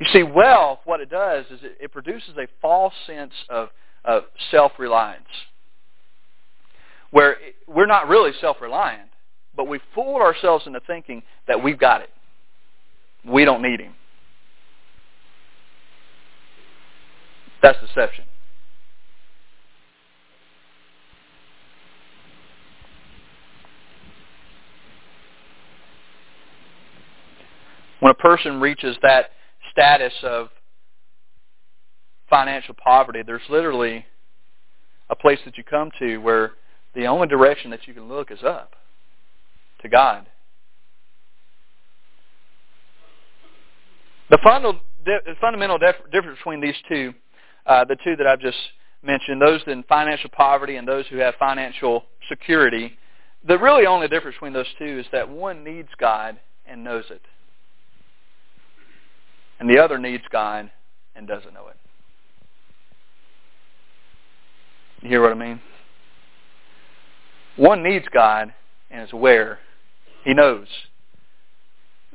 You 0.00 0.06
see, 0.12 0.22
wealth, 0.22 0.80
what 0.84 1.00
it 1.00 1.08
does 1.08 1.46
is 1.50 1.60
it, 1.62 1.78
it 1.80 1.92
produces 1.92 2.30
a 2.36 2.46
false 2.60 2.92
sense 3.06 3.32
of, 3.48 3.68
of 4.04 4.24
self-reliance, 4.50 5.24
where 7.14 7.36
we're 7.68 7.86
not 7.86 8.08
really 8.08 8.32
self-reliant, 8.40 9.08
but 9.56 9.68
we 9.68 9.78
fooled 9.94 10.20
ourselves 10.20 10.66
into 10.66 10.80
thinking 10.84 11.22
that 11.46 11.62
we've 11.62 11.78
got 11.78 12.00
it. 12.00 12.10
We 13.24 13.44
don't 13.44 13.62
need 13.62 13.80
him. 13.80 13.94
That's 17.62 17.78
deception. 17.86 18.24
When 28.00 28.10
a 28.10 28.14
person 28.14 28.60
reaches 28.60 28.96
that 29.02 29.26
status 29.70 30.12
of 30.24 30.48
financial 32.28 32.74
poverty, 32.74 33.22
there's 33.24 33.40
literally 33.48 34.04
a 35.10 35.14
place 35.14 35.38
that 35.44 35.56
you 35.56 35.62
come 35.62 35.92
to 36.00 36.16
where 36.16 36.54
the 36.94 37.06
only 37.06 37.26
direction 37.26 37.70
that 37.70 37.86
you 37.86 37.94
can 37.94 38.08
look 38.08 38.30
is 38.30 38.42
up 38.44 38.74
to 39.82 39.88
God. 39.88 40.26
The 44.30 44.38
fundamental 45.40 45.78
difference 45.78 46.38
between 46.38 46.60
these 46.60 46.74
two, 46.88 47.12
uh, 47.66 47.84
the 47.84 47.96
two 48.02 48.16
that 48.16 48.26
I've 48.26 48.40
just 48.40 48.56
mentioned, 49.02 49.40
those 49.40 49.60
in 49.66 49.82
financial 49.84 50.30
poverty 50.30 50.76
and 50.76 50.88
those 50.88 51.06
who 51.08 51.18
have 51.18 51.34
financial 51.38 52.04
security, 52.28 52.96
the 53.46 53.58
really 53.58 53.86
only 53.86 54.08
difference 54.08 54.36
between 54.36 54.54
those 54.54 54.66
two 54.78 55.00
is 55.00 55.06
that 55.12 55.28
one 55.28 55.62
needs 55.62 55.90
God 55.98 56.40
and 56.66 56.82
knows 56.82 57.04
it 57.10 57.20
and 59.58 59.68
the 59.68 59.78
other 59.78 59.98
needs 59.98 60.24
God 60.30 60.70
and 61.14 61.26
doesn't 61.26 61.54
know 61.54 61.68
it. 61.68 61.76
You 65.02 65.08
hear 65.08 65.22
what 65.22 65.32
I 65.32 65.34
mean? 65.34 65.60
One 67.56 67.82
needs 67.82 68.06
God 68.12 68.52
and 68.90 69.02
is 69.02 69.12
aware. 69.12 69.58
He 70.24 70.34
knows. 70.34 70.66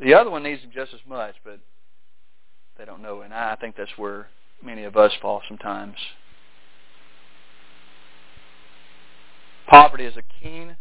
The 0.01 0.13
other 0.13 0.29
one 0.29 0.43
needs 0.43 0.61
him 0.61 0.71
just 0.73 0.93
as 0.93 0.99
much, 1.07 1.35
but 1.43 1.59
they 2.77 2.85
don't 2.85 3.01
know. 3.01 3.21
And 3.21 3.33
I 3.33 3.55
think 3.55 3.75
that's 3.75 3.97
where 3.97 4.27
many 4.63 4.83
of 4.83 4.97
us 4.97 5.11
fall 5.21 5.41
sometimes. 5.47 5.95
Poverty 9.67 10.05
is 10.05 10.15
a 10.17 10.23
keen 10.41 10.75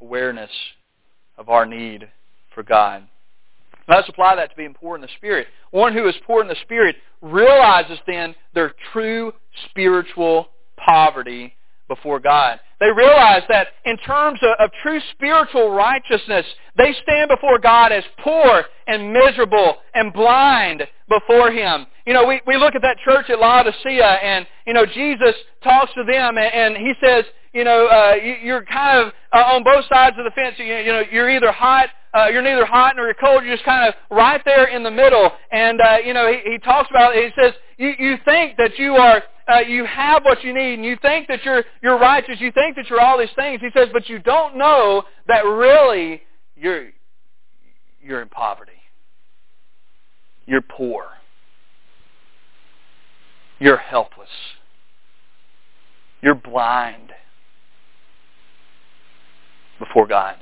awareness 0.00 0.50
of 1.38 1.48
our 1.48 1.64
need 1.64 2.08
for 2.54 2.62
God. 2.62 3.06
Let's 3.88 4.08
apply 4.08 4.36
that 4.36 4.50
to 4.50 4.56
being 4.56 4.74
poor 4.74 4.96
in 4.96 5.02
the 5.02 5.08
Spirit. 5.16 5.46
One 5.70 5.92
who 5.92 6.08
is 6.08 6.14
poor 6.26 6.42
in 6.42 6.48
the 6.48 6.56
Spirit 6.62 6.96
realizes 7.20 7.98
then 8.06 8.34
their 8.54 8.74
true 8.92 9.32
spiritual 9.70 10.48
poverty 10.76 11.54
before 11.88 12.20
God. 12.20 12.60
They 12.82 12.90
realize 12.90 13.42
that 13.48 13.68
in 13.84 13.96
terms 13.98 14.40
of, 14.42 14.56
of, 14.58 14.70
true 14.82 14.98
spiritual 15.12 15.70
righteousness, 15.70 16.44
they 16.76 16.92
stand 17.04 17.28
before 17.28 17.60
God 17.60 17.92
as 17.92 18.02
poor 18.18 18.64
and 18.88 19.12
miserable 19.12 19.76
and 19.94 20.12
blind 20.12 20.82
before 21.08 21.52
Him. 21.52 21.86
You 22.06 22.12
know, 22.12 22.26
we, 22.26 22.40
we 22.44 22.56
look 22.56 22.74
at 22.74 22.82
that 22.82 22.96
church 23.04 23.30
at 23.30 23.38
Laodicea 23.38 24.04
and, 24.04 24.44
you 24.66 24.72
know, 24.74 24.84
Jesus 24.84 25.36
talks 25.62 25.94
to 25.94 26.02
them 26.02 26.38
and, 26.38 26.52
and 26.52 26.76
He 26.76 26.92
says, 27.00 27.24
you 27.54 27.62
know, 27.62 27.86
uh, 27.86 28.14
you, 28.16 28.34
you're 28.42 28.64
kind 28.64 29.06
of 29.06 29.12
uh, 29.32 29.54
on 29.54 29.62
both 29.62 29.84
sides 29.88 30.16
of 30.18 30.24
the 30.24 30.32
fence. 30.32 30.56
You, 30.58 30.64
you 30.64 30.92
know, 30.92 31.04
you're 31.08 31.30
either 31.30 31.52
hot 31.52 31.88
uh, 32.14 32.26
you're 32.30 32.42
neither 32.42 32.66
hot 32.66 32.94
nor 32.96 33.06
you're 33.06 33.14
cold. 33.14 33.42
You're 33.42 33.54
just 33.54 33.64
kind 33.64 33.88
of 33.88 33.94
right 34.10 34.42
there 34.44 34.66
in 34.66 34.82
the 34.82 34.90
middle. 34.90 35.30
And 35.50 35.80
uh, 35.80 35.96
you 36.04 36.12
know, 36.12 36.30
he, 36.30 36.52
he 36.52 36.58
talks 36.58 36.90
about. 36.90 37.14
He 37.14 37.30
says, 37.40 37.54
you, 37.78 37.94
you 37.98 38.16
think 38.24 38.56
that 38.58 38.78
you 38.78 38.94
are, 38.96 39.22
uh, 39.48 39.58
you 39.60 39.84
have 39.84 40.24
what 40.24 40.42
you 40.44 40.52
need, 40.52 40.74
and 40.74 40.84
you 40.84 40.96
think 41.02 41.28
that 41.28 41.44
you're 41.44 41.64
you're 41.82 41.98
righteous. 41.98 42.36
You 42.40 42.52
think 42.52 42.76
that 42.76 42.88
you're 42.88 43.00
all 43.00 43.18
these 43.18 43.28
things. 43.36 43.60
He 43.60 43.70
says, 43.76 43.88
but 43.92 44.08
you 44.08 44.18
don't 44.18 44.56
know 44.56 45.04
that 45.28 45.44
really 45.44 46.22
you're 46.56 46.90
you're 48.02 48.22
in 48.22 48.28
poverty. 48.28 48.72
You're 50.46 50.62
poor. 50.62 51.06
You're 53.58 53.76
helpless. 53.76 54.28
You're 56.20 56.34
blind 56.34 57.12
before 59.78 60.06
God. 60.06 60.36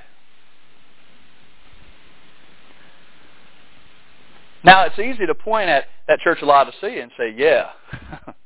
Now, 4.63 4.85
it's 4.85 4.99
easy 4.99 5.27
to 5.27 5.35
point 5.35 5.71
at 5.71 5.85
that 6.07 6.21
church 6.21 6.39
of 6.43 6.49
Laodicea 6.49 7.03
and 7.03 7.11
say, 7.17 7.35
yeah, 7.37 7.71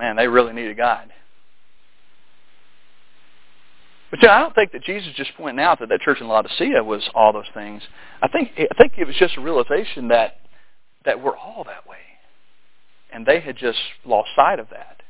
man, 0.00 0.16
they 0.16 0.26
really 0.26 0.52
needed 0.52 0.76
God. 0.76 1.12
But 4.10 4.22
you 4.22 4.28
know, 4.28 4.34
I 4.34 4.40
don't 4.40 4.54
think 4.54 4.72
that 4.72 4.82
Jesus 4.82 5.12
just 5.14 5.30
pointing 5.36 5.62
out 5.62 5.78
that 5.78 5.88
that 5.88 6.00
church 6.00 6.20
in 6.20 6.26
Laodicea 6.26 6.82
was 6.82 7.08
all 7.14 7.32
those 7.32 7.44
things. 7.54 7.82
I 8.20 8.26
think 8.28 8.50
I 8.56 8.74
think 8.76 8.94
it 8.98 9.06
was 9.06 9.14
just 9.16 9.36
a 9.36 9.40
realization 9.40 10.08
that 10.08 10.38
that 11.04 11.22
we're 11.22 11.36
all 11.36 11.64
that 11.64 11.86
way, 11.88 11.98
and 13.12 13.24
they 13.24 13.40
had 13.40 13.56
just 13.56 13.78
lost 14.04 14.30
sight 14.34 14.58
of 14.58 14.68
that 14.70 15.00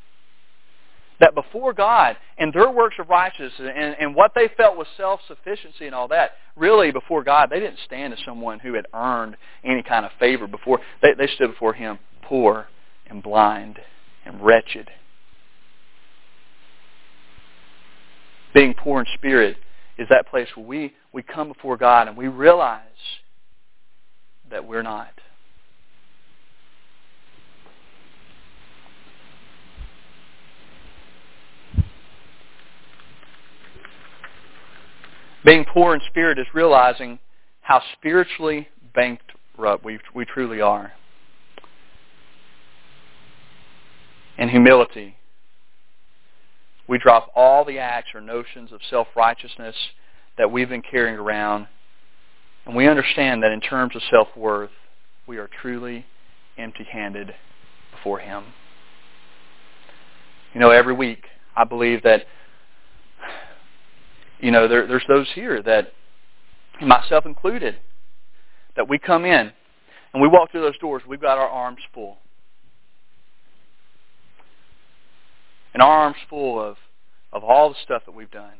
that 1.20 1.35
before 1.35 1.72
God 1.72 2.16
and 2.38 2.53
their 2.53 2.70
works 2.70 2.96
of 2.98 3.09
righteousness 3.09 3.53
and, 3.59 3.94
and 4.00 4.14
what 4.14 4.33
they 4.35 4.48
felt 4.57 4.76
was 4.76 4.87
self-sufficiency 4.96 5.87
and 5.87 5.94
all 5.94 6.09
that, 6.09 6.33
really 6.57 6.90
before 6.90 7.22
God, 7.22 7.50
they 7.50 7.61
didn't 7.61 7.79
stand 7.85 8.12
as 8.12 8.18
someone 8.24 8.59
who 8.59 8.72
had 8.72 8.87
earned 8.94 9.37
any 9.62 9.83
kind 9.83 10.05
of 10.05 10.12
favor 10.18 10.46
before. 10.46 10.81
They, 11.03 11.12
they 11.12 11.26
stood 11.35 11.50
before 11.50 11.74
Him 11.74 11.98
poor 12.22 12.66
and 13.07 13.22
blind 13.22 13.79
and 14.24 14.40
wretched. 14.40 14.90
Being 18.54 18.74
poor 18.74 19.00
in 19.00 19.06
spirit 19.14 19.56
is 19.98 20.09
that 20.11 20.28
place 20.28 20.48
where 20.54 20.66
we, 20.66 20.92
we 21.12 21.22
come 21.22 21.48
before 21.48 21.76
God 21.76 22.09
and 22.09 22.16
we 22.16 22.28
realize 22.28 22.83
that 24.50 24.66
we're 24.66 24.83
not. 24.83 25.12
Being 35.44 35.64
poor 35.64 35.95
in 35.95 36.01
spirit 36.09 36.38
is 36.38 36.47
realizing 36.53 37.18
how 37.62 37.80
spiritually 37.95 38.68
bankrupt 38.95 39.84
we, 39.84 39.99
we 40.14 40.24
truly 40.24 40.61
are. 40.61 40.92
In 44.39 44.49
humility, 44.49 45.16
we 46.89 46.99
drop 46.99 47.31
all 47.35 47.64
the 47.64 47.78
acts 47.78 48.11
or 48.14 48.20
notions 48.20 48.72
of 48.72 48.81
self-righteousness 48.89 49.76
that 50.39 50.51
we've 50.51 50.68
been 50.68 50.83
carrying 50.83 51.16
around, 51.16 51.66
and 52.66 52.74
we 52.74 52.89
understand 52.89 53.43
that 53.43 53.53
in 53.53 53.61
terms 53.61 53.95
of 53.95 54.03
self-worth, 54.11 54.70
we 55.26 55.39
are 55.39 55.49
truly 55.61 56.07
empty-handed 56.57 57.35
before 57.93 58.18
Him. 58.18 58.45
You 60.55 60.61
know, 60.61 60.70
every 60.70 60.95
week, 60.95 61.24
I 61.57 61.64
believe 61.64 62.03
that 62.03 62.24
you 64.41 64.51
know, 64.51 64.68
there, 64.68 64.87
there's 64.87 65.05
those 65.07 65.28
here 65.35 65.62
that, 65.62 65.93
myself 66.81 67.26
included, 67.26 67.76
that 68.76 68.89
we 68.89 68.99
come 68.99 69.24
in 69.24 69.53
and 70.12 70.22
we 70.22 70.28
walk 70.28 70.51
through 70.51 70.62
those 70.62 70.78
doors, 70.78 71.03
we've 71.07 71.20
got 71.20 71.39
our 71.39 71.49
arms 71.49 71.81
full. 71.93 72.18
And 75.73 75.83
our 75.83 76.03
arms 76.03 76.16
full 76.29 76.61
of, 76.61 76.77
of 77.33 77.45
all 77.45 77.71
the 77.71 77.77
stuff 77.85 78.03
that 78.07 78.12
we've 78.12 78.31
done 78.31 78.55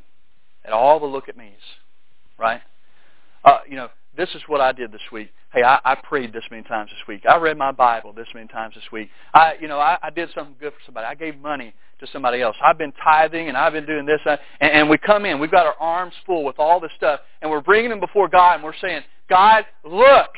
and 0.65 0.73
all 0.73 1.01
the 1.01 1.07
look 1.07 1.29
at 1.29 1.37
me's, 1.37 1.53
right? 2.39 2.61
Uh, 3.45 3.59
you 3.69 3.77
know, 3.77 3.89
this 4.17 4.29
is 4.35 4.43
what 4.47 4.61
I 4.61 4.73
did 4.73 4.93
this 4.93 5.01
week. 5.13 5.31
Hey, 5.53 5.63
I, 5.63 5.81
I 5.85 5.95
prayed 5.97 6.33
this 6.33 6.45
many 6.51 6.63
times 6.63 6.91
this 6.91 7.09
week. 7.09 7.25
I 7.29 7.37
read 7.37 7.57
my 7.57 7.73
Bible 7.73 8.13
this 8.13 8.29
many 8.35 8.47
times 8.49 8.75
this 8.75 8.85
week. 8.93 9.09
I, 9.35 9.55
you 9.61 9.67
know, 9.67 9.79
I, 9.79 9.99
I 10.03 10.11
did 10.11 10.29
something 10.35 10.55
good 10.61 10.73
for 10.73 10.79
somebody. 10.85 11.07
I 11.07 11.15
gave 11.15 11.39
money 11.39 11.75
to 11.99 12.07
somebody 12.13 12.41
else. 12.43 12.57
I've 12.63 12.79
been 12.79 12.93
tithing 13.03 13.49
and 13.49 13.57
I've 13.57 13.73
been 13.73 13.87
doing 13.87 14.07
this. 14.07 14.21
And, 14.27 14.39
and 14.61 14.91
we 14.91 14.99
come 14.99 15.25
in, 15.25 15.39
we've 15.39 15.51
got 15.51 15.67
our 15.67 15.77
arms 15.81 16.15
full 16.27 16.45
with 16.45 16.59
all 16.59 16.81
this 16.81 16.93
stuff, 16.97 17.21
and 17.43 17.51
we're 17.51 17.61
bringing 17.61 17.91
them 17.91 18.01
before 18.01 18.29
God, 18.29 18.55
and 18.55 18.65
we're 18.65 18.73
saying, 18.81 19.03
God, 19.29 19.65
look 19.85 20.31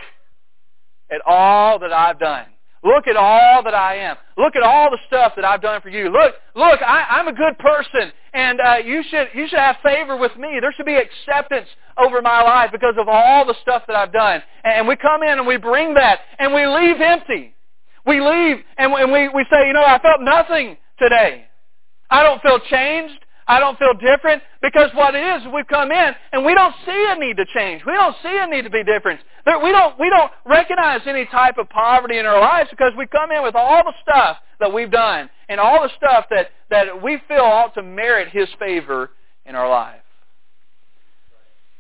at 1.11 1.21
all 1.27 1.79
that 1.79 1.93
I've 1.93 2.19
done. 2.19 2.47
Look 2.85 3.07
at 3.07 3.17
all 3.17 3.63
that 3.63 3.75
I 3.75 3.97
am. 3.97 4.17
Look 4.37 4.57
at 4.57 4.63
all 4.63 4.91
the 4.91 4.99
stuff 5.07 5.35
that 5.37 5.45
I've 5.45 5.63
done 5.63 5.81
for 5.81 5.89
you. 5.89 6.11
Look, 6.11 6.35
look, 6.57 6.81
I, 6.83 7.07
I'm 7.11 7.29
a 7.29 7.33
good 7.33 7.57
person, 7.59 8.13
and 8.35 8.61
uh, 8.61 8.77
you 8.85 9.05
should 9.09 9.29
you 9.35 9.47
should 9.47 9.59
have 9.59 9.77
favor 9.85 10.17
with 10.17 10.37
me. 10.37 10.59
There 10.61 10.73
should 10.77 10.87
be 10.87 10.97
acceptance 10.97 11.69
over 11.97 12.21
my 12.21 12.43
life 12.43 12.71
because 12.73 12.95
of 12.99 13.09
all 13.09 13.47
the 13.47 13.55
stuff 13.63 13.83
that 13.87 13.95
I've 13.95 14.13
done. 14.13 14.43
And 14.65 14.89
we 14.89 14.97
come 14.97 15.23
in 15.23 15.39
and 15.39 15.47
we 15.47 15.59
bring 15.59 15.95
that, 15.95 16.21
and 16.41 16.53
we 16.53 16.67
leave 16.67 17.01
empty. 17.01 17.55
We 18.05 18.21
leave 18.21 18.57
and 18.79 18.93
we 18.93 19.29
we 19.29 19.47
say, 19.51 19.69
you 19.69 19.73
know, 19.73 19.85
I 19.85 20.01
felt 20.01 20.21
nothing 20.21 20.77
today. 20.99 21.47
I 22.11 22.23
don't 22.25 22.43
feel 22.43 22.59
changed. 22.69 23.22
I 23.47 23.59
don't 23.59 23.79
feel 23.79 23.95
different 23.95 24.43
because 24.61 24.91
what 24.95 25.15
it 25.15 25.23
is, 25.23 25.43
we've 25.53 25.67
come 25.67 25.91
in 25.91 26.15
and 26.33 26.45
we 26.45 26.55
don't 26.55 26.75
see 26.87 27.07
a 27.09 27.19
need 27.19 27.37
to 27.37 27.45
change. 27.55 27.83
We 27.85 27.93
don't 27.93 28.15
see 28.23 28.39
a 28.39 28.47
need 28.47 28.63
to 28.63 28.71
be 28.71 28.85
different. 28.85 29.21
We 29.47 29.73
don't, 29.73 29.99
we 29.99 30.09
don't 30.11 30.31
recognize 30.47 31.01
any 31.07 31.27
type 31.27 31.59
of 31.59 31.69
poverty 31.69 32.19
in 32.19 32.27
our 32.27 32.41
lives 32.41 32.71
because 32.71 32.93
we 32.97 33.07
come 33.07 33.33
in 33.33 33.43
with 33.43 33.57
all 33.57 33.83
the 33.85 33.95
stuff 34.03 34.39
that 34.61 34.73
we've 34.73 34.91
done 34.91 35.29
and 35.49 35.59
all 35.59 35.83
the 35.83 35.91
stuff 35.97 36.27
that, 36.31 36.51
that 36.71 37.03
we 37.03 37.19
feel 37.27 37.41
ought 37.41 37.75
to 37.75 37.83
merit 37.83 38.29
His 38.29 38.49
favor 38.59 39.11
in 39.45 39.57
our 39.57 39.69
life. 39.69 40.01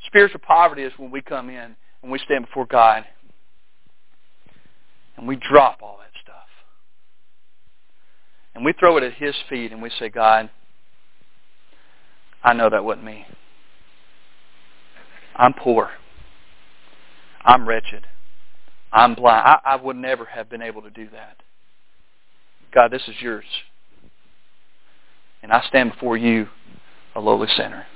Spiritual 0.06 0.40
poverty 0.40 0.82
is 0.82 0.92
when 0.96 1.10
we 1.10 1.22
come 1.22 1.48
in 1.48 1.76
and 2.02 2.10
we 2.10 2.18
stand 2.18 2.46
before 2.46 2.66
God 2.66 3.04
and 5.16 5.28
we 5.28 5.36
drop 5.36 5.78
all 5.80 5.98
that 5.98 6.10
stuff. 6.20 6.48
And 8.54 8.64
we 8.64 8.72
throw 8.72 8.96
it 8.96 9.04
at 9.04 9.14
His 9.14 9.34
feet 9.48 9.70
and 9.70 9.80
we 9.80 9.90
say, 10.00 10.08
God, 10.08 10.50
I 12.44 12.52
know 12.52 12.68
that 12.70 12.84
wasn't 12.84 13.04
me. 13.04 13.26
I'm 15.36 15.52
poor. 15.52 15.90
I'm 17.44 17.68
wretched. 17.68 18.06
I'm 18.92 19.14
blind. 19.14 19.46
I, 19.46 19.58
I 19.64 19.76
would 19.76 19.96
never 19.96 20.24
have 20.26 20.50
been 20.50 20.62
able 20.62 20.82
to 20.82 20.90
do 20.90 21.08
that. 21.10 21.38
God, 22.72 22.90
this 22.90 23.02
is 23.08 23.14
yours. 23.20 23.44
And 25.42 25.52
I 25.52 25.62
stand 25.66 25.92
before 25.92 26.16
you, 26.16 26.48
a 27.14 27.20
lowly 27.20 27.48
sinner. 27.56 27.86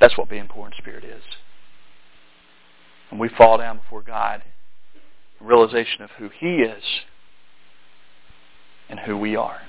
That's 0.00 0.16
what 0.16 0.28
being 0.28 0.48
poor 0.48 0.66
in 0.66 0.72
spirit 0.78 1.04
is. 1.04 1.22
And 3.10 3.18
we 3.18 3.28
fall 3.28 3.58
down 3.58 3.78
before 3.78 4.02
God, 4.02 4.42
realization 5.40 6.02
of 6.02 6.10
who 6.18 6.28
He 6.28 6.62
is 6.62 6.82
and 8.88 9.00
who 9.00 9.16
we 9.16 9.36
are. 9.36 9.60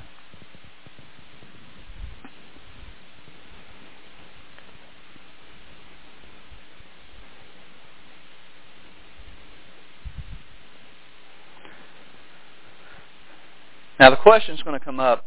Now 13.99 14.09
the 14.09 14.15
question 14.15 14.55
is 14.55 14.63
going 14.63 14.79
to 14.79 14.83
come 14.83 14.99
up, 14.99 15.25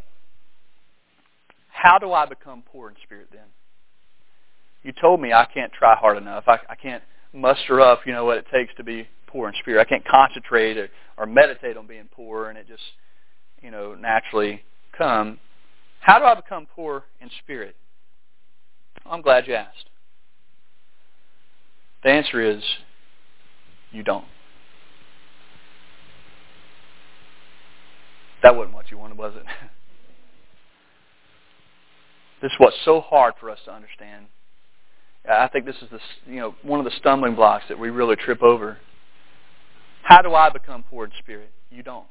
how 1.69 1.99
do 1.99 2.13
I 2.13 2.27
become 2.27 2.63
poor 2.63 2.89
in 2.89 2.95
spirit 3.03 3.29
then? 3.31 3.47
You 4.83 4.93
told 4.93 5.21
me 5.21 5.33
I 5.33 5.45
can't 5.45 5.73
try 5.73 5.95
hard 5.95 6.17
enough. 6.17 6.45
I, 6.47 6.59
I 6.69 6.75
can't 6.75 7.03
muster 7.33 7.81
up, 7.81 8.01
you 8.07 8.13
know, 8.13 8.25
what 8.25 8.39
it 8.39 8.47
takes 8.53 8.75
to 8.77 8.85
be 8.85 9.07
poor 9.27 9.49
in 9.49 9.55
spirit. 9.61 9.81
I 9.81 9.85
can't 9.85 10.07
concentrate 10.07 10.79
or, 10.79 10.89
or 11.19 11.27
meditate 11.27 11.77
on 11.77 11.87
being 11.87 12.09
poor 12.11 12.49
and 12.49 12.59
it 12.59 12.67
just, 12.67 12.83
you 13.61 13.71
know, 13.71 13.95
naturally 13.95 14.63
come. 14.97 15.39
How 16.01 16.19
do 16.19 16.25
I 16.25 16.35
become 16.35 16.67
poor 16.67 17.05
in 17.21 17.31
spirit? 17.43 17.77
I'm 19.07 19.23
glad 19.23 19.47
you 19.47 19.55
asked. 19.55 19.87
The 22.03 22.11
answer 22.11 22.41
is 22.41 22.63
you 23.93 24.03
don't. 24.03 24.25
That 28.43 28.57
wasn't 28.57 28.75
what 28.75 28.91
you 28.91 28.99
wanted, 28.99 29.17
was 29.17 29.35
it? 29.37 29.45
this 32.43 32.51
is 32.51 32.59
what's 32.59 32.77
so 32.85 33.01
hard 33.01 33.35
for 33.39 33.51
us 33.51 33.59
to 33.67 33.73
understand. 33.73 34.27
I 35.29 35.49
think 35.49 35.67
this 35.67 35.77
is 35.77 35.89
the, 35.91 36.01
you 36.27 36.41
know, 36.41 36.55
one 36.63 36.81
of 36.81 36.85
the 36.85 36.91
stumbling 36.99 37.37
blocks 37.37 37.65
that 37.69 37.79
we 37.79 37.91
really 37.91 38.17
trip 38.17 38.43
over. 38.43 38.79
How 40.03 40.21
do 40.21 40.35
I 40.35 40.51
become 40.51 40.83
poor 40.83 41.05
in 41.05 41.13
spirit? 41.21 41.51
You 41.71 41.85
don't. 41.85 42.07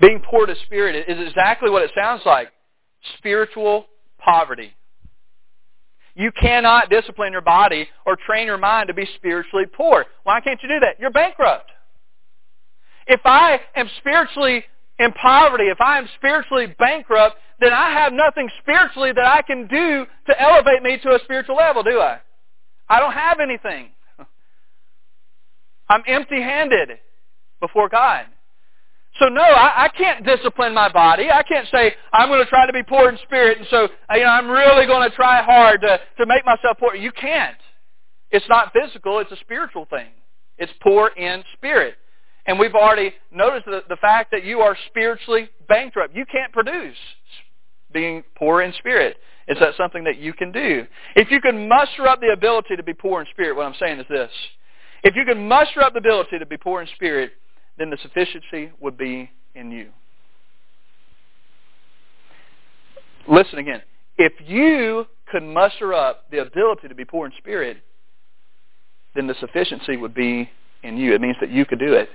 Being 0.00 0.20
poor 0.20 0.46
to 0.46 0.54
spirit 0.66 1.08
is 1.08 1.28
exactly 1.28 1.70
what 1.70 1.82
it 1.82 1.92
sounds 1.94 2.22
like. 2.26 2.48
Spiritual 3.18 3.86
poverty. 4.18 4.74
You 6.14 6.30
cannot 6.32 6.90
discipline 6.90 7.32
your 7.32 7.40
body 7.40 7.88
or 8.04 8.16
train 8.16 8.46
your 8.46 8.58
mind 8.58 8.88
to 8.88 8.94
be 8.94 9.08
spiritually 9.16 9.64
poor. 9.72 10.04
Why 10.24 10.40
can't 10.40 10.62
you 10.62 10.68
do 10.68 10.80
that? 10.80 11.00
You're 11.00 11.10
bankrupt. 11.10 11.71
If 13.06 13.20
I 13.24 13.60
am 13.74 13.88
spiritually 13.98 14.64
in 14.98 15.12
poverty, 15.12 15.64
if 15.64 15.80
I 15.80 15.98
am 15.98 16.08
spiritually 16.16 16.74
bankrupt, 16.78 17.36
then 17.60 17.72
I 17.72 17.90
have 17.90 18.12
nothing 18.12 18.48
spiritually 18.60 19.12
that 19.12 19.24
I 19.24 19.42
can 19.42 19.66
do 19.66 20.06
to 20.26 20.40
elevate 20.40 20.82
me 20.82 20.98
to 20.98 21.14
a 21.14 21.18
spiritual 21.24 21.56
level, 21.56 21.82
do 21.82 22.00
I? 22.00 22.20
I 22.88 23.00
don't 23.00 23.12
have 23.12 23.40
anything. 23.40 23.90
I'm 25.88 26.02
empty-handed 26.06 26.98
before 27.60 27.88
God. 27.88 28.26
So 29.18 29.28
no, 29.28 29.42
I, 29.42 29.84
I 29.84 29.88
can't 29.88 30.24
discipline 30.24 30.72
my 30.72 30.90
body. 30.90 31.30
I 31.30 31.42
can't 31.42 31.68
say 31.68 31.94
I'm 32.12 32.28
going 32.28 32.42
to 32.42 32.48
try 32.48 32.66
to 32.66 32.72
be 32.72 32.82
poor 32.82 33.10
in 33.10 33.18
spirit, 33.18 33.58
and 33.58 33.66
so 33.68 33.84
uh, 34.10 34.14
you 34.14 34.22
know 34.22 34.30
I'm 34.30 34.48
really 34.48 34.86
going 34.86 35.08
to 35.08 35.14
try 35.14 35.42
hard 35.42 35.82
to 35.82 36.00
to 36.18 36.26
make 36.26 36.46
myself 36.46 36.78
poor. 36.78 36.94
You 36.94 37.12
can't. 37.12 37.58
It's 38.30 38.48
not 38.48 38.72
physical. 38.72 39.18
It's 39.18 39.30
a 39.30 39.36
spiritual 39.36 39.84
thing. 39.84 40.08
It's 40.56 40.72
poor 40.80 41.08
in 41.08 41.44
spirit. 41.52 41.96
And 42.46 42.58
we've 42.58 42.74
already 42.74 43.14
noticed 43.30 43.66
the, 43.66 43.82
the 43.88 43.96
fact 43.96 44.30
that 44.32 44.44
you 44.44 44.60
are 44.60 44.76
spiritually 44.88 45.48
bankrupt. 45.68 46.14
You 46.14 46.26
can't 46.26 46.52
produce 46.52 46.96
being 47.92 48.24
poor 48.36 48.62
in 48.62 48.72
spirit. 48.78 49.16
Is 49.48 49.58
that 49.60 49.74
something 49.76 50.04
that 50.04 50.18
you 50.18 50.32
can 50.32 50.52
do? 50.52 50.86
If 51.14 51.30
you 51.30 51.40
can 51.40 51.68
muster 51.68 52.06
up 52.06 52.20
the 52.20 52.32
ability 52.32 52.76
to 52.76 52.82
be 52.82 52.94
poor 52.94 53.20
in 53.20 53.26
spirit, 53.32 53.56
what 53.56 53.66
I'm 53.66 53.74
saying 53.78 54.00
is 54.00 54.06
this. 54.08 54.30
If 55.04 55.16
you 55.16 55.24
can 55.24 55.48
muster 55.48 55.82
up 55.82 55.92
the 55.92 55.98
ability 55.98 56.38
to 56.38 56.46
be 56.46 56.56
poor 56.56 56.80
in 56.80 56.88
spirit, 56.94 57.32
then 57.78 57.90
the 57.90 57.98
sufficiency 58.02 58.70
would 58.80 58.96
be 58.96 59.30
in 59.54 59.70
you. 59.70 59.88
Listen 63.28 63.58
again. 63.58 63.82
If 64.18 64.32
you 64.46 65.06
could 65.30 65.42
muster 65.42 65.94
up 65.94 66.30
the 66.30 66.38
ability 66.38 66.88
to 66.88 66.94
be 66.94 67.04
poor 67.04 67.26
in 67.26 67.32
spirit, 67.38 67.78
then 69.14 69.26
the 69.26 69.34
sufficiency 69.40 69.96
would 69.96 70.14
be 70.14 70.48
in 70.82 70.96
you. 70.96 71.14
It 71.14 71.20
means 71.20 71.36
that 71.40 71.50
you 71.50 71.64
could 71.64 71.78
do 71.78 71.94
it. 71.94 72.08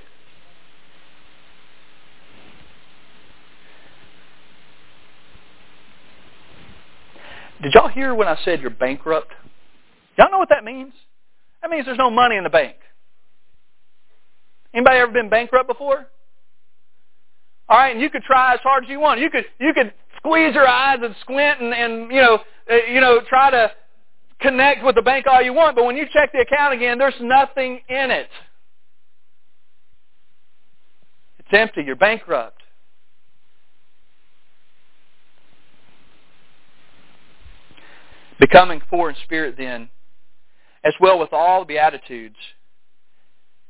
Did 7.61 7.73
y'all 7.73 7.87
hear 7.87 8.13
when 8.13 8.27
I 8.27 8.37
said 8.45 8.61
you're 8.61 8.69
bankrupt? 8.69 9.31
Y'all 10.17 10.31
know 10.31 10.37
what 10.37 10.49
that 10.49 10.63
means? 10.63 10.93
That 11.61 11.71
means 11.71 11.85
there's 11.85 11.97
no 11.97 12.11
money 12.11 12.35
in 12.35 12.43
the 12.43 12.49
bank. 12.49 12.75
Anybody 14.73 14.97
ever 14.97 15.11
been 15.11 15.29
bankrupt 15.29 15.67
before? 15.67 16.05
All 17.69 17.77
right, 17.77 17.91
and 17.91 18.01
you 18.01 18.09
could 18.09 18.23
try 18.23 18.53
as 18.53 18.59
hard 18.61 18.83
as 18.83 18.89
you 18.89 18.99
want. 18.99 19.19
You 19.19 19.29
could 19.29 19.45
you 19.59 19.73
could 19.73 19.93
squeeze 20.17 20.53
your 20.53 20.67
eyes 20.67 20.99
and 21.01 21.15
squint 21.21 21.61
and, 21.61 21.73
and 21.73 22.11
you 22.11 22.21
know 22.21 22.39
uh, 22.71 22.75
you 22.91 23.01
know 23.01 23.21
try 23.27 23.49
to 23.49 23.71
connect 24.39 24.85
with 24.85 24.95
the 24.95 25.01
bank 25.01 25.25
all 25.27 25.41
you 25.41 25.53
want, 25.53 25.75
but 25.75 25.85
when 25.85 25.97
you 25.97 26.05
check 26.13 26.31
the 26.31 26.39
account 26.39 26.73
again, 26.73 26.97
there's 26.97 27.15
nothing 27.19 27.81
in 27.89 28.11
it. 28.11 28.29
It's 31.39 31.49
empty. 31.51 31.81
You're 31.83 31.95
bankrupt. 31.95 32.61
Becoming 38.39 38.81
poor 38.89 39.09
in 39.09 39.15
spirit 39.23 39.55
then, 39.57 39.89
as 40.83 40.93
well 40.99 41.19
with 41.19 41.33
all 41.33 41.61
the 41.61 41.65
Beatitudes, 41.65 42.35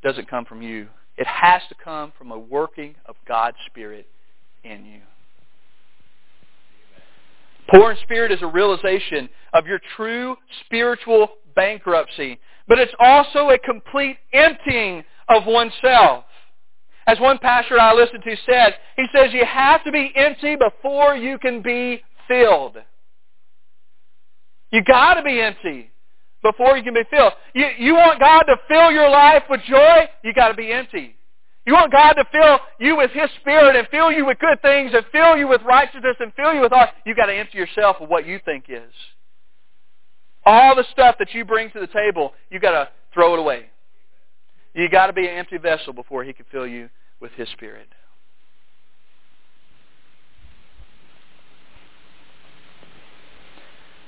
doesn't 0.04 0.30
come 0.30 0.46
from 0.46 0.62
you. 0.62 0.88
It 1.18 1.26
has 1.26 1.62
to 1.70 1.76
come 1.76 2.14
from 2.18 2.32
a 2.32 2.38
working 2.38 2.96
of 3.06 3.16
God's 3.28 3.58
Spirit 3.68 4.08
in 4.64 4.86
you. 4.86 5.02
Poor 7.70 7.92
in 7.92 7.98
spirit 8.04 8.32
is 8.32 8.42
a 8.42 8.48
realization 8.48 9.28
of 9.54 9.66
your 9.66 9.80
true 9.96 10.38
spiritual 10.66 11.30
bankruptcy, 11.56 12.40
but 12.68 12.80
it's 12.80 12.94
also 13.00 13.50
a 13.50 13.58
complete 13.58 14.18
emptying 14.32 15.04
of 15.28 15.46
oneself. 15.46 16.24
As 17.08 17.20
one 17.20 17.38
pastor 17.40 17.80
I 17.80 17.94
listened 17.94 18.24
to 18.24 18.36
said, 18.46 18.76
he 18.96 19.06
says 19.14 19.34
you 19.34 19.46
have 19.46 19.84
to 19.84 19.92
be 19.92 20.12
empty 20.16 20.56
before 20.56 21.16
you 21.16 21.38
can 21.40 21.62
be 21.62 22.02
filled. 22.28 22.78
You 24.72 24.84
got 24.84 25.16
to 25.16 25.24
be 25.24 25.40
empty 25.40 25.92
before 26.44 26.78
you 26.78 26.84
can 26.84 26.94
be 26.94 27.04
filled. 27.10 27.34
You, 27.54 27.68
you 27.78 27.94
want 27.96 28.20
God 28.20 28.44
to 28.44 28.58
fill 28.68 28.92
your 28.92 29.10
life 29.10 29.44
with 29.50 29.62
joy? 29.68 30.08
You 30.24 30.34
got 30.34 30.50
to 30.50 30.54
be 30.54 30.72
empty. 30.72 31.16
You 31.66 31.74
want 31.74 31.92
God 31.92 32.14
to 32.14 32.26
fill 32.32 32.60
you 32.80 32.96
with 32.96 33.12
His 33.12 33.30
Spirit 33.42 33.76
and 33.76 33.88
fill 33.90 34.12
you 34.12 34.26
with 34.26 34.40
good 34.40 34.62
things 34.62 34.92
and 34.94 35.06
fill 35.12 35.36
you 35.38 35.48
with 35.48 35.62
righteousness 35.64 36.16
and 36.20 36.34
fill 36.34 36.54
you 36.54 36.62
with 36.62 36.72
all. 36.72 36.88
You 37.06 37.14
got 37.14 37.26
to 37.26 37.34
empty 37.34 37.58
yourself 37.58 37.98
of 38.00 38.10
what 38.10 38.26
you 38.26 38.40
think 38.46 38.66
is. 38.70 38.94
All 40.46 40.76
the 40.76 40.86
stuff 40.92 41.16
that 41.20 41.34
you 41.34 41.44
bring 41.44 41.70
to 41.72 41.80
the 41.82 41.88
table, 41.88 42.32
you 42.50 42.62
got 42.62 42.72
to 42.72 42.90
throw 43.14 43.34
it 43.34 43.40
away. 43.40 43.66
You 44.74 44.88
got 44.90 45.08
to 45.08 45.14
be 45.14 45.28
an 45.28 45.36
empty 45.36 45.58
vessel 45.58 45.92
before 45.92 46.24
He 46.24 46.32
can 46.32 46.46
fill 46.52 46.68
you 46.68 46.90
with 47.20 47.32
His 47.34 47.50
Spirit. 47.50 47.88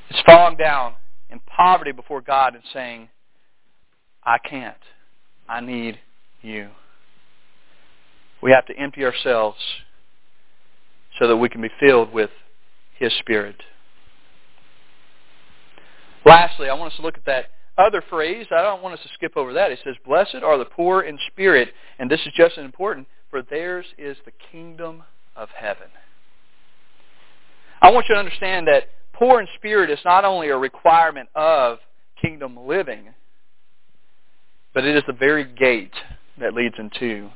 It's 0.09 0.21
falling 0.25 0.57
down 0.57 0.93
in 1.29 1.39
poverty 1.41 1.91
before 1.91 2.21
God 2.21 2.55
and 2.55 2.63
saying, 2.73 3.09
I 4.23 4.37
can't. 4.37 4.75
I 5.47 5.61
need 5.61 5.99
you. 6.41 6.69
We 8.41 8.51
have 8.51 8.65
to 8.67 8.77
empty 8.77 9.03
ourselves 9.03 9.57
so 11.19 11.27
that 11.27 11.37
we 11.37 11.49
can 11.49 11.61
be 11.61 11.69
filled 11.79 12.13
with 12.13 12.29
His 12.97 13.11
Spirit. 13.19 13.61
Lastly, 16.25 16.69
I 16.69 16.73
want 16.73 16.93
us 16.93 16.97
to 16.97 17.01
look 17.03 17.17
at 17.17 17.25
that 17.25 17.45
other 17.77 18.03
phrase. 18.09 18.47
I 18.51 18.61
don't 18.61 18.83
want 18.83 18.93
us 18.93 19.03
to 19.03 19.09
skip 19.13 19.35
over 19.35 19.53
that. 19.53 19.71
It 19.71 19.79
says, 19.83 19.95
Blessed 20.05 20.43
are 20.43 20.57
the 20.57 20.65
poor 20.65 21.01
in 21.01 21.17
spirit. 21.27 21.69
And 21.97 22.09
this 22.09 22.19
is 22.21 22.33
just 22.35 22.57
as 22.57 22.65
important, 22.65 23.07
for 23.29 23.41
theirs 23.41 23.85
is 23.97 24.17
the 24.25 24.31
kingdom 24.51 25.03
of 25.35 25.49
heaven. 25.55 25.87
I 27.81 27.91
want 27.91 28.07
you 28.09 28.15
to 28.15 28.19
understand 28.19 28.67
that 28.67 28.89
poor 29.19 29.41
in 29.41 29.47
spirit 29.55 29.89
is 29.89 29.99
not 30.05 30.23
only 30.23 30.47
a 30.47 30.57
requirement 30.57 31.27
of 31.35 31.79
kingdom 32.19 32.57
living, 32.57 33.13
but 34.73 34.85
it 34.85 34.95
is 34.95 35.03
the 35.07 35.13
very 35.13 35.43
gate 35.43 35.93
that 36.39 36.53
leads 36.53 36.75
into 36.79 37.29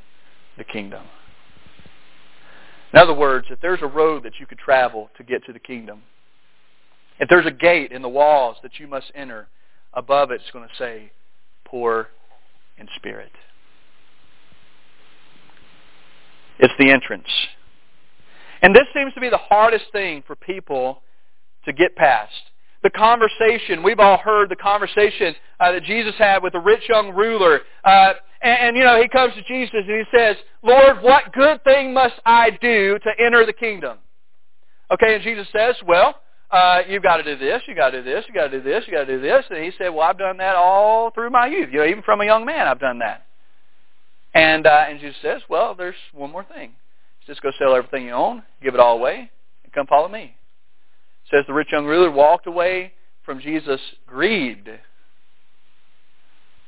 the 0.58 0.64
kingdom. 0.64 1.04
In 2.94 3.00
other 3.00 3.14
words, 3.14 3.48
if 3.50 3.60
there's 3.60 3.82
a 3.82 3.88
road 3.88 4.24
that 4.24 4.40
you 4.40 4.46
could 4.46 4.60
travel 4.60 5.10
to 5.18 5.24
get 5.24 5.44
to 5.46 5.54
the 5.54 5.60
kingdom, 5.60 6.04
if 7.20 7.28
there's 7.28 7.46
a 7.46 7.52
gate 7.52 7.92
in 7.92 8.02
the 8.02 8.10
walls 8.10 8.56
that 8.64 8.80
you 8.80 8.88
must 8.88 9.12
enter, 9.14 9.48
above 9.94 10.32
it's 10.32 10.44
going 10.54 10.68
to 10.68 10.76
say, 10.78 11.12
poor 11.66 12.08
in 12.78 12.88
spirit. 12.96 13.32
It's 16.60 16.74
the 16.80 16.92
entrance. 16.92 17.28
And 18.62 18.74
this 18.74 18.86
seems 18.96 19.14
to 19.16 19.20
be 19.20 19.30
the 19.30 19.38
hardest 19.38 19.86
thing 19.92 20.24
for 20.26 20.36
people 20.36 21.02
to 21.66 21.74
get 21.74 21.96
past. 21.96 22.34
The 22.84 22.90
conversation, 22.90 23.82
we've 23.82 24.00
all 24.00 24.18
heard 24.18 24.50
the 24.50 24.58
conversation 24.58 25.36
uh, 25.60 25.72
that 25.72 25.84
Jesus 25.84 26.14
had 26.18 26.44
with 26.44 26.54
the 26.54 26.60
rich 26.60 26.84
young 26.90 27.14
ruler. 27.16 27.62
Uh, 27.84 28.14
and, 28.42 28.60
and, 28.60 28.78
you 28.78 28.84
know, 28.84 29.02
he 29.02 29.08
comes 29.08 29.34
to 29.36 29.44
Jesus 29.44 29.74
and 29.74 29.90
he 29.90 30.04
says, 30.16 30.36
Lord, 30.62 31.02
what 31.02 31.32
good 31.32 31.64
thing 31.64 31.94
must 31.94 32.16
I 32.26 32.50
do 32.62 33.00
to 33.00 33.26
enter 33.26 33.46
the 33.46 33.54
kingdom? 33.54 34.00
Okay, 34.92 35.16
and 35.16 35.24
Jesus 35.24 35.48
says, 35.56 35.76
well, 35.88 36.20
uh, 36.52 36.82
you've 36.88 37.04
got 37.04 37.18
to 37.18 37.24
do 37.24 37.38
this, 37.38 37.62
you've 37.68 37.78
got 37.78 37.92
to 37.92 38.04
do 38.04 38.04
this, 38.04 38.26
you've 38.28 38.36
got 38.36 38.50
to 38.50 38.58
do 38.58 38.62
this, 38.62 38.84
you've 38.86 38.94
got 38.94 39.06
to 39.06 39.16
do 39.16 39.22
this. 39.22 39.46
And 39.50 39.64
he 39.64 39.72
said, 39.78 39.90
well, 39.90 40.08
I've 40.08 40.20
done 40.20 40.38
that 40.38 40.56
all 40.56 41.10
through 41.12 41.30
my 41.30 41.48
youth. 41.48 41.70
You 41.72 41.80
know, 41.80 41.86
even 41.86 42.04
from 42.04 42.22
a 42.22 42.26
young 42.26 42.46
man, 42.46 42.68
I've 42.68 42.80
done 42.80 43.00
that. 43.00 43.26
And, 44.34 44.68
uh, 44.68 44.86
and 44.90 45.00
Jesus 45.00 45.16
says, 45.22 45.42
well, 45.50 45.74
there's 45.74 45.96
one 46.14 46.32
more 46.32 46.44
thing. 46.44 46.74
Just 47.26 47.42
go 47.42 47.52
sell 47.58 47.76
everything 47.76 48.06
you 48.06 48.12
own, 48.12 48.44
give 48.62 48.74
it 48.74 48.80
all 48.80 48.98
away, 48.98 49.32
and 49.64 49.74
come 49.74 49.88
follow 49.88 50.10
me. 50.10 50.36
Says 51.34 51.46
the 51.48 51.54
rich 51.54 51.70
young 51.72 51.88
ruler 51.88 52.12
walked 52.12 52.46
away 52.46 52.94
from 53.26 53.40
Jesus 53.40 53.82
grieved 54.06 54.70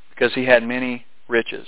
because 0.10 0.34
he 0.34 0.44
had 0.44 0.64
many 0.64 1.06
riches. 1.28 1.68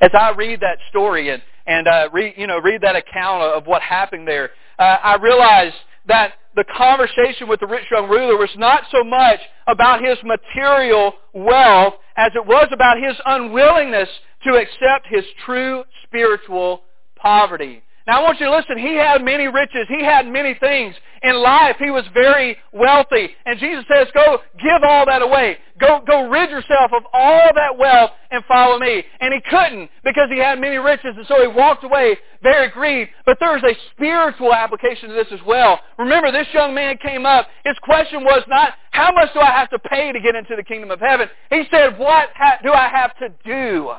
As 0.00 0.10
I 0.18 0.30
read 0.30 0.60
that 0.60 0.78
story 0.88 1.28
and 1.28 1.42
and 1.66 1.86
uh, 1.86 2.08
read 2.10 2.34
you 2.38 2.46
know 2.46 2.58
read 2.58 2.80
that 2.80 2.96
account 2.96 3.42
of 3.42 3.66
what 3.66 3.82
happened 3.82 4.26
there, 4.26 4.48
uh, 4.78 4.82
I 4.82 5.16
realize 5.16 5.74
that 6.06 6.34
the 6.56 6.64
conversation 6.74 7.48
with 7.48 7.60
the 7.60 7.66
rich 7.66 7.84
young 7.90 8.08
ruler 8.08 8.38
was 8.38 8.50
not 8.56 8.84
so 8.90 9.04
much 9.04 9.40
about 9.66 10.02
his 10.02 10.16
material 10.24 11.12
wealth 11.34 11.94
as 12.16 12.32
it 12.34 12.46
was 12.46 12.68
about 12.72 12.96
his 12.96 13.14
unwillingness 13.26 14.08
to 14.44 14.54
accept 14.54 15.06
his 15.10 15.24
true 15.44 15.84
spiritual 16.04 16.80
poverty. 17.16 17.82
Now 18.08 18.20
I 18.20 18.22
want 18.22 18.40
you 18.40 18.46
to 18.46 18.56
listen. 18.56 18.78
He 18.78 18.94
had 18.94 19.22
many 19.22 19.48
riches. 19.48 19.86
He 19.86 20.02
had 20.02 20.26
many 20.26 20.54
things. 20.54 20.94
In 21.22 21.36
life, 21.42 21.76
he 21.78 21.90
was 21.90 22.04
very 22.14 22.56
wealthy. 22.72 23.28
And 23.44 23.60
Jesus 23.60 23.84
says, 23.92 24.06
go 24.14 24.38
give 24.58 24.82
all 24.82 25.04
that 25.04 25.20
away. 25.20 25.58
Go, 25.78 26.00
go 26.06 26.26
rid 26.30 26.48
yourself 26.48 26.90
of 26.96 27.02
all 27.12 27.50
that 27.54 27.76
wealth 27.76 28.12
and 28.30 28.42
follow 28.46 28.78
me. 28.78 29.04
And 29.20 29.34
he 29.34 29.40
couldn't 29.50 29.90
because 30.04 30.30
he 30.30 30.38
had 30.38 30.58
many 30.58 30.78
riches. 30.78 31.16
And 31.18 31.26
so 31.26 31.42
he 31.42 31.48
walked 31.48 31.84
away 31.84 32.16
very 32.42 32.70
grieved. 32.70 33.10
But 33.26 33.36
there's 33.40 33.62
a 33.62 33.76
spiritual 33.92 34.54
application 34.54 35.10
to 35.10 35.14
this 35.14 35.28
as 35.30 35.40
well. 35.46 35.78
Remember, 35.98 36.32
this 36.32 36.48
young 36.54 36.74
man 36.74 36.96
came 36.96 37.26
up. 37.26 37.48
His 37.66 37.76
question 37.82 38.24
was 38.24 38.42
not, 38.48 38.72
how 38.90 39.12
much 39.12 39.34
do 39.34 39.40
I 39.40 39.50
have 39.50 39.68
to 39.68 39.78
pay 39.80 40.12
to 40.12 40.20
get 40.20 40.34
into 40.34 40.56
the 40.56 40.62
kingdom 40.62 40.90
of 40.90 41.00
heaven? 41.00 41.28
He 41.50 41.64
said, 41.70 41.98
what 41.98 42.30
ha- 42.34 42.58
do 42.62 42.72
I 42.72 42.88
have 42.88 43.14
to 43.18 43.28
do? 43.44 43.92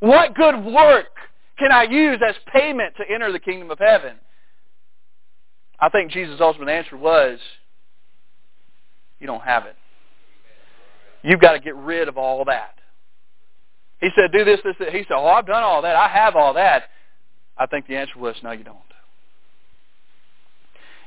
What 0.00 0.34
good 0.34 0.64
work 0.64 1.06
can 1.60 1.70
I 1.70 1.84
use 1.84 2.18
as 2.26 2.34
payment 2.52 2.94
to 2.96 3.04
enter 3.08 3.30
the 3.30 3.38
kingdom 3.38 3.70
of 3.70 3.78
heaven? 3.78 4.16
I 5.78 5.90
think 5.90 6.10
Jesus' 6.10 6.40
ultimate 6.40 6.70
answer 6.70 6.96
was, 6.96 7.38
you 9.20 9.26
don't 9.26 9.42
have 9.42 9.66
it. 9.66 9.76
You've 11.22 11.40
got 11.40 11.52
to 11.52 11.60
get 11.60 11.76
rid 11.76 12.08
of 12.08 12.16
all 12.16 12.44
that. 12.46 12.76
He 14.00 14.08
said, 14.16 14.32
do 14.32 14.44
this, 14.44 14.60
this, 14.64 14.74
this. 14.78 14.88
He 14.90 15.00
said, 15.00 15.16
oh, 15.16 15.26
I've 15.26 15.46
done 15.46 15.62
all 15.62 15.82
that. 15.82 15.94
I 15.94 16.08
have 16.08 16.34
all 16.34 16.54
that. 16.54 16.84
I 17.58 17.66
think 17.66 17.86
the 17.86 17.96
answer 17.96 18.18
was, 18.18 18.34
no, 18.42 18.52
you 18.52 18.64
don't. 18.64 18.78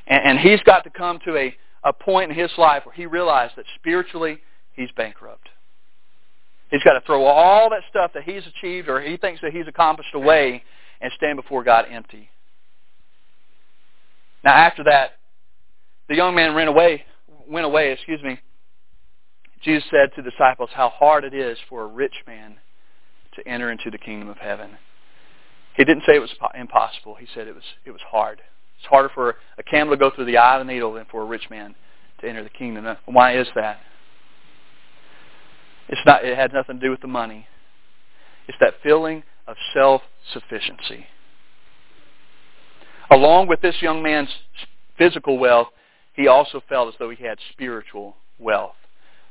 And, 0.05 0.23
and 0.23 0.39
he's 0.39 0.61
got 0.61 0.83
to 0.83 0.91
come 0.91 1.19
to 1.25 1.35
a, 1.35 1.55
a 1.83 1.93
point 1.93 2.31
in 2.31 2.37
his 2.37 2.51
life 2.59 2.85
where 2.85 2.93
he 2.93 3.07
realized 3.07 3.55
that 3.57 3.65
spiritually 3.75 4.37
he's 4.73 4.89
bankrupt. 4.95 5.49
He's 6.73 6.81
got 6.81 6.93
to 6.93 7.01
throw 7.05 7.23
all 7.25 7.69
that 7.69 7.83
stuff 7.87 8.13
that 8.15 8.23
he's 8.23 8.41
achieved 8.47 8.89
or 8.89 8.99
he 8.99 9.15
thinks 9.15 9.39
that 9.41 9.53
he's 9.53 9.67
accomplished 9.67 10.15
away 10.15 10.63
and 11.01 11.13
stand 11.15 11.35
before 11.35 11.63
God 11.63 11.85
empty. 11.87 12.31
Now 14.43 14.55
after 14.55 14.83
that, 14.85 15.11
the 16.09 16.15
young 16.15 16.33
man 16.33 16.55
ran 16.55 16.67
away, 16.67 17.03
went 17.47 17.67
away, 17.67 17.91
excuse 17.91 18.23
me. 18.23 18.39
Jesus 19.61 19.87
said 19.91 20.15
to 20.15 20.23
the 20.23 20.31
disciples 20.31 20.71
how 20.73 20.89
hard 20.89 21.23
it 21.23 21.35
is 21.35 21.59
for 21.69 21.83
a 21.83 21.85
rich 21.85 22.15
man 22.25 22.55
to 23.35 23.47
enter 23.47 23.71
into 23.71 23.91
the 23.91 23.99
kingdom 23.99 24.27
of 24.27 24.37
heaven. 24.37 24.71
He 25.77 25.85
didn't 25.85 26.05
say 26.07 26.15
it 26.15 26.21
was 26.21 26.33
impossible. 26.59 27.13
He 27.19 27.27
said 27.35 27.47
it 27.47 27.53
was 27.53 27.63
it 27.85 27.91
was 27.91 28.01
hard. 28.09 28.41
It's 28.79 28.87
harder 28.87 29.11
for 29.13 29.35
a 29.59 29.63
camel 29.63 29.93
to 29.93 29.99
go 29.99 30.09
through 30.09 30.25
the 30.25 30.37
eye 30.37 30.55
of 30.55 30.61
a 30.61 30.65
needle 30.65 30.93
than 30.93 31.05
for 31.05 31.21
a 31.21 31.25
rich 31.25 31.51
man 31.51 31.75
to 32.21 32.27
enter 32.27 32.43
the 32.43 32.49
kingdom. 32.49 32.97
Why 33.05 33.37
is 33.37 33.47
that? 33.53 33.79
It's 35.89 36.01
not, 36.05 36.23
it 36.23 36.37
had 36.37 36.53
nothing 36.53 36.79
to 36.79 36.85
do 36.85 36.91
with 36.91 37.01
the 37.01 37.07
money. 37.07 37.47
It's 38.47 38.57
that 38.59 38.75
feeling 38.81 39.23
of 39.47 39.55
self-sufficiency. 39.73 41.07
Along 43.11 43.47
with 43.47 43.61
this 43.61 43.75
young 43.81 44.01
man's 44.01 44.29
physical 44.97 45.37
wealth, 45.37 45.67
he 46.13 46.27
also 46.27 46.61
felt 46.69 46.87
as 46.87 46.93
though 46.99 47.09
he 47.09 47.23
had 47.23 47.37
spiritual 47.51 48.15
wealth. 48.39 48.75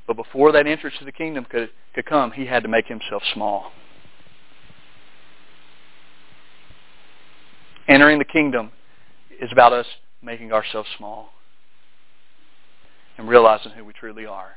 But 0.06 0.16
before 0.16 0.52
that 0.52 0.66
entrance 0.66 0.96
to 0.98 1.04
the 1.04 1.12
kingdom 1.12 1.46
could, 1.48 1.70
could 1.94 2.06
come, 2.06 2.32
he 2.32 2.46
had 2.46 2.62
to 2.64 2.68
make 2.68 2.86
himself 2.86 3.22
small. 3.34 3.72
Entering 7.88 8.18
the 8.18 8.24
kingdom 8.24 8.72
is 9.40 9.50
about 9.52 9.72
us 9.72 9.86
making 10.22 10.52
ourselves 10.52 10.88
small 10.96 11.30
and 13.18 13.28
realizing 13.28 13.72
who 13.72 13.84
we 13.84 13.92
truly 13.92 14.24
are. 14.24 14.56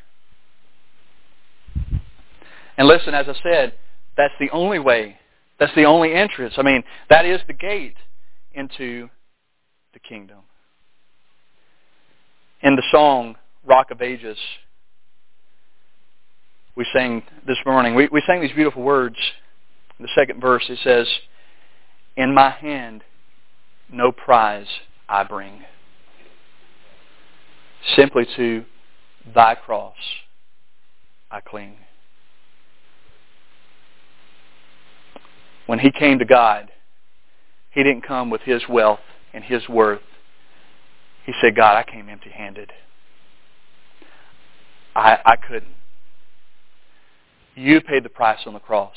And 2.77 2.87
listen, 2.87 3.13
as 3.13 3.27
I 3.27 3.35
said, 3.41 3.73
that's 4.17 4.33
the 4.39 4.49
only 4.51 4.79
way. 4.79 5.17
That's 5.59 5.73
the 5.75 5.85
only 5.85 6.13
entrance. 6.13 6.55
I 6.57 6.61
mean, 6.61 6.83
that 7.09 7.25
is 7.25 7.39
the 7.47 7.53
gate 7.53 7.95
into 8.53 9.09
the 9.93 9.99
kingdom. 9.99 10.39
In 12.61 12.75
the 12.75 12.83
song, 12.91 13.35
Rock 13.65 13.91
of 13.91 14.01
Ages, 14.01 14.37
we 16.75 16.85
sang 16.93 17.23
this 17.47 17.57
morning, 17.65 17.95
we, 17.95 18.09
we 18.11 18.21
sang 18.27 18.41
these 18.41 18.51
beautiful 18.51 18.83
words. 18.83 19.15
In 19.97 20.03
the 20.03 20.11
second 20.13 20.41
verse, 20.41 20.65
it 20.67 20.79
says, 20.83 21.07
In 22.17 22.33
my 22.33 22.49
hand 22.49 23.03
no 23.89 24.11
prize 24.11 24.67
I 25.07 25.23
bring. 25.23 25.63
Simply 27.95 28.25
to 28.35 28.65
thy 29.33 29.55
cross 29.55 29.95
I 31.31 31.39
cling. 31.39 31.77
When 35.65 35.79
he 35.79 35.91
came 35.91 36.19
to 36.19 36.25
God, 36.25 36.71
he 37.71 37.83
didn't 37.83 38.03
come 38.05 38.29
with 38.29 38.41
his 38.41 38.61
wealth 38.69 38.99
and 39.33 39.43
his 39.43 39.67
worth. 39.67 40.01
He 41.25 41.33
said, 41.41 41.55
God, 41.55 41.75
I 41.75 41.83
came 41.83 42.07
empty-handed. 42.07 42.71
I, 44.95 45.17
I 45.25 45.35
couldn't. 45.35 45.73
You 47.55 47.81
paid 47.81 48.03
the 48.03 48.09
price 48.09 48.39
on 48.45 48.53
the 48.53 48.59
cross. 48.59 48.95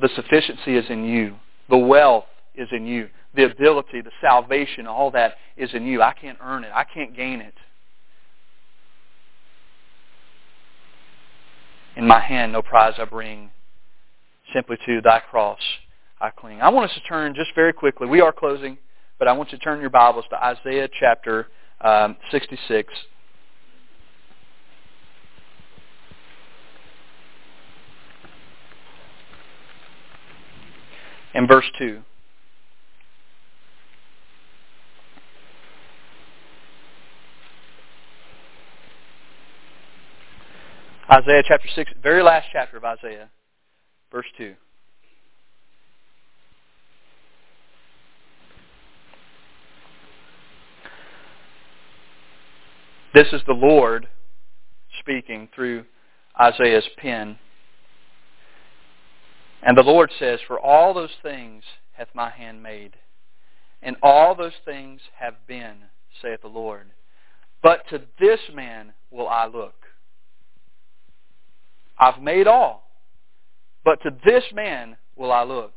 The 0.00 0.08
sufficiency 0.14 0.76
is 0.76 0.86
in 0.88 1.04
you. 1.04 1.36
The 1.68 1.76
wealth 1.76 2.24
is 2.54 2.68
in 2.72 2.86
you. 2.86 3.08
The 3.34 3.44
ability, 3.44 4.00
the 4.00 4.10
salvation, 4.20 4.86
all 4.86 5.10
that 5.12 5.34
is 5.56 5.70
in 5.74 5.86
you. 5.86 6.02
I 6.02 6.12
can't 6.12 6.38
earn 6.42 6.64
it. 6.64 6.70
I 6.74 6.84
can't 6.84 7.14
gain 7.14 7.40
it. 7.40 7.54
In 11.96 12.06
my 12.06 12.20
hand 12.20 12.52
no 12.52 12.62
prize 12.62 12.94
I 12.98 13.04
bring, 13.04 13.50
simply 14.52 14.76
to 14.86 15.00
thy 15.00 15.20
cross 15.20 15.60
I 16.20 16.30
cling. 16.30 16.60
I 16.60 16.68
want 16.68 16.90
us 16.90 16.96
to 16.96 17.02
turn 17.02 17.34
just 17.34 17.54
very 17.54 17.72
quickly. 17.72 18.06
We 18.06 18.20
are 18.20 18.32
closing, 18.32 18.76
but 19.18 19.26
I 19.26 19.32
want 19.32 19.52
you 19.52 19.58
to 19.58 19.64
turn 19.64 19.80
your 19.80 19.88
Bibles 19.88 20.26
to 20.30 20.42
Isaiah 20.42 20.88
chapter 20.98 21.48
um, 21.80 22.16
66. 22.30 22.92
And 31.32 31.48
verse 31.48 31.64
2. 31.78 32.02
Isaiah 41.10 41.42
chapter 41.46 41.68
6, 41.74 41.92
very 42.02 42.22
last 42.22 42.46
chapter 42.52 42.76
of 42.76 42.84
Isaiah, 42.84 43.30
verse 44.10 44.26
2. 44.36 44.54
This 53.12 53.26
is 53.32 53.42
the 53.46 53.52
Lord 53.52 54.08
speaking 55.00 55.48
through 55.54 55.84
Isaiah's 56.40 56.88
pen. 56.98 57.38
And 59.62 59.76
the 59.76 59.82
Lord 59.82 60.12
says, 60.18 60.38
For 60.46 60.60
all 60.60 60.94
those 60.94 61.10
things 61.22 61.64
hath 61.92 62.08
my 62.14 62.30
hand 62.30 62.62
made, 62.62 62.94
and 63.82 63.96
all 64.02 64.34
those 64.34 64.52
things 64.64 65.00
have 65.18 65.34
been, 65.46 65.76
saith 66.22 66.42
the 66.42 66.48
Lord. 66.48 66.86
But 67.62 67.86
to 67.90 68.00
this 68.18 68.40
man 68.54 68.92
will 69.10 69.28
I 69.28 69.46
look 69.46 69.74
I've 72.00 72.22
made 72.22 72.46
all. 72.46 72.89
But 73.90 74.02
to 74.02 74.16
this 74.24 74.44
man 74.54 74.96
will 75.16 75.32
I 75.32 75.42
look, 75.42 75.72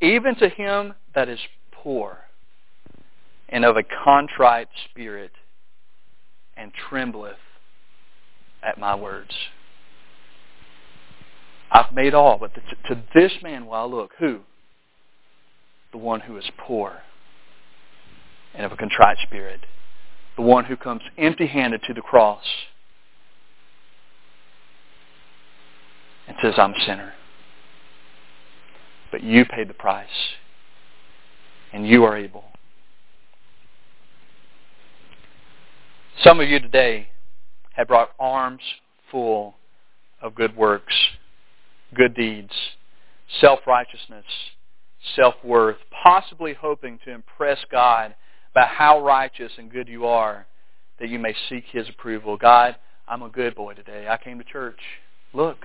even 0.00 0.34
to 0.36 0.48
him 0.48 0.94
that 1.14 1.28
is 1.28 1.38
poor 1.70 2.16
and 3.50 3.62
of 3.62 3.76
a 3.76 3.82
contrite 3.82 4.68
spirit 4.88 5.32
and 6.56 6.72
trembleth 6.88 7.36
at 8.62 8.78
my 8.78 8.94
words. 8.94 9.32
I've 11.70 11.92
made 11.92 12.14
all, 12.14 12.38
but 12.38 12.52
to, 12.54 13.02
this 13.14 13.32
man 13.42 13.66
will 13.66 13.74
I 13.74 13.84
look. 13.84 14.12
Who? 14.18 14.40
The 15.92 15.98
one 15.98 16.20
who 16.20 16.38
is 16.38 16.50
poor 16.56 17.02
and 18.54 18.64
of 18.64 18.72
a 18.72 18.76
contrite 18.76 19.18
spirit. 19.24 19.60
The 20.36 20.42
one 20.42 20.64
who 20.64 20.76
comes 20.78 21.02
empty-handed 21.18 21.82
to 21.86 21.92
the 21.92 22.00
cross 22.00 22.46
and 26.26 26.36
says, 26.42 26.54
I'm 26.56 26.72
a 26.72 26.80
sinner. 26.86 27.12
But 29.10 29.22
you 29.22 29.44
paid 29.44 29.68
the 29.68 29.74
price, 29.74 30.08
and 31.72 31.86
you 31.86 32.04
are 32.04 32.16
able. 32.16 32.44
Some 36.22 36.40
of 36.40 36.48
you 36.48 36.60
today 36.60 37.08
have 37.72 37.88
brought 37.88 38.10
arms 38.18 38.62
full 39.10 39.54
of 40.22 40.34
good 40.34 40.56
works, 40.56 40.94
good 41.94 42.14
deeds, 42.14 42.52
self-righteousness, 43.40 44.24
self-worth, 45.16 45.76
possibly 46.02 46.54
hoping 46.54 46.98
to 47.04 47.12
impress 47.12 47.58
God 47.70 48.14
by 48.54 48.62
how 48.62 49.02
righteous 49.04 49.52
and 49.58 49.70
good 49.70 49.88
you 49.88 50.06
are 50.06 50.46
that 50.98 51.08
you 51.08 51.18
may 51.18 51.34
seek 51.48 51.64
His 51.70 51.88
approval. 51.88 52.36
God, 52.36 52.76
I'm 53.06 53.22
a 53.22 53.28
good 53.28 53.54
boy 53.54 53.74
today. 53.74 54.06
I 54.08 54.16
came 54.16 54.38
to 54.38 54.44
church. 54.44 54.78
Look, 55.32 55.58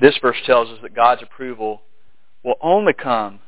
This 0.00 0.16
verse 0.22 0.36
tells 0.46 0.70
us 0.70 0.78
that 0.82 0.94
God's 0.94 1.22
approval 1.22 1.82
will 2.42 2.56
only 2.62 2.92
come 2.94 3.40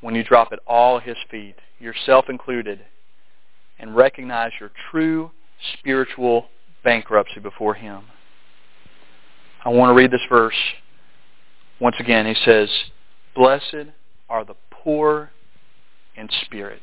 when 0.00 0.14
you 0.14 0.24
drop 0.24 0.48
at 0.52 0.60
all 0.66 0.98
his 0.98 1.16
feet, 1.30 1.56
yourself 1.78 2.26
included, 2.28 2.80
and 3.78 3.94
recognize 3.94 4.52
your 4.58 4.70
true 4.90 5.30
spiritual 5.78 6.46
bankruptcy 6.84 7.40
before 7.40 7.74
him. 7.74 8.04
I 9.64 9.70
want 9.70 9.90
to 9.90 9.94
read 9.94 10.10
this 10.10 10.20
verse 10.28 10.54
once 11.80 11.96
again. 11.98 12.26
He 12.26 12.36
says, 12.44 12.70
Blessed 13.34 13.92
are 14.28 14.44
the 14.44 14.54
poor 14.70 15.30
in 16.16 16.28
spirit, 16.44 16.82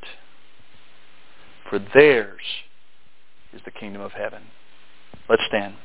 for 1.69 1.79
theirs 1.93 2.41
is 3.53 3.61
the 3.65 3.71
kingdom 3.71 4.01
of 4.01 4.11
heaven. 4.11 4.43
Let's 5.27 5.43
stand. 5.47 5.75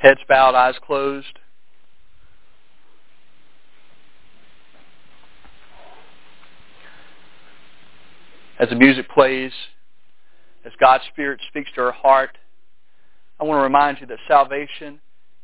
Heads 0.00 0.20
bowed, 0.26 0.54
eyes 0.54 0.76
closed. 0.82 1.38
As 8.58 8.70
the 8.70 8.76
music 8.76 9.10
plays, 9.10 9.52
as 10.64 10.72
God's 10.80 11.04
Spirit 11.12 11.38
speaks 11.48 11.70
to 11.74 11.82
our 11.82 11.92
heart, 11.92 12.38
I 13.38 13.44
want 13.44 13.58
to 13.58 13.62
remind 13.62 14.00
you 14.00 14.06
that 14.06 14.18
salvation 14.26 15.00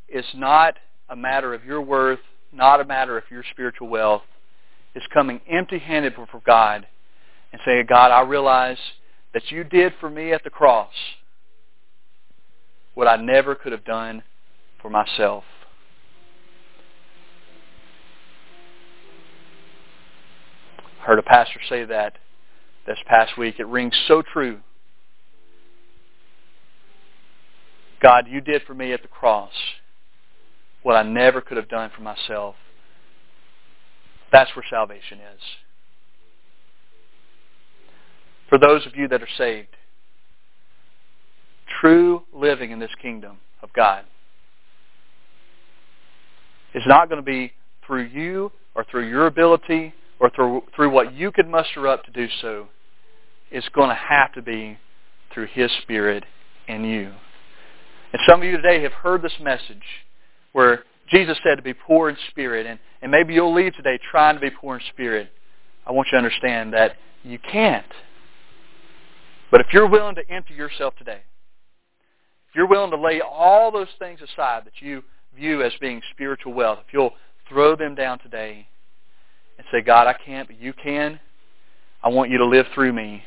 is 0.09 0.25
not 0.35 0.77
a 1.11 1.17
matter 1.17 1.53
of 1.53 1.63
your 1.63 1.83
worth, 1.83 2.21
not 2.51 2.81
a 2.81 2.85
matter 2.85 3.19
of 3.19 3.25
your 3.31 3.45
spiritual 3.51 3.89
wealth. 3.89 4.23
It's 4.95 5.07
coming 5.13 5.41
empty-handed 5.51 6.17
before 6.17 6.43
God 6.47 6.87
and 7.53 7.61
saying, 7.67 7.85
God, 7.91 8.11
I 8.11 8.23
realize 8.23 8.79
that 9.35 9.51
you 9.51 9.65
did 9.65 9.93
for 10.01 10.09
me 10.09 10.33
at 10.33 10.45
the 10.45 10.51
cross 10.51 10.93
what 12.95 13.07
I 13.07 13.17
never 13.17 13.55
could 13.55 13.73
have 13.73 13.85
done 13.85 14.23
for 14.87 14.91
myself. 14.91 15.43
I 21.01 21.05
heard 21.05 21.19
a 21.19 21.23
pastor 21.23 21.59
say 21.69 21.85
that 21.87 22.19
this 22.87 22.99
past 23.07 23.37
week. 23.37 23.57
It 23.59 23.67
rings 23.67 23.95
so 24.07 24.23
true. 24.23 24.61
God, 28.01 28.27
you 28.29 28.41
did 28.41 28.63
for 28.65 28.75
me 28.75 28.93
at 28.93 29.03
the 29.03 29.09
cross 29.09 29.51
what 30.85 30.95
I 30.95 31.03
never 31.03 31.41
could 31.41 31.57
have 31.57 31.69
done 31.69 31.91
for 31.95 32.03
myself. 32.03 32.55
That's 34.31 34.55
where 34.55 34.65
salvation 34.71 35.19
is. 35.19 35.41
For 38.49 38.59
those 38.59 38.87
of 38.87 38.95
you 38.95 39.09
that 39.09 39.21
are 39.21 39.29
saved, 39.37 39.75
true 41.81 42.23
living 42.33 42.71
in 42.71 42.79
this 42.79 42.95
kingdom 43.03 43.39
of 43.63 43.73
God 43.73 44.05
is 46.77 46.83
not 46.87 47.09
going 47.09 47.21
to 47.21 47.25
be 47.25 47.53
through 47.85 48.05
you 48.05 48.53
or 48.75 48.85
through 48.85 49.09
your 49.09 49.27
ability 49.27 49.95
or 50.21 50.31
through, 50.31 50.63
through 50.77 50.91
what 50.91 51.15
you 51.15 51.33
could 51.33 51.49
muster 51.49 51.89
up 51.89 52.05
to 52.05 52.11
do 52.13 52.29
so. 52.43 52.69
It's 53.51 53.69
going 53.71 53.89
to 53.89 53.95
have 53.95 54.33
to 54.35 54.43
be 54.43 54.79
through 55.33 55.47
His 55.53 55.71
Spirit 55.83 56.25
in 56.69 56.85
you. 56.85 57.13
And 58.13 58.23
some 58.29 58.41
of 58.41 58.45
you 58.47 58.57
today 58.57 58.83
have 58.83 58.93
heard 58.93 59.23
this 59.23 59.33
message 59.41 59.83
where 60.53 60.85
Jesus 61.11 61.39
said 61.43 61.57
to 61.57 61.63
be 61.63 61.75
poor 61.75 62.09
in 62.11 62.17
spirit, 62.31 62.67
and, 62.67 62.79
and 63.01 63.11
maybe 63.11 63.35
you'll 63.35 63.55
leave 63.55 63.75
today 63.75 63.99
trying 64.11 64.35
to 64.35 64.41
be 64.41 64.51
poor 64.51 64.77
in 64.77 64.83
spirit. 64.93 65.31
I 65.87 65.93
want 65.93 66.09
you 66.09 66.13
to 66.13 66.19
understand 66.19 66.73
that 66.75 66.97
you 67.23 67.39
can't. 67.39 67.87
But 69.51 69.61
if 69.61 69.69
you're 69.73 69.89
willing 69.89 70.17
to 70.17 70.31
empty 70.31 70.55
yourself 70.55 70.95
today, 70.97 71.21
if 72.49 72.57
you're 72.57 72.67
willing 72.67 72.91
to 72.91 73.01
lay 73.01 73.21
all 73.21 73.71
those 73.71 73.89
things 73.99 74.21
aside 74.21 74.65
that 74.65 74.81
you 74.81 75.03
view 75.37 75.63
as 75.63 75.73
being 75.81 76.01
spiritual 76.13 76.55
wealth, 76.55 76.79
if 76.87 76.93
you'll 76.93 77.15
throw 77.49 77.77
them 77.77 77.95
down 77.95 78.19
today 78.19 78.67
and 79.59 79.67
say, 79.71 79.81
God, 79.83 80.07
I 80.07 80.15
can't, 80.15 80.49
but 80.49 80.61
you 80.61 80.73
can, 80.73 81.21
I 82.03 82.09
want 82.09 82.31
you 82.31 82.39
to 82.39 82.47
live 82.47 82.67
through 82.75 82.93
me. 82.93 83.23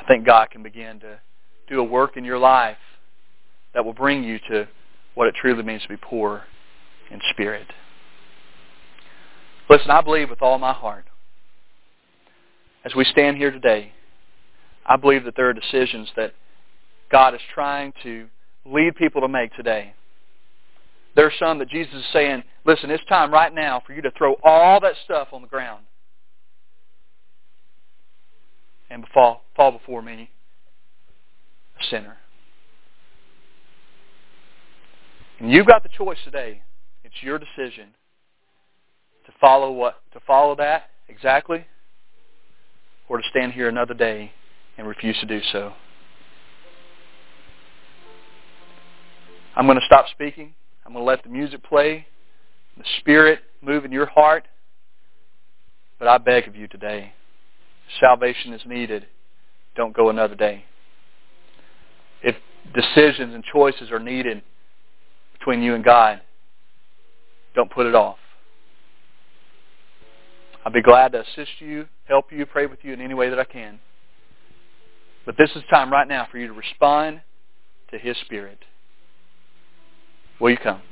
I 0.00 0.04
think 0.06 0.24
God 0.24 0.50
can 0.50 0.62
begin 0.62 1.00
to 1.00 1.20
do 1.68 1.80
a 1.80 1.84
work 1.84 2.16
in 2.16 2.24
your 2.24 2.38
life 2.38 2.78
that 3.74 3.84
will 3.84 3.92
bring 3.92 4.24
you 4.24 4.38
to 4.50 4.68
what 5.14 5.28
it 5.28 5.34
truly 5.40 5.62
means 5.62 5.82
to 5.82 5.88
be 5.88 5.96
poor 5.96 6.44
in 7.10 7.20
spirit. 7.30 7.66
Listen, 9.68 9.90
I 9.90 10.00
believe 10.00 10.30
with 10.30 10.40
all 10.40 10.58
my 10.58 10.72
heart, 10.72 11.04
as 12.84 12.94
we 12.94 13.04
stand 13.04 13.36
here 13.36 13.50
today, 13.50 13.92
I 14.86 14.96
believe 14.96 15.24
that 15.24 15.34
there 15.36 15.48
are 15.48 15.52
decisions 15.52 16.08
that 16.16 16.32
God 17.10 17.34
is 17.34 17.40
trying 17.52 17.92
to 18.02 18.28
lead 18.64 18.96
people 18.96 19.20
to 19.20 19.28
make 19.28 19.54
today 19.54 19.94
There 21.18 21.26
are 21.26 21.32
some 21.36 21.58
that 21.58 21.68
Jesus 21.68 21.92
is 21.94 22.04
saying, 22.12 22.44
listen, 22.64 22.92
it's 22.92 23.04
time 23.06 23.32
right 23.32 23.52
now 23.52 23.82
for 23.84 23.92
you 23.92 24.00
to 24.02 24.10
throw 24.12 24.36
all 24.44 24.78
that 24.78 24.94
stuff 25.04 25.26
on 25.32 25.42
the 25.42 25.48
ground 25.48 25.84
and 28.88 29.04
fall, 29.12 29.42
fall 29.56 29.72
before 29.72 30.00
me, 30.00 30.30
a 31.80 31.84
sinner. 31.86 32.18
And 35.40 35.50
you've 35.50 35.66
got 35.66 35.82
the 35.82 35.88
choice 35.88 36.18
today. 36.24 36.62
It's 37.02 37.16
your 37.20 37.40
decision 37.40 37.88
to 39.26 39.32
follow 39.40 39.72
what 39.72 39.96
to 40.12 40.20
follow 40.24 40.54
that 40.54 40.90
exactly 41.08 41.66
or 43.08 43.16
to 43.16 43.24
stand 43.28 43.54
here 43.54 43.68
another 43.68 43.94
day 43.94 44.30
and 44.76 44.86
refuse 44.86 45.18
to 45.18 45.26
do 45.26 45.40
so. 45.50 45.72
I'm 49.56 49.66
going 49.66 49.80
to 49.80 49.84
stop 49.84 50.06
speaking. 50.12 50.54
I'm 50.88 50.94
going 50.94 51.04
to 51.04 51.06
let 51.06 51.22
the 51.22 51.28
music 51.28 51.62
play, 51.64 52.06
the 52.78 52.84
Spirit 53.00 53.40
move 53.60 53.84
in 53.84 53.92
your 53.92 54.06
heart. 54.06 54.48
But 55.98 56.08
I 56.08 56.16
beg 56.16 56.48
of 56.48 56.56
you 56.56 56.66
today, 56.66 57.12
salvation 58.00 58.54
is 58.54 58.62
needed. 58.64 59.06
Don't 59.76 59.94
go 59.94 60.08
another 60.08 60.34
day. 60.34 60.64
If 62.22 62.36
decisions 62.74 63.34
and 63.34 63.44
choices 63.44 63.90
are 63.90 63.98
needed 63.98 64.40
between 65.38 65.60
you 65.60 65.74
and 65.74 65.84
God, 65.84 66.22
don't 67.54 67.70
put 67.70 67.84
it 67.84 67.94
off. 67.94 68.16
I'll 70.64 70.72
be 70.72 70.80
glad 70.80 71.12
to 71.12 71.20
assist 71.20 71.50
you, 71.58 71.86
help 72.04 72.32
you, 72.32 72.46
pray 72.46 72.64
with 72.64 72.78
you 72.80 72.94
in 72.94 73.02
any 73.02 73.12
way 73.12 73.28
that 73.28 73.38
I 73.38 73.44
can. 73.44 73.78
But 75.26 75.34
this 75.36 75.50
is 75.54 75.62
time 75.68 75.92
right 75.92 76.08
now 76.08 76.26
for 76.30 76.38
you 76.38 76.46
to 76.46 76.54
respond 76.54 77.20
to 77.90 77.98
His 77.98 78.16
Spirit. 78.24 78.58
Will 80.40 80.50
you 80.50 80.56
come? 80.56 80.87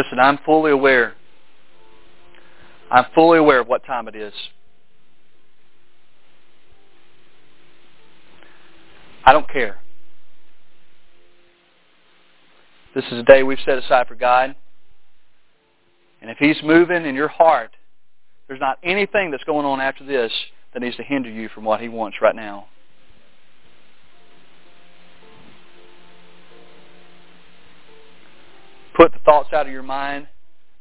Listen, 0.00 0.18
I'm 0.18 0.38
fully 0.46 0.70
aware. 0.70 1.12
I'm 2.90 3.04
fully 3.14 3.36
aware 3.38 3.60
of 3.60 3.68
what 3.68 3.84
time 3.84 4.08
it 4.08 4.16
is. 4.16 4.32
I 9.26 9.34
don't 9.34 9.46
care. 9.46 9.78
This 12.94 13.04
is 13.12 13.18
a 13.18 13.22
day 13.24 13.42
we've 13.42 13.58
set 13.66 13.76
aside 13.76 14.08
for 14.08 14.14
God. 14.14 14.54
And 16.22 16.30
if 16.30 16.38
He's 16.38 16.56
moving 16.64 17.04
in 17.04 17.14
your 17.14 17.28
heart, 17.28 17.72
there's 18.48 18.58
not 18.60 18.78
anything 18.82 19.30
that's 19.30 19.44
going 19.44 19.66
on 19.66 19.82
after 19.82 20.02
this 20.02 20.32
that 20.72 20.80
needs 20.80 20.96
to 20.96 21.02
hinder 21.02 21.28
you 21.28 21.50
from 21.50 21.64
what 21.64 21.82
He 21.82 21.90
wants 21.90 22.16
right 22.22 22.34
now. 22.34 22.68
Put 29.00 29.12
the 29.12 29.18
thoughts 29.20 29.48
out 29.54 29.64
of 29.64 29.72
your 29.72 29.82
mind 29.82 30.26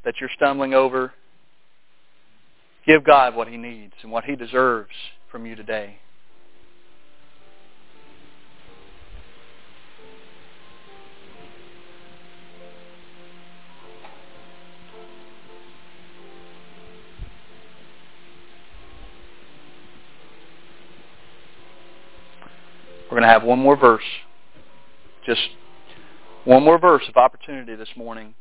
that 0.03 0.15
you're 0.19 0.29
stumbling 0.35 0.73
over. 0.73 1.13
Give 2.85 3.01
God 3.01 3.33
what 3.33 3.47
He 3.47 3.55
needs 3.55 3.93
and 4.03 4.11
what 4.11 4.25
He 4.25 4.35
deserves 4.35 4.91
from 5.31 5.45
you 5.45 5.55
today. 5.55 5.99
We're 23.03 23.11
going 23.11 23.21
to 23.21 23.29
have 23.29 23.43
one 23.43 23.59
more 23.59 23.77
verse. 23.77 24.03
Just 25.25 25.39
one 26.45 26.63
more 26.63 26.79
verse 26.79 27.03
of 27.09 27.17
opportunity 27.17 27.75
this 27.75 27.89
morning 27.95 28.33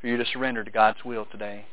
for 0.00 0.06
you 0.06 0.16
to 0.16 0.24
surrender 0.32 0.64
to 0.64 0.70
God's 0.70 1.04
will 1.04 1.26
today. 1.30 1.66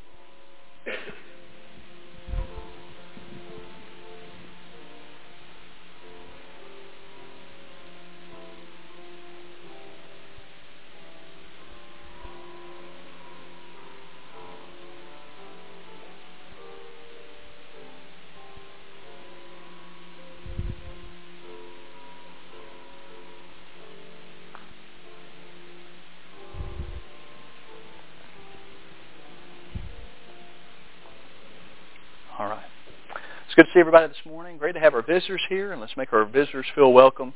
Good 33.62 33.68
to 33.68 33.74
see 33.74 33.80
everybody 33.80 34.08
this 34.08 34.16
morning. 34.26 34.56
Great 34.58 34.72
to 34.72 34.80
have 34.80 34.92
our 34.92 35.02
visitors 35.02 35.40
here, 35.48 35.70
and 35.70 35.80
let's 35.80 35.96
make 35.96 36.12
our 36.12 36.24
visitors 36.24 36.66
feel 36.74 36.92
welcome. 36.92 37.32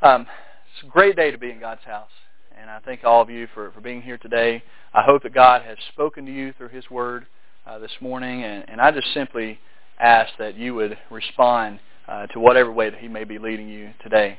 Um, 0.00 0.22
it's 0.22 0.88
a 0.88 0.90
great 0.90 1.14
day 1.14 1.30
to 1.30 1.36
be 1.36 1.50
in 1.50 1.60
God's 1.60 1.82
house, 1.84 2.08
and 2.58 2.70
I 2.70 2.78
thank 2.78 3.04
all 3.04 3.20
of 3.20 3.28
you 3.28 3.46
for, 3.52 3.70
for 3.72 3.82
being 3.82 4.00
here 4.00 4.16
today. 4.16 4.62
I 4.94 5.02
hope 5.02 5.24
that 5.24 5.34
God 5.34 5.60
has 5.60 5.76
spoken 5.92 6.24
to 6.24 6.32
you 6.32 6.54
through 6.56 6.70
His 6.70 6.88
Word 6.90 7.26
uh, 7.66 7.78
this 7.80 7.90
morning, 8.00 8.44
and, 8.44 8.64
and 8.66 8.80
I 8.80 8.92
just 8.92 9.12
simply 9.12 9.58
ask 10.00 10.32
that 10.38 10.56
you 10.56 10.74
would 10.74 10.96
respond 11.10 11.80
uh, 12.08 12.28
to 12.28 12.40
whatever 12.40 12.72
way 12.72 12.88
that 12.88 13.00
He 13.00 13.08
may 13.08 13.24
be 13.24 13.38
leading 13.38 13.68
you 13.68 13.90
today. 14.02 14.38